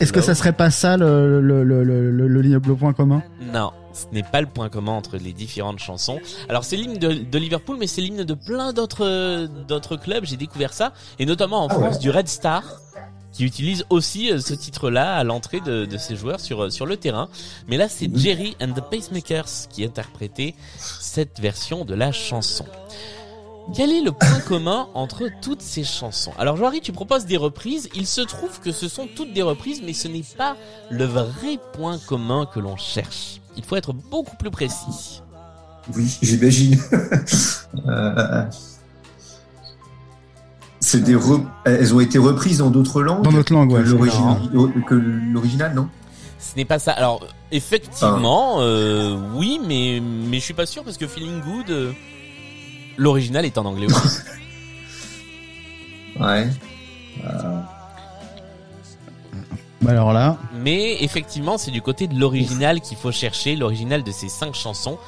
Est-ce 0.00 0.12
que 0.12 0.20
ça 0.20 0.34
serait 0.34 0.52
pas 0.52 0.70
ça 0.70 0.96
le 0.96 1.40
le 1.40 1.64
le 1.64 1.82
le, 1.82 2.10
le, 2.10 2.28
le, 2.28 2.42
le 2.42 2.74
point 2.76 2.92
commun? 2.92 3.22
Non, 3.52 3.72
ce 3.92 4.04
n'est 4.12 4.22
pas 4.22 4.40
le 4.40 4.46
point 4.46 4.68
commun 4.68 4.92
entre 4.92 5.16
les 5.16 5.32
différentes 5.32 5.78
chansons. 5.78 6.20
Alors 6.48 6.62
c'est 6.64 6.76
l'hymne 6.76 6.98
de, 6.98 7.12
de 7.12 7.38
Liverpool, 7.38 7.76
mais 7.80 7.86
c'est 7.86 8.00
l'hymne 8.02 8.22
de 8.24 8.34
plein 8.34 8.72
d'autres 8.72 9.46
d'autres 9.66 9.96
clubs. 9.96 10.24
J'ai 10.24 10.36
découvert 10.36 10.72
ça, 10.72 10.92
et 11.18 11.26
notamment 11.26 11.64
en 11.64 11.68
Ah 11.68 11.74
France 11.74 11.94
ouais. 11.94 12.00
du 12.00 12.10
Red 12.10 12.28
Star, 12.28 12.62
qui 13.32 13.44
utilise 13.44 13.84
aussi 13.90 14.30
euh, 14.32 14.40
ce 14.40 14.54
titre-là 14.54 15.16
à 15.16 15.24
l'entrée 15.24 15.60
de, 15.60 15.84
de 15.84 15.96
ses 15.96 16.16
joueurs 16.16 16.40
sur 16.40 16.64
euh, 16.64 16.70
sur 16.70 16.86
le 16.86 16.96
terrain. 16.96 17.28
Mais 17.68 17.76
là, 17.76 17.88
c'est. 17.88 18.08
Jerry 18.14 18.56
and 18.60 18.72
the 18.72 18.80
Pacemakers 18.80 19.68
qui 19.70 19.84
interprétait 19.84 20.54
cette 20.78 21.40
version 21.40 21.84
de 21.84 21.94
la 21.94 22.12
chanson. 22.12 22.64
Quel 23.74 23.92
est 23.92 24.00
le 24.00 24.12
point 24.12 24.40
commun 24.48 24.88
entre 24.94 25.28
toutes 25.42 25.60
ces 25.60 25.84
chansons? 25.84 26.32
Alors 26.38 26.56
Joari, 26.56 26.80
tu 26.80 26.92
proposes 26.92 27.26
des 27.26 27.36
reprises. 27.36 27.88
Il 27.94 28.06
se 28.06 28.22
trouve 28.22 28.60
que 28.60 28.72
ce 28.72 28.88
sont 28.88 29.06
toutes 29.14 29.32
des 29.32 29.42
reprises, 29.42 29.82
mais 29.84 29.92
ce 29.92 30.08
n'est 30.08 30.24
pas 30.36 30.56
le 30.90 31.04
vrai 31.04 31.58
point 31.74 31.98
commun 31.98 32.46
que 32.46 32.60
l'on 32.60 32.76
cherche. 32.76 33.40
Il 33.56 33.64
faut 33.64 33.76
être 33.76 33.92
beaucoup 33.92 34.36
plus 34.36 34.50
précis. 34.50 35.22
Oui, 35.94 36.18
j'imagine. 36.22 36.78
Euh, 37.86 38.44
C'est 40.88 41.02
des 41.04 41.14
re- 41.14 41.44
Elles 41.66 41.94
ont 41.94 42.00
été 42.00 42.16
reprises 42.16 42.58
dans 42.58 42.70
d'autres 42.70 43.02
langues 43.02 43.22
Dans 43.22 43.30
notre 43.32 43.52
langue, 43.52 43.70
ouais. 43.72 43.82
que 44.86 44.94
l'original, 44.94 45.74
non? 45.74 45.86
Ce 46.38 46.56
n'est 46.56 46.64
pas 46.64 46.78
ça. 46.78 46.92
Alors 46.92 47.26
effectivement, 47.52 48.62
euh, 48.62 49.18
oui, 49.34 49.60
mais 49.66 50.00
mais 50.00 50.38
je 50.38 50.44
suis 50.44 50.54
pas 50.54 50.64
sûr 50.64 50.82
parce 50.84 50.96
que 50.96 51.06
Feeling 51.06 51.42
Good, 51.42 51.70
euh, 51.70 51.92
l'original 52.96 53.44
est 53.44 53.58
en 53.58 53.66
anglais 53.66 53.86
aussi. 53.86 54.18
Ouais. 56.18 56.48
Bah 59.82 59.90
alors 59.92 60.12
là, 60.12 60.36
mais 60.64 61.02
effectivement, 61.04 61.58
c'est 61.58 61.70
du 61.70 61.82
côté 61.82 62.08
de 62.08 62.18
l'original 62.18 62.80
qu'il 62.80 62.96
faut 62.96 63.12
chercher. 63.12 63.54
L'original 63.56 64.02
de 64.02 64.10
ces 64.10 64.28
cinq 64.28 64.54
chansons. 64.54 64.98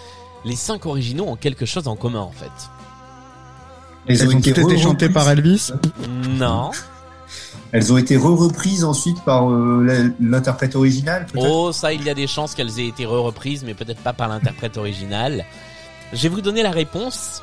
Les 0.44 0.56
cinq 0.56 0.86
originaux 0.86 1.24
ont 1.26 1.36
quelque 1.36 1.66
chose 1.66 1.88
en 1.88 1.96
commun 1.96 2.20
en 2.20 2.30
fait. 2.30 2.52
Elles, 4.10 4.28
ont 4.28 4.38
été 4.38 4.52
re-reprises- 4.52 4.82
chantées 4.82 5.08
par 5.08 5.28
Elvis. 5.30 5.72
Non. 6.28 6.70
Elles 7.72 7.92
ont 7.92 7.98
été 7.98 8.16
re-reprises 8.16 8.82
ensuite 8.84 9.22
par 9.24 9.48
euh, 9.50 10.12
l'interprète 10.20 10.74
original, 10.74 11.26
Oh, 11.36 11.70
ça, 11.72 11.92
il 11.92 12.02
y 12.02 12.10
a 12.10 12.14
des 12.14 12.26
chances 12.26 12.54
qu'elles 12.54 12.80
aient 12.80 12.88
été 12.88 13.06
reprises, 13.06 13.62
mais 13.64 13.74
peut-être 13.74 14.00
pas 14.00 14.12
par 14.12 14.28
l'interprète 14.28 14.76
original. 14.76 15.44
Je 16.12 16.22
vais 16.22 16.28
vous 16.28 16.40
donner 16.40 16.62
la 16.64 16.72
réponse. 16.72 17.42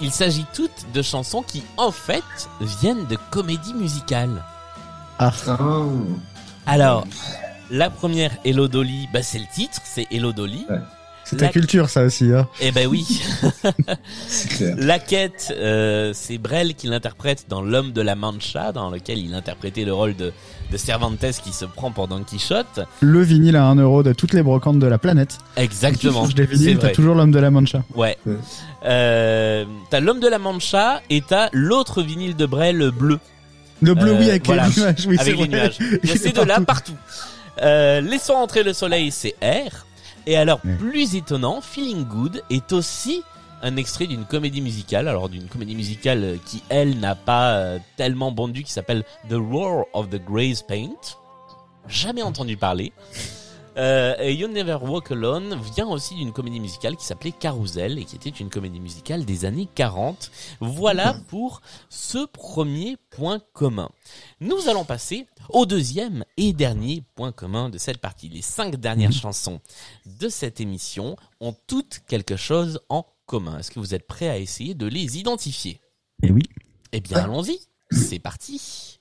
Il 0.00 0.10
s'agit 0.10 0.46
toutes 0.52 0.86
de 0.92 1.02
chansons 1.02 1.42
qui, 1.42 1.62
en 1.76 1.92
fait, 1.92 2.24
viennent 2.60 3.06
de 3.06 3.16
comédies 3.30 3.74
musicales. 3.74 4.44
Ah. 5.20 5.32
Alors, 6.66 7.04
la 7.70 7.90
première, 7.90 8.32
Hello 8.44 8.66
Dolly, 8.68 9.08
bah, 9.12 9.22
c'est 9.22 9.38
le 9.38 9.46
titre, 9.52 9.80
c'est 9.84 10.06
Hello 10.10 10.32
Dolly. 10.32 10.66
C'est 11.30 11.36
ta 11.36 11.46
La- 11.46 11.52
culture 11.52 11.90
ça 11.90 12.04
aussi. 12.04 12.32
Hein. 12.32 12.48
Eh 12.60 12.72
ben 12.72 12.86
oui. 12.86 13.20
C'est 14.28 14.48
clair. 14.48 14.74
La 14.78 14.98
quête, 14.98 15.52
euh, 15.54 16.12
c'est 16.14 16.38
Brel 16.38 16.74
qui 16.74 16.86
l'interprète 16.86 17.44
dans 17.48 17.60
L'homme 17.60 17.92
de 17.92 18.00
la 18.00 18.14
Mancha, 18.14 18.72
dans 18.72 18.88
lequel 18.90 19.18
il 19.18 19.34
interprétait 19.34 19.84
le 19.84 19.92
rôle 19.92 20.16
de, 20.16 20.32
de 20.72 20.76
Cervantes 20.78 21.18
qui 21.44 21.52
se 21.52 21.66
prend 21.66 21.90
pour 21.90 22.08
Don 22.08 22.22
Quichotte. 22.24 22.80
Le 23.00 23.20
vinyle 23.22 23.56
à 23.56 23.64
1 23.64 23.74
euro 23.76 24.02
de 24.02 24.12
toutes 24.14 24.32
les 24.32 24.42
brocantes 24.42 24.78
de 24.78 24.86
la 24.86 24.96
planète. 24.96 25.36
Exactement. 25.56 26.26
Je 26.26 26.34
les 26.36 26.46
c'est 26.46 26.54
vinyles, 26.54 26.78
t'as 26.78 26.88
toujours 26.90 27.14
l'homme 27.14 27.32
de 27.32 27.38
la 27.40 27.50
Mancha. 27.50 27.82
Ouais. 27.94 28.16
Ouais. 28.24 28.36
Euh, 28.86 29.64
t'as 29.90 30.00
l'homme 30.00 30.20
de 30.20 30.28
la 30.28 30.38
Mancha 30.38 31.02
et 31.10 31.20
t'as 31.20 31.50
l'autre 31.52 32.02
vinyle 32.02 32.36
de 32.36 32.46
Brel 32.46 32.90
bleu. 32.90 33.18
Le 33.82 33.94
bleu, 33.94 34.12
Euh, 34.12 34.18
oui, 34.18 34.30
avec 34.30 34.46
voilà. 34.46 34.66
les 34.68 34.80
nuages. 34.82 35.06
Oui, 35.06 35.16
c'est 35.16 35.20
avec 35.20 35.36
les 35.40 35.46
vrai. 35.46 35.48
nuages. 35.48 35.76
Il 36.02 36.08
y 36.08 36.12
a 36.12 36.16
ces 36.16 36.30
deux-là 36.32 36.60
partout. 36.60 36.94
partout. 36.94 36.96
Euh, 37.62 38.00
Laissons 38.00 38.34
entrer 38.34 38.62
le 38.62 38.72
soleil, 38.72 39.10
c'est 39.10 39.34
R. 39.42 39.84
Et 40.28 40.36
alors, 40.36 40.60
plus 40.60 41.14
étonnant, 41.14 41.62
Feeling 41.62 42.04
Good 42.04 42.42
est 42.50 42.74
aussi 42.74 43.22
un 43.62 43.76
extrait 43.76 44.06
d'une 44.06 44.26
comédie 44.26 44.60
musicale. 44.60 45.08
Alors, 45.08 45.30
d'une 45.30 45.48
comédie 45.48 45.74
musicale 45.74 46.38
qui, 46.44 46.62
elle, 46.68 47.00
n'a 47.00 47.14
pas 47.14 47.52
euh, 47.52 47.78
tellement 47.96 48.30
bondu, 48.30 48.62
qui 48.62 48.70
s'appelle 48.70 49.04
The 49.30 49.36
Roar 49.36 49.86
of 49.94 50.10
the 50.10 50.22
Grey's 50.22 50.60
Paint. 50.60 51.16
Jamais 51.88 52.22
entendu 52.22 52.58
parler. 52.58 52.92
Euh, 53.78 54.16
et 54.18 54.34
You 54.34 54.48
Never 54.48 54.78
Walk 54.82 55.12
Alone 55.12 55.60
vient 55.74 55.86
aussi 55.86 56.16
d'une 56.16 56.32
comédie 56.32 56.58
musicale 56.58 56.96
qui 56.96 57.04
s'appelait 57.04 57.32
Carousel 57.32 57.98
et 57.98 58.04
qui 58.04 58.16
était 58.16 58.28
une 58.28 58.50
comédie 58.50 58.80
musicale 58.80 59.24
des 59.24 59.44
années 59.44 59.68
40. 59.74 60.30
Voilà 60.60 61.14
pour 61.28 61.62
ce 61.88 62.26
premier 62.26 62.96
point 63.10 63.40
commun. 63.52 63.88
Nous 64.40 64.68
allons 64.68 64.84
passer 64.84 65.26
au 65.50 65.64
deuxième 65.64 66.24
et 66.36 66.52
dernier 66.52 67.04
point 67.14 67.30
commun 67.30 67.68
de 67.68 67.78
cette 67.78 67.98
partie. 67.98 68.28
Les 68.28 68.42
cinq 68.42 68.76
dernières 68.76 69.12
chansons 69.12 69.60
de 70.18 70.28
cette 70.28 70.60
émission 70.60 71.16
ont 71.40 71.54
toutes 71.68 72.00
quelque 72.08 72.36
chose 72.36 72.80
en 72.88 73.06
commun. 73.26 73.58
Est-ce 73.58 73.70
que 73.70 73.78
vous 73.78 73.94
êtes 73.94 74.08
prêts 74.08 74.28
à 74.28 74.38
essayer 74.38 74.74
de 74.74 74.86
les 74.86 75.18
identifier? 75.18 75.80
Et 76.24 76.32
oui. 76.32 76.42
Eh 76.90 77.00
bien, 77.00 77.18
allons-y. 77.18 77.60
C'est 77.92 78.18
parti. 78.18 78.98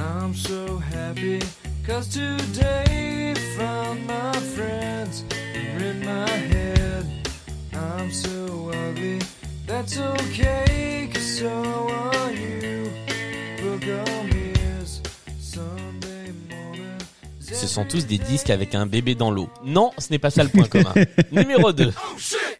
I'm 0.00 0.34
so 0.34 0.78
happy 0.78 1.40
cause 1.86 2.08
today 2.08 3.34
found 3.56 4.06
my 4.06 4.32
friends 4.54 5.24
are 5.54 5.84
in 5.84 6.04
my 6.04 6.28
head. 6.28 7.06
I'm 7.74 8.10
so 8.12 8.70
ugly, 8.72 9.20
that's 9.66 9.98
okay 9.98 11.10
cause 11.12 11.38
so 11.38 11.88
are 11.90 12.32
you. 12.32 12.58
Ce 17.40 17.66
sont 17.66 17.84
tous 17.84 18.06
des 18.06 18.18
disques 18.18 18.50
avec 18.50 18.74
un 18.74 18.86
bébé 18.86 19.14
dans 19.14 19.30
l'eau. 19.30 19.48
Non, 19.64 19.90
ce 19.98 20.10
n'est 20.10 20.18
pas 20.18 20.30
ça 20.30 20.44
le 20.44 20.48
point 20.48 20.68
commun. 20.68 20.94
Numéro 21.32 21.72
2. 21.72 21.92
Oh 21.96 22.18
shit! 22.18 22.58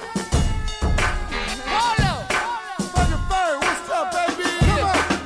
Polo. 1.71 2.13
What's 3.61 3.89
up, 3.91 4.07
baby? 4.13 4.51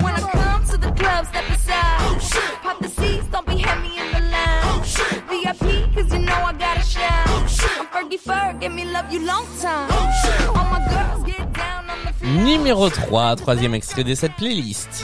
When 0.05 0.13
I 0.15 0.17
come 0.33 0.63
to 0.67 0.77
the 0.77 0.91
club, 0.93 1.23
step 1.27 1.47
aside. 1.51 1.99
Oh 2.01 2.19
shit! 2.21 2.53
Pop 2.63 2.79
the 2.81 2.89
seats, 2.89 3.27
don't 3.33 3.47
be 3.47 3.57
heavy 3.59 3.97
in 3.99 4.07
the 4.13 4.21
line. 4.21 4.63
Oh 4.71 4.83
shit! 4.87 5.23
VIP, 5.29 5.65
cause 5.95 6.13
you 6.13 6.21
know 6.21 6.35
I 6.35 6.53
gotta 6.53 6.83
shine. 6.83 7.25
Oh 7.29 7.47
shit! 7.49 7.79
I'm 7.81 7.87
Fergie 7.89 8.21
Ferg, 8.21 8.61
give 8.61 8.73
me 8.73 8.85
love 8.85 9.13
you 9.13 9.21
long 9.27 9.47
time. 9.61 9.89
Oh 9.91 10.11
shit! 10.23 10.49
All 10.49 10.65
my 10.71 10.81
girls 10.89 11.25
get 11.25 11.53
down 11.53 11.91
on 11.91 11.99
the 12.05 12.13
floor. 12.13 12.33
Numéro 12.45 12.89
3, 12.91 13.37
troisième 13.37 13.75
extrait 13.75 14.05
de 14.05 14.15
cette 14.15 14.37
playlist. 14.37 15.04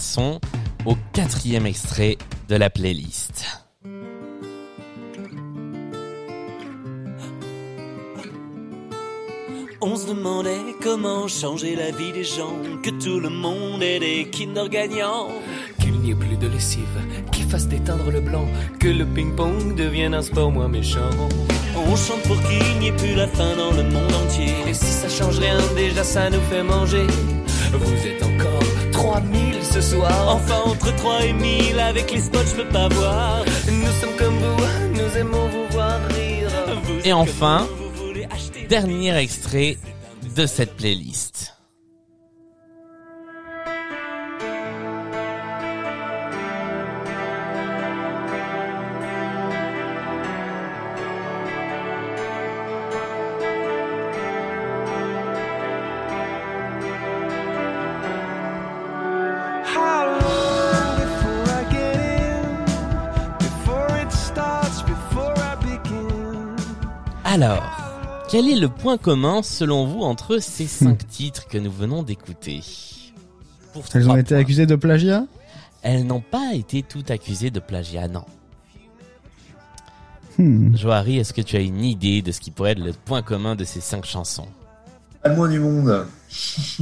Passons 0.00 0.40
au 0.86 0.96
quatrième 1.12 1.66
extrait 1.66 2.16
de 2.48 2.56
la 2.56 2.70
playlist. 2.70 3.44
On 9.82 9.96
se 9.96 10.06
demandait 10.06 10.74
comment 10.82 11.28
changer 11.28 11.76
la 11.76 11.90
vie 11.90 12.12
des 12.12 12.24
gens, 12.24 12.56
que 12.82 12.88
tout 12.88 13.20
le 13.20 13.28
monde 13.28 13.82
ait 13.82 13.98
des 13.98 14.30
Kinder 14.30 14.70
gagnants. 14.70 15.28
Qu'il 15.80 16.00
n'y 16.00 16.12
ait 16.12 16.14
plus 16.14 16.38
de 16.38 16.46
lessive, 16.46 16.98
qui 17.30 17.42
fasse 17.42 17.68
déteindre 17.68 18.10
le 18.10 18.22
blanc, 18.22 18.46
que 18.78 18.88
le 18.88 19.04
ping-pong 19.04 19.74
devienne 19.76 20.14
un 20.14 20.22
sport 20.22 20.50
moins 20.50 20.68
méchant. 20.68 21.10
On 21.76 21.94
chante 21.94 22.22
pour 22.22 22.40
qu'il 22.44 22.78
n'y 22.78 22.88
ait 22.88 22.96
plus 22.96 23.14
la 23.14 23.26
faim 23.26 23.52
dans 23.54 23.76
le 23.76 23.82
monde 23.82 24.14
entier. 24.24 24.54
Et 24.66 24.72
si 24.72 24.86
ça 24.86 25.10
change 25.10 25.38
rien, 25.38 25.58
déjà 25.76 26.04
ça 26.04 26.30
nous 26.30 26.40
fait 26.50 26.62
manger. 26.62 27.06
Vous 27.72 28.06
êtes 28.06 28.22
encore 28.22 28.49
3000 29.00 29.64
ce 29.64 29.80
soir. 29.80 30.28
Enfin, 30.28 30.60
entre 30.66 30.94
3 30.94 31.24
et 31.24 31.32
1000, 31.32 31.80
avec 31.80 32.12
les 32.12 32.20
spots, 32.20 32.44
je 32.44 32.62
peux 32.62 32.68
pas 32.68 32.88
voir. 32.88 33.44
Nous 33.66 33.92
sommes 34.00 34.16
comme 34.18 34.36
vous, 34.36 35.02
nous 35.02 35.16
aimons 35.16 35.48
vous 35.48 35.66
voir 35.70 35.98
rire. 36.08 36.50
Vous 36.84 37.08
Et 37.08 37.12
enfin, 37.12 37.66
dernier 38.68 39.16
extrait 39.16 39.78
de 40.36 40.44
cette 40.44 40.76
playlist. 40.76 41.49
Quel 68.30 68.48
est 68.48 68.56
le 68.56 68.68
point 68.68 68.96
commun 68.96 69.42
selon 69.42 69.86
vous 69.86 70.02
entre 70.02 70.38
ces 70.38 70.66
cinq 70.68 71.06
titres 71.08 71.48
que 71.48 71.58
nous 71.58 71.70
venons 71.70 72.02
d'écouter? 72.02 72.62
Pour 73.72 73.84
Elles 73.92 74.08
ont 74.08 74.16
été 74.16 74.34
points. 74.34 74.38
accusées 74.38 74.66
de 74.66 74.76
plagiat? 74.76 75.24
Elles 75.82 76.06
n'ont 76.06 76.20
pas 76.20 76.54
été 76.54 76.82
toutes 76.82 77.10
accusées 77.10 77.50
de 77.50 77.60
plagiat, 77.60 78.08
non. 78.08 78.24
Hmm. 80.38 80.76
Joari, 80.76 81.18
est-ce 81.18 81.32
que 81.32 81.40
tu 81.40 81.56
as 81.56 81.60
une 81.60 81.84
idée 81.84 82.22
de 82.22 82.32
ce 82.32 82.40
qui 82.40 82.50
pourrait 82.50 82.72
être 82.72 82.84
le 82.84 82.92
point 82.92 83.22
commun 83.22 83.56
de 83.56 83.64
ces 83.64 83.80
cinq 83.80 84.04
chansons? 84.04 84.46
Pas 85.22 85.30
le 85.30 85.36
moins 85.36 85.48
du 85.48 85.58
monde. 85.58 86.06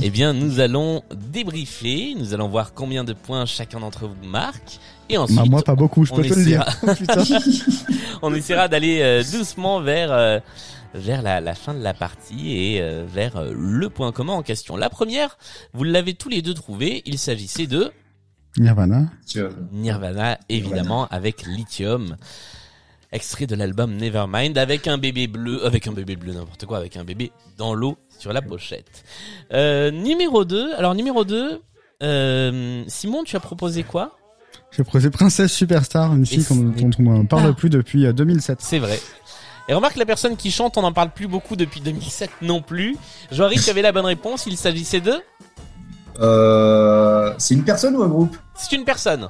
Eh 0.03 0.11
bien, 0.11 0.35
nous 0.35 0.61
allons 0.61 1.03
débriefer, 1.33 2.15
nous 2.17 2.35
allons 2.35 2.49
voir 2.49 2.75
combien 2.75 3.03
de 3.03 3.15
points 3.15 3.47
chacun 3.47 3.81
d'entre 3.81 4.07
vous 4.07 4.29
marque, 4.29 4.79
et 5.09 5.17
ensuite... 5.17 5.39
Bah, 5.39 5.45
moi, 5.49 5.63
pas 5.63 5.75
beaucoup, 5.75 6.05
je 6.05 6.13
on 6.13 6.17
peux 6.17 6.23
te 6.23 6.35
le 6.35 6.45
dire. 6.45 6.65
on 8.23 8.35
essaiera 8.35 8.69
d'aller 8.69 9.01
euh, 9.01 9.23
doucement 9.33 9.81
vers 9.81 10.13
euh, 10.13 10.39
vers 10.95 11.23
la, 11.23 11.41
la 11.41 11.55
fin 11.55 11.75
de 11.75 11.83
la 11.83 11.95
partie 11.95 12.57
et 12.57 12.81
euh, 12.83 13.05
vers 13.07 13.37
euh, 13.37 13.53
le 13.55 13.89
point 13.91 14.13
commun 14.13 14.33
en 14.35 14.43
question. 14.43 14.77
La 14.77 14.91
première, 14.91 15.39
vous 15.75 15.85
l'avez 15.85 16.15
tous 16.15 16.29
les 16.29 16.43
deux 16.43 16.55
trouvé, 16.55 17.03
il 17.07 17.19
s'agissait 17.19 17.67
de 17.67 17.91
Nirvana. 18.57 19.07
Nirvana, 19.73 20.39
évidemment, 20.49 21.07
avec 21.09 21.45
Lithium. 21.47 22.17
Extrait 23.11 23.47
de 23.47 23.55
l'album 23.55 23.97
Nevermind 23.97 24.59
avec 24.59 24.87
un 24.87 24.99
bébé 24.99 25.29
bleu, 25.29 25.65
avec 25.65 25.87
un 25.87 25.93
bébé 25.93 26.17
bleu, 26.17 26.35
n'importe 26.35 26.67
quoi, 26.67 26.77
avec 26.77 26.97
un 26.99 27.05
bébé 27.05 27.33
dans 27.57 27.73
l'eau 27.73 27.97
sur 28.19 28.33
la 28.35 28.43
pochette. 28.43 29.05
Euh, 29.55 29.91
numéro 29.91 30.45
2, 30.45 30.75
alors 30.75 30.95
numéro 30.95 31.25
2, 31.25 31.63
euh, 32.03 32.85
Simon, 32.87 33.25
tu 33.25 33.35
as 33.37 33.41
proposé 33.41 33.83
quoi? 33.83 34.19
J'ai 34.77 34.83
proposé 34.83 35.09
Princesse 35.09 35.53
Superstar, 35.55 36.15
une 36.15 36.27
fille 36.27 36.45
dont 36.51 36.91
on 36.99 37.19
ne 37.21 37.27
parle 37.27 37.45
pas- 37.49 37.53
plus 37.55 37.71
depuis 37.71 38.05
euh, 38.05 38.13
2007. 38.13 38.59
C'est 38.61 38.79
vrai. 38.79 39.01
Et 39.69 39.75
remarque 39.75 39.97
la 39.97 40.07
personne 40.07 40.37
qui 40.37 40.51
chante, 40.51 40.79
on 40.79 40.83
n'en 40.83 40.93
parle 40.93 41.11
plus 41.11 41.29
beaucoup 41.29 41.55
depuis 41.55 41.81
2007 41.81 42.31
non 42.43 42.63
plus. 42.63 42.97
Joari, 43.31 43.61
tu 43.61 43.69
avais 43.69 43.83
la 43.83 43.93
bonne 43.93 44.07
réponse, 44.07 44.47
il 44.47 44.57
s'agissait 44.57 45.01
de? 45.01 45.15
Euh, 46.21 47.35
c'est 47.39 47.55
une 47.55 47.65
personne 47.65 47.95
ou 47.95 48.03
un 48.03 48.09
groupe? 48.09 48.37
C'est 48.57 48.75
une 48.75 48.85
personne. 48.85 49.29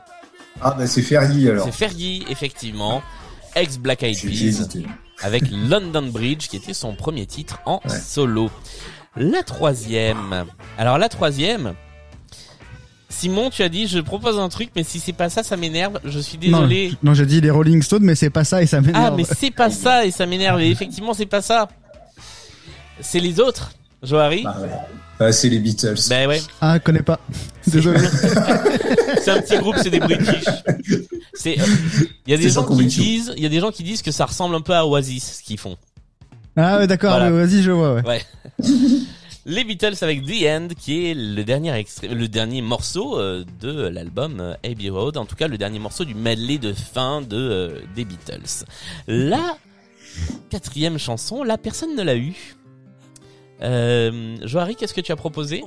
Ah 0.60 0.74
bah 0.76 0.86
c'est 0.86 1.02
Fergie 1.02 1.48
alors. 1.48 1.64
C'est 1.66 1.72
Fergie, 1.72 2.24
effectivement, 2.28 3.02
ex 3.54 3.78
Black 3.78 4.02
Eyed 4.02 4.20
Peas, 4.20 4.68
avec 5.22 5.44
London 5.50 6.08
Bridge, 6.08 6.48
qui 6.48 6.56
était 6.56 6.74
son 6.74 6.94
premier 6.94 7.26
titre 7.26 7.60
en 7.66 7.80
solo. 7.88 8.50
La 9.16 9.42
troisième. 9.42 10.46
Alors 10.78 10.98
la 10.98 11.08
troisième. 11.08 11.74
Simon, 13.08 13.48
tu 13.50 13.62
as 13.62 13.68
dit, 13.68 13.86
je 13.86 14.00
propose 14.00 14.38
un 14.38 14.48
truc, 14.48 14.70
mais 14.76 14.84
si 14.84 15.00
c'est 15.00 15.14
pas 15.14 15.30
ça, 15.30 15.42
ça 15.42 15.56
m'énerve. 15.56 15.98
Je 16.04 16.18
suis 16.18 16.36
désolé. 16.36 16.90
Non, 16.90 17.10
non, 17.10 17.14
j'ai 17.14 17.24
dit 17.26 17.40
les 17.40 17.50
Rolling 17.50 17.82
Stones, 17.82 18.02
mais 18.02 18.14
c'est 18.14 18.30
pas 18.30 18.44
ça 18.44 18.62
et 18.62 18.66
ça 18.66 18.80
m'énerve. 18.80 19.04
Ah, 19.06 19.14
mais 19.16 19.24
c'est 19.24 19.50
pas 19.50 19.70
ça 19.70 20.04
et 20.04 20.10
ça 20.10 20.26
m'énerve. 20.26 20.60
Et 20.60 20.70
effectivement, 20.70 21.14
c'est 21.14 21.26
pas 21.26 21.40
ça. 21.40 21.68
C'est 23.00 23.20
les 23.20 23.40
autres. 23.40 23.72
Joari. 24.02 24.44
Ah 24.46 24.56
ouais. 24.60 24.68
Ah, 25.20 25.32
c'est 25.32 25.48
les 25.48 25.58
Beatles. 25.58 25.96
Ben 26.08 26.28
ouais. 26.28 26.40
Ah, 26.60 26.78
connais 26.78 27.02
pas. 27.02 27.18
Désolé. 27.66 27.98
c'est 29.22 29.30
un 29.30 29.40
petit 29.40 29.58
groupe, 29.58 29.76
c'est 29.82 29.90
des 29.90 29.98
British. 29.98 30.44
C'est, 31.34 31.58
euh, 31.58 31.64
il 32.26 32.30
y 32.30 32.34
a 32.34 32.36
des 32.36 32.50
gens 32.50 32.64
qui 32.64 32.86
disent, 32.86 33.32
il 33.36 33.42
y 33.42 33.46
a 33.46 33.48
des 33.48 33.58
gens 33.60 33.72
qui 33.72 33.82
disent 33.82 34.02
que 34.02 34.12
ça 34.12 34.26
ressemble 34.26 34.54
un 34.54 34.60
peu 34.60 34.74
à 34.74 34.86
Oasis, 34.86 35.38
ce 35.38 35.42
qu'ils 35.42 35.58
font. 35.58 35.76
Ah, 36.56 36.78
ouais, 36.78 36.86
d'accord, 36.86 37.10
Voilà. 37.18 37.30
vas-y, 37.30 37.62
je 37.62 37.70
vois, 37.70 37.94
ouais. 37.94 38.02
Ouais. 38.06 38.22
Les 39.50 39.64
Beatles 39.64 39.94
avec 40.02 40.26
The 40.26 40.44
End, 40.46 40.68
qui 40.78 41.06
est 41.06 41.14
le 41.14 41.42
dernier 41.42 41.72
extrait, 41.74 42.08
le 42.08 42.28
dernier 42.28 42.60
morceau 42.60 43.18
euh, 43.18 43.46
de 43.62 43.88
l'album 43.88 44.40
euh, 44.40 44.52
Abbey 44.62 44.90
Road, 44.90 45.16
en 45.16 45.24
tout 45.24 45.36
cas 45.36 45.48
le 45.48 45.56
dernier 45.56 45.78
morceau 45.78 46.04
du 46.04 46.14
medley 46.14 46.58
de 46.58 46.74
fin 46.74 47.22
de 47.22 47.36
euh, 47.38 47.80
des 47.96 48.04
Beatles. 48.04 48.66
La 49.06 49.56
quatrième 50.50 50.98
chanson, 50.98 51.42
la 51.44 51.56
personne 51.56 51.96
ne 51.96 52.02
l'a 52.02 52.16
eu. 52.16 52.34
Euh, 53.62 54.36
Joari, 54.44 54.76
qu'est-ce 54.76 54.92
que 54.92 55.00
tu 55.00 55.12
as 55.12 55.16
proposé? 55.16 55.64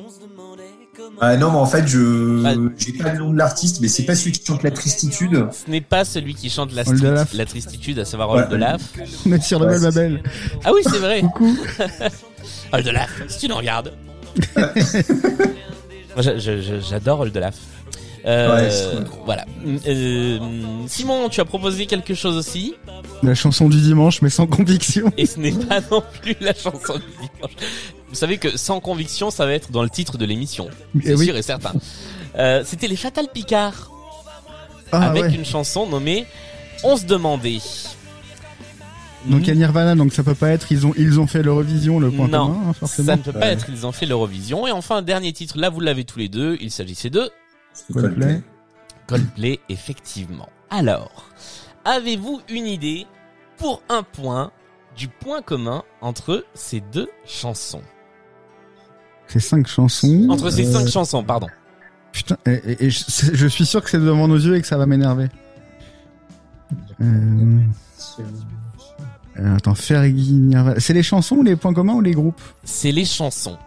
Ah 1.19 1.35
non 1.37 1.49
mais 1.51 1.57
en 1.57 1.65
fait 1.65 1.87
je 1.87 2.69
j'ai 2.77 2.93
pas 2.93 3.13
le 3.13 3.19
nom 3.19 3.31
de 3.31 3.37
l'artiste 3.37 3.79
mais 3.81 3.87
c'est 3.87 4.03
pas 4.03 4.13
celui 4.15 4.33
qui 4.33 4.45
chante 4.45 4.61
la 4.61 4.71
tristitude. 4.71 5.47
Ce 5.51 5.69
n'est 5.69 5.81
pas 5.81 6.05
celui 6.05 6.35
qui 6.35 6.49
chante 6.49 6.71
la, 6.73 6.87
Olaf. 6.87 7.33
la 7.33 7.45
tristitude, 7.45 7.97
à 7.99 8.05
savoir 8.05 8.29
Ouais. 8.29 8.43
Old 8.43 8.53
Olaf. 8.53 8.81
On 9.25 9.31
est 9.31 9.41
sur 9.41 9.59
le 9.59 9.65
Ouais, 9.65 9.73
même 9.73 9.83
label. 9.83 10.23
Ah 10.63 10.71
oui, 10.73 10.81
c'est 10.83 10.99
vrai. 10.99 11.21
Coucou. 11.21 11.57
Old 12.73 12.87
Olaf, 12.87 13.09
si 13.27 13.39
tu 13.39 13.47
nous 13.47 13.55
regardes. 13.57 13.93
J'adore 16.89 17.21
Old 17.21 17.35
Olaf. 17.37 17.55
Euh, 18.25 18.55
Ouais, 18.55 18.69
c'est 18.69 18.85
voilà. 19.25 19.45
Euh, 19.87 20.37
Simon, 20.87 21.27
tu 21.29 21.41
as 21.41 21.45
proposé 21.45 21.85
quelque 21.87 22.13
chose 22.13 22.37
aussi, 22.37 22.75
La 23.23 23.33
chanson 23.33 23.67
du 23.67 23.81
dimanche, 23.81 24.21
mais 24.21 24.29
sans 24.29 24.45
conviction. 24.47 25.11
et 25.17 25.25
ce 25.25 25.39
n'est 25.39 25.51
pas 25.51 25.79
non 25.89 26.03
plus 26.21 26.35
la 26.39 26.53
chanson 26.53 26.95
du 26.95 27.03
dimanche. 27.15 27.51
Vous 28.09 28.15
savez 28.15 28.37
que 28.37 28.57
sans 28.57 28.79
conviction, 28.79 29.31
ça 29.31 29.45
va 29.45 29.53
être 29.53 29.71
dans 29.71 29.81
le 29.83 29.89
titre 29.89 30.17
de 30.17 30.25
l'émission, 30.25 30.69
c'est 31.01 31.11
Eh 31.11 31.15
oui. 31.15 31.25
sûr 31.25 31.37
et 31.37 31.41
certain. 31.41 31.73
Euh, 32.37 32.61
C'était 32.65 32.87
les 32.87 32.95
Fatal 32.95 33.27
Picard 33.33 33.89
Ah, 34.91 35.07
avec 35.09 35.23
ouais. 35.23 35.33
une 35.33 35.45
chanson 35.45 35.87
nommée 35.87 36.25
On 36.83 36.97
se 36.97 37.05
demandait. 37.05 37.59
Donc 39.27 39.41
il 39.41 39.47
y 39.47 39.51
a 39.51 39.55
Nirvana, 39.55 39.95
donc 39.95 40.13
ça 40.13 40.23
peut 40.23 40.33
pas 40.35 40.49
être. 40.49 40.71
Ils 40.71 40.87
ont 40.87 40.93
ils 40.97 41.19
ont 41.19 41.27
fait 41.27 41.43
l'Eurovision, 41.43 41.99
le 41.99 42.09
point 42.11 42.27
non, 42.27 42.47
commun, 42.47 42.69
hein, 42.69 42.73
forcément. 42.73 43.05
ça 43.07 43.15
ne 43.17 43.21
peut 43.21 43.31
pas 43.33 43.39
Ouais. 43.39 43.53
être. 43.53 43.67
Ils 43.69 43.85
ont 43.85 43.91
fait 43.91 44.05
l'Eurovision. 44.07 44.65
Et 44.67 44.71
enfin, 44.71 44.97
un 44.97 45.01
dernier 45.03 45.31
titre. 45.33 45.57
Là, 45.59 45.69
vous 45.69 45.79
l'avez 45.79 46.03
tous 46.05 46.17
les 46.19 46.27
deux. 46.29 46.57
Il 46.59 46.71
s'agissait 46.71 47.09
de 47.11 47.29
Coldplay. 47.93 48.41
Coldplay, 49.07 49.59
effectivement. 49.69 50.49
Alors, 50.71 51.29
avez-vous 51.85 52.41
une 52.49 52.65
idée 52.65 53.05
pour 53.57 53.83
un 53.89 54.01
point 54.03 54.51
du 54.97 55.07
point 55.07 55.41
commun 55.41 55.83
entre 56.01 56.43
ces 56.55 56.81
deux 56.91 57.09
chansons? 57.25 57.83
C'est 59.27 59.39
cinq 59.39 59.67
chansons. 59.67 60.27
Entre 60.29 60.49
ces 60.49 60.65
Euh, 60.67 60.71
cinq 60.79 60.87
chansons, 60.89 61.23
pardon. 61.23 61.47
Putain, 62.11 62.37
et, 62.45 62.51
et- 62.65 62.85
et 62.85 62.89
je, 62.89 63.03
je 63.33 63.47
suis 63.47 63.65
sûr 63.65 63.81
que 63.83 63.89
c'est 63.89 63.99
devant 63.99 64.27
nos 64.27 64.35
yeux 64.37 64.55
et 64.55 64.61
que 64.61 64.67
ça 64.67 64.77
va 64.77 64.85
m'énerver. 64.85 65.27
Euh... 67.01 67.59
euh, 69.39 69.55
attends, 69.55 69.75
Fergie, 69.75 70.33
Nirvana. 70.33 70.79
C'est 70.79 70.93
les 70.93 71.03
chansons 71.03 71.37
ou 71.37 71.43
les 71.43 71.55
points 71.55 71.73
communs 71.73 71.93
ou 71.93 72.01
les 72.01 72.11
groupes 72.11 72.41
C'est 72.63 72.91
les 72.91 73.05
chansons. 73.05 73.57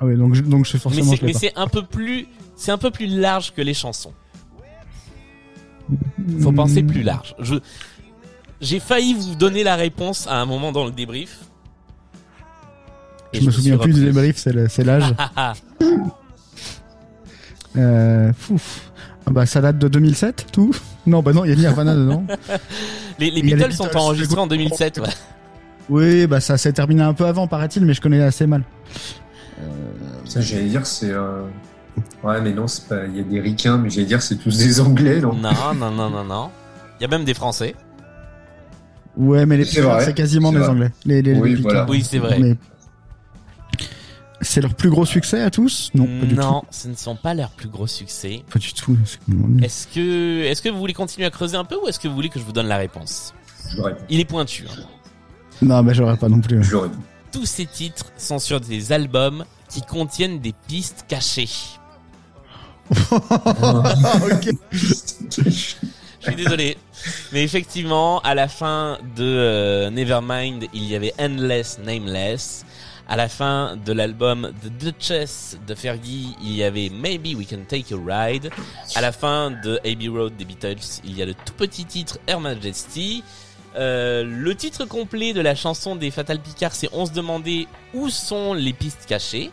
Ah 0.00 0.06
oui, 0.06 0.16
donc 0.16 0.34
je, 0.34 0.42
donc 0.42 0.66
je 0.66 0.72
Mais 0.74 0.80
forcément 0.80 1.12
c'est 1.12 1.22
mais 1.22 1.32
c'est 1.32 1.56
un 1.56 1.66
peu 1.68 1.82
plus 1.84 2.26
c'est 2.56 2.72
un 2.72 2.78
peu 2.78 2.90
plus 2.90 3.06
large 3.06 3.52
que 3.54 3.62
les 3.62 3.74
chansons. 3.74 4.12
Faut 6.40 6.52
penser 6.52 6.82
plus 6.82 7.02
large. 7.02 7.34
Je 7.38 7.56
j'ai 8.60 8.78
failli 8.80 9.14
vous 9.14 9.34
donner 9.34 9.64
la 9.64 9.74
réponse 9.76 10.26
à 10.28 10.36
un 10.40 10.46
moment 10.46 10.70
dans 10.72 10.84
le 10.84 10.92
débrief. 10.92 11.38
Je 13.32 13.40
me 13.40 13.50
souviens 13.50 13.78
plus 13.78 13.94
du 13.94 14.04
débrief, 14.04 14.36
c'est 14.36 14.52
le- 14.52 14.68
c'est 14.68 14.84
l'âge. 14.84 15.14
Euh, 17.76 18.32
fouf. 18.34 18.91
Ah 19.26 19.30
bah 19.30 19.46
ça 19.46 19.60
date 19.60 19.78
de 19.78 19.88
2007, 19.88 20.46
tout 20.52 20.74
Non, 21.06 21.22
bah 21.22 21.32
non, 21.32 21.44
il 21.44 21.50
y 21.50 21.52
a 21.52 21.56
Nirvana 21.56 21.94
dedans. 21.94 22.24
les 23.18 23.30
les 23.30 23.40
a 23.40 23.42
les 23.42 23.54
Beatles 23.54 23.72
sont 23.72 23.84
Beatles, 23.84 23.98
enregistrés 23.98 24.40
en 24.40 24.46
2007. 24.46 24.98
Ouais. 24.98 25.08
Oui, 25.90 26.26
bah 26.26 26.40
ça 26.40 26.56
s'est 26.58 26.72
terminé 26.72 27.02
un 27.02 27.14
peu 27.14 27.26
avant, 27.26 27.46
paraît-il, 27.46 27.84
mais 27.84 27.94
je 27.94 28.00
connais 28.00 28.22
assez 28.22 28.46
mal. 28.46 28.64
Ça 30.24 30.40
j'allais 30.40 30.68
dire 30.68 30.86
c'est 30.86 31.10
euh, 31.10 31.42
Ouais, 32.22 32.40
mais 32.40 32.52
non, 32.52 32.66
c'est 32.66 32.88
pas. 32.88 33.04
Il 33.06 33.16
y 33.16 33.20
a 33.20 33.22
des 33.22 33.40
ricains, 33.40 33.76
mais 33.78 33.90
j'allais 33.90 34.06
dire 34.06 34.22
c'est 34.22 34.36
tous 34.36 34.56
des 34.58 34.80
Anglais, 34.80 35.20
non? 35.20 35.34
Non, 35.34 35.50
non, 35.74 35.90
non, 35.90 36.10
non, 36.10 36.24
non. 36.24 36.50
Il 36.98 37.02
y 37.02 37.06
a 37.06 37.08
même 37.08 37.24
des 37.24 37.34
Français. 37.34 37.74
Ouais, 39.16 39.44
mais 39.44 39.58
les 39.58 39.64
C'est 39.64 40.14
quasiment 40.14 40.52
des 40.52 40.58
vrai. 40.58 40.68
Anglais. 40.68 40.90
Les, 41.04 41.20
les, 41.20 41.34
Oui, 41.34 41.50
les 41.50 41.56
Picards. 41.56 41.72
voilà. 41.72 41.90
Oui, 41.90 42.02
c'est 42.08 42.18
vrai. 42.18 42.38
Mais 42.40 42.56
c'est 44.42 44.60
leur 44.60 44.74
plus 44.74 44.90
gros 44.90 45.06
succès 45.06 45.40
à 45.40 45.50
tous 45.50 45.90
Non, 45.94 46.04
pas 46.04 46.26
du 46.26 46.34
tout. 46.34 46.40
Non, 46.40 46.62
ce 46.70 46.88
ne 46.88 46.94
sont 46.94 47.16
pas 47.16 47.32
leurs 47.34 47.50
plus 47.50 47.68
gros 47.68 47.86
succès. 47.86 48.42
Pas 48.52 48.58
du 48.58 48.72
tout. 48.74 48.96
Est-ce 49.62 49.86
que, 49.86 50.42
est-ce 50.44 50.60
que 50.62 50.68
vous 50.68 50.78
voulez 50.78 50.92
continuer 50.94 51.26
à 51.26 51.30
creuser 51.30 51.56
un 51.56 51.64
peu 51.64 51.76
ou 51.76 51.88
est-ce 51.88 51.98
que 52.00 52.08
vous 52.08 52.14
voulez 52.14 52.28
que 52.28 52.38
je 52.38 52.44
vous 52.44 52.52
donne 52.52 52.68
la 52.68 52.76
réponse. 52.76 53.32
Il 54.10 54.20
est 54.20 54.24
pointu. 54.24 54.66
hein. 54.70 54.82
Non, 55.62 55.82
bah 55.82 55.92
j'aurais 55.92 56.16
pas 56.16 56.28
non 56.28 56.40
plus. 56.40 56.60
L'aurais 56.70 56.88
pas. 56.88 56.96
Tous 57.32 57.46
ces 57.46 57.64
titres 57.66 58.06
sont 58.18 58.38
sur 58.38 58.60
des 58.60 58.92
albums 58.92 59.44
qui 59.68 59.80
contiennent 59.80 60.40
des 60.40 60.52
pistes 60.68 61.06
cachées. 61.08 61.48
ok. 62.90 64.48
Je 64.70 64.94
suis 66.28 66.36
désolé. 66.36 66.76
Mais 67.32 67.42
effectivement, 67.42 68.20
à 68.20 68.34
la 68.34 68.48
fin 68.48 68.98
de 69.16 69.24
euh, 69.24 69.90
Nevermind, 69.90 70.64
il 70.74 70.84
y 70.84 70.94
avait 70.94 71.14
Endless 71.18 71.78
Nameless. 71.84 72.64
À 73.08 73.16
la 73.16 73.28
fin 73.28 73.76
de 73.76 73.92
l'album 73.92 74.52
The 74.62 74.68
Duchess 74.68 75.58
de 75.66 75.74
Fergie, 75.74 76.34
il 76.40 76.52
y 76.52 76.62
avait 76.62 76.88
Maybe 76.88 77.36
We 77.36 77.46
Can 77.46 77.64
Take 77.68 77.92
a 77.92 77.98
Ride. 77.98 78.50
À 78.94 79.00
la 79.00 79.12
fin 79.12 79.50
de 79.50 79.78
Abbey 79.84 80.08
Road 80.08 80.36
des 80.36 80.44
Beatles, 80.44 81.00
il 81.04 81.16
y 81.16 81.22
a 81.22 81.26
le 81.26 81.34
tout 81.34 81.52
petit 81.56 81.84
titre 81.84 82.18
Her 82.26 82.40
Majesty. 82.40 83.22
Euh, 83.74 84.22
le 84.24 84.54
titre 84.54 84.84
complet 84.84 85.32
de 85.32 85.40
la 85.40 85.54
chanson 85.54 85.96
des 85.96 86.10
Fatal 86.10 86.38
Picard, 86.38 86.74
c'est 86.74 86.88
On 86.92 87.04
se 87.04 87.12
demandait 87.12 87.66
où 87.92 88.08
sont 88.08 88.54
les 88.54 88.72
pistes 88.72 89.06
cachées. 89.06 89.50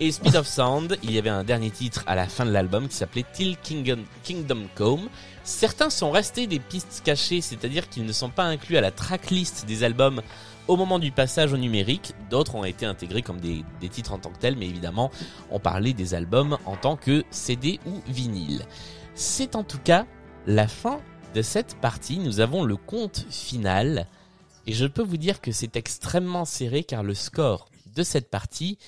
Et 0.00 0.10
Speed 0.10 0.34
of 0.36 0.46
Sound, 0.46 0.98
il 1.02 1.12
y 1.12 1.18
avait 1.18 1.30
un 1.30 1.44
dernier 1.44 1.70
titre 1.70 2.02
à 2.06 2.14
la 2.14 2.26
fin 2.26 2.44
de 2.44 2.50
l'album 2.50 2.88
qui 2.88 2.96
s'appelait 2.96 3.24
Till 3.32 3.56
Kingdom, 3.62 4.00
Kingdom 4.24 4.62
Come. 4.74 5.08
Certains 5.44 5.90
sont 5.90 6.10
restés 6.10 6.46
des 6.46 6.58
pistes 6.58 7.02
cachées, 7.04 7.40
c'est-à-dire 7.40 7.88
qu'ils 7.88 8.04
ne 8.04 8.12
sont 8.12 8.30
pas 8.30 8.44
inclus 8.44 8.76
à 8.76 8.80
la 8.80 8.90
tracklist 8.90 9.66
des 9.66 9.84
albums 9.84 10.22
au 10.68 10.76
moment 10.76 10.98
du 10.98 11.12
passage 11.12 11.52
au 11.52 11.56
numérique. 11.56 12.14
D'autres 12.30 12.54
ont 12.54 12.64
été 12.64 12.86
intégrés 12.86 13.22
comme 13.22 13.40
des, 13.40 13.64
des 13.80 13.88
titres 13.88 14.12
en 14.12 14.18
tant 14.18 14.30
que 14.30 14.38
tels, 14.38 14.56
mais 14.56 14.66
évidemment, 14.66 15.10
on 15.50 15.58
parlait 15.58 15.92
des 15.92 16.14
albums 16.14 16.58
en 16.66 16.76
tant 16.76 16.96
que 16.96 17.24
CD 17.30 17.80
ou 17.86 18.00
vinyle. 18.06 18.64
C'est 19.14 19.56
en 19.56 19.64
tout 19.64 19.78
cas 19.78 20.06
la 20.46 20.68
fin 20.68 21.00
de 21.34 21.42
cette 21.42 21.74
partie. 21.76 22.18
Nous 22.18 22.40
avons 22.40 22.64
le 22.64 22.76
compte 22.76 23.26
final. 23.30 24.06
Et 24.66 24.72
je 24.72 24.86
peux 24.86 25.02
vous 25.02 25.16
dire 25.16 25.40
que 25.40 25.52
c'est 25.52 25.76
extrêmement 25.76 26.44
serré 26.44 26.84
car 26.84 27.02
le 27.02 27.14
score 27.14 27.68
de 27.94 28.02
cette 28.02 28.30
partie 28.30 28.78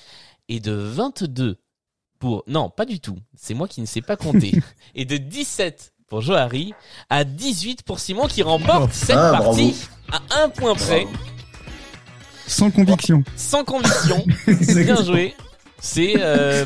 est 0.47 0.59
de 0.59 0.71
22 0.71 1.57
pour... 2.19 2.43
Non, 2.47 2.69
pas 2.69 2.85
du 2.85 2.99
tout. 2.99 3.17
C'est 3.35 3.53
moi 3.53 3.67
qui 3.67 3.81
ne 3.81 3.85
sais 3.85 4.01
pas 4.01 4.15
compter. 4.15 4.53
et 4.95 5.05
de 5.05 5.17
17 5.17 5.93
pour 6.07 6.21
Johari 6.21 6.73
à 7.09 7.23
18 7.23 7.83
pour 7.83 7.99
Simon 7.99 8.27
qui 8.27 8.41
remporte 8.43 8.93
cette 8.93 9.17
Ah, 9.17 9.31
partie 9.31 9.75
à 10.11 10.43
un 10.43 10.49
point 10.49 10.75
près, 10.75 11.07
Sans 12.47 12.69
conviction. 12.71 13.23
sans 13.35 13.63
conviction. 13.63 14.23
Bien 14.47 15.03
joué. 15.03 15.33
C'est... 15.79 16.13
euh, 16.19 16.65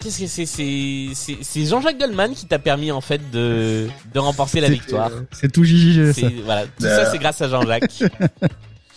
Qu'est-ce 0.00 0.20
que 0.20 0.26
c'est 0.26 0.44
C'est 0.46 1.08
c'est- 1.14 1.38
c'est 1.40 1.64
Jean-Jacques 1.64 1.98
Goldman 1.98 2.34
qui 2.34 2.44
t'a 2.46 2.58
permis 2.58 2.90
en 2.92 3.00
fait 3.00 3.20
de, 3.30 3.88
de 4.12 4.18
remporter 4.18 4.60
la 4.60 4.68
victoire. 4.68 5.10
C'est 5.32 5.50
tout 5.50 5.64
ça. 5.64 6.12
C'est- 6.12 6.34
Voilà, 6.44 6.64
tout 6.66 6.84
ça 6.84 7.10
c'est 7.10 7.18
grâce 7.18 7.40
à 7.40 7.48
Jean-Jacques. 7.48 8.02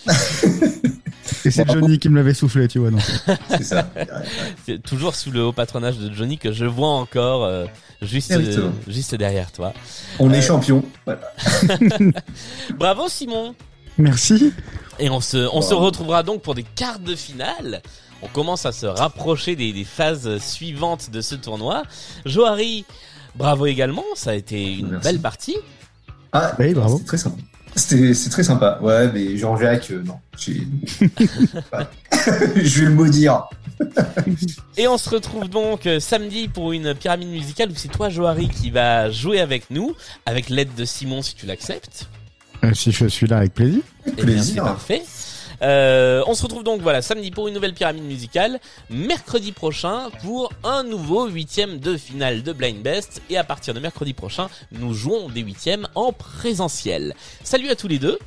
Et 1.46 1.52
c'est 1.52 1.70
Johnny 1.70 2.00
qui 2.00 2.10
me 2.10 2.16
l'avait 2.18 2.34
soufflé, 2.34 2.68
tu 2.68 2.80
vois. 2.80 2.92
Donc. 2.92 3.02
C'est 3.50 3.64
ça. 3.64 3.90
C'est 4.66 4.82
toujours 4.82 5.16
sous 5.16 5.32
le 5.32 5.44
haut 5.44 5.52
patronage 5.54 5.98
de 5.98 6.14
Johnny 6.14 6.38
que 6.38 6.52
je 6.52 6.66
vois 6.66 6.90
encore 6.90 7.44
euh, 7.46 7.66
juste, 8.02 8.32
euh, 8.32 8.70
juste 8.88 9.16
derrière 9.16 9.52
toi. 9.52 9.74
On 10.20 10.32
est 10.34 10.38
Euh, 10.40 10.42
champion. 10.42 10.84
Voilà. 11.06 11.22
Bravo 12.78 13.08
Simon 13.10 13.56
Merci. 13.98 14.54
Et 15.00 15.10
on 15.10 15.22
se, 15.22 15.38
on 15.54 15.62
se 15.62 15.74
retrouvera 15.74 16.24
donc 16.24 16.42
pour 16.42 16.56
des 16.56 16.64
quarts 16.64 17.00
de 17.00 17.16
finale. 17.16 17.82
On 18.22 18.28
commence 18.28 18.66
à 18.66 18.72
se 18.72 18.86
rapprocher 18.88 19.56
des, 19.56 19.72
des 19.74 19.84
phases 19.84 20.40
suivantes 20.40 21.12
de 21.12 21.22
ce 21.22 21.36
tournoi. 21.36 21.84
Johari, 22.26 22.84
bravo 23.36 23.66
également, 23.68 24.04
ça 24.16 24.32
a 24.32 24.34
été 24.34 24.74
une 24.78 24.90
Merci. 24.92 25.04
belle 25.08 25.20
partie. 25.20 25.58
Ah, 26.34 26.54
Oui, 26.58 26.74
bravo. 26.74 26.98
c'est 26.98 27.06
très 27.06 27.18
sympa. 27.18 27.38
C'était, 27.76 28.14
c'est 28.16 28.30
très 28.32 28.44
sympa. 28.44 28.80
Ouais, 28.82 29.12
mais 29.12 29.38
Jean-Jacques, 29.38 29.92
euh, 29.92 30.04
non. 30.04 30.18
Je 32.56 32.80
vais 32.80 32.86
le 32.86 32.94
maudire. 32.94 33.44
Et 34.78 34.88
on 34.88 34.98
se 34.98 35.10
retrouve 35.12 35.48
donc 35.48 35.86
euh, 35.86 36.00
samedi 36.00 36.48
pour 36.48 36.72
une 36.72 36.96
pyramide 36.96 37.30
musicale 37.30 37.70
où 37.70 37.76
c'est 37.76 37.90
toi 37.90 38.10
Johari 38.10 38.50
qui 38.50 38.72
va 38.72 39.12
jouer 39.12 39.40
avec 39.40 39.70
nous, 39.70 39.94
avec 40.26 40.50
l'aide 40.50 40.74
de 40.76 40.86
Simon 40.86 41.22
si 41.22 41.36
tu 41.36 41.46
l'acceptes. 41.46 42.08
Euh, 42.64 42.74
si 42.74 42.92
je 42.92 43.06
suis 43.08 43.28
là 43.28 43.38
avec 43.38 43.54
plaisir. 43.54 43.82
Eh 44.18 44.24
bien, 44.24 44.42
c'est 44.42 44.56
parfait. 44.56 45.04
Euh, 45.62 46.24
on 46.28 46.36
se 46.36 46.44
retrouve 46.44 46.64
donc 46.64 46.82
voilà 46.82 47.02
samedi 47.02 47.32
pour 47.32 47.48
une 47.48 47.54
nouvelle 47.54 47.74
pyramide 47.74 48.04
musicale, 48.04 48.60
mercredi 48.90 49.52
prochain 49.52 50.10
pour 50.22 50.52
un 50.64 50.84
nouveau 50.84 51.28
huitième 51.28 51.80
de 51.80 51.98
finale 51.98 52.44
de 52.44 52.54
Blind 52.54 52.82
Best 52.82 53.22
et 53.30 53.38
à 53.38 53.44
partir 53.44 53.74
de 53.74 53.80
mercredi 53.80 54.14
prochain 54.14 54.50
nous 54.72 54.94
jouons 54.94 55.30
des 55.30 55.42
huitièmes 55.42 55.88
en 55.96 56.14
présentiel. 56.14 57.16
Salut 57.44 57.70
à 57.70 57.76
tous 57.76 57.88
les 57.88 57.98
deux, 57.98 58.20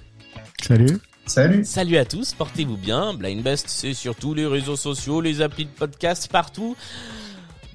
Salut. 0.61 0.99
Salut. 1.27 1.65
salut 1.65 1.97
à 1.99 2.05
tous, 2.05 2.35
portez-vous 2.35 2.77
bien. 2.77 3.15
Blind 3.15 3.43
Best 3.45 3.67
c'est 3.69 3.95
sur 3.95 4.17
tous 4.17 4.35
les 4.35 4.47
réseaux 4.47 4.77
sociaux, 4.77 5.21
les 5.21 5.41
applis 5.41 5.67
de 5.67 5.71
podcast 5.71 6.29
partout. 6.33 6.77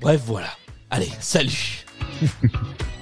Bref 0.01 0.21
voilà. 0.25 0.49
Allez, 0.89 1.11
salut. 1.21 1.85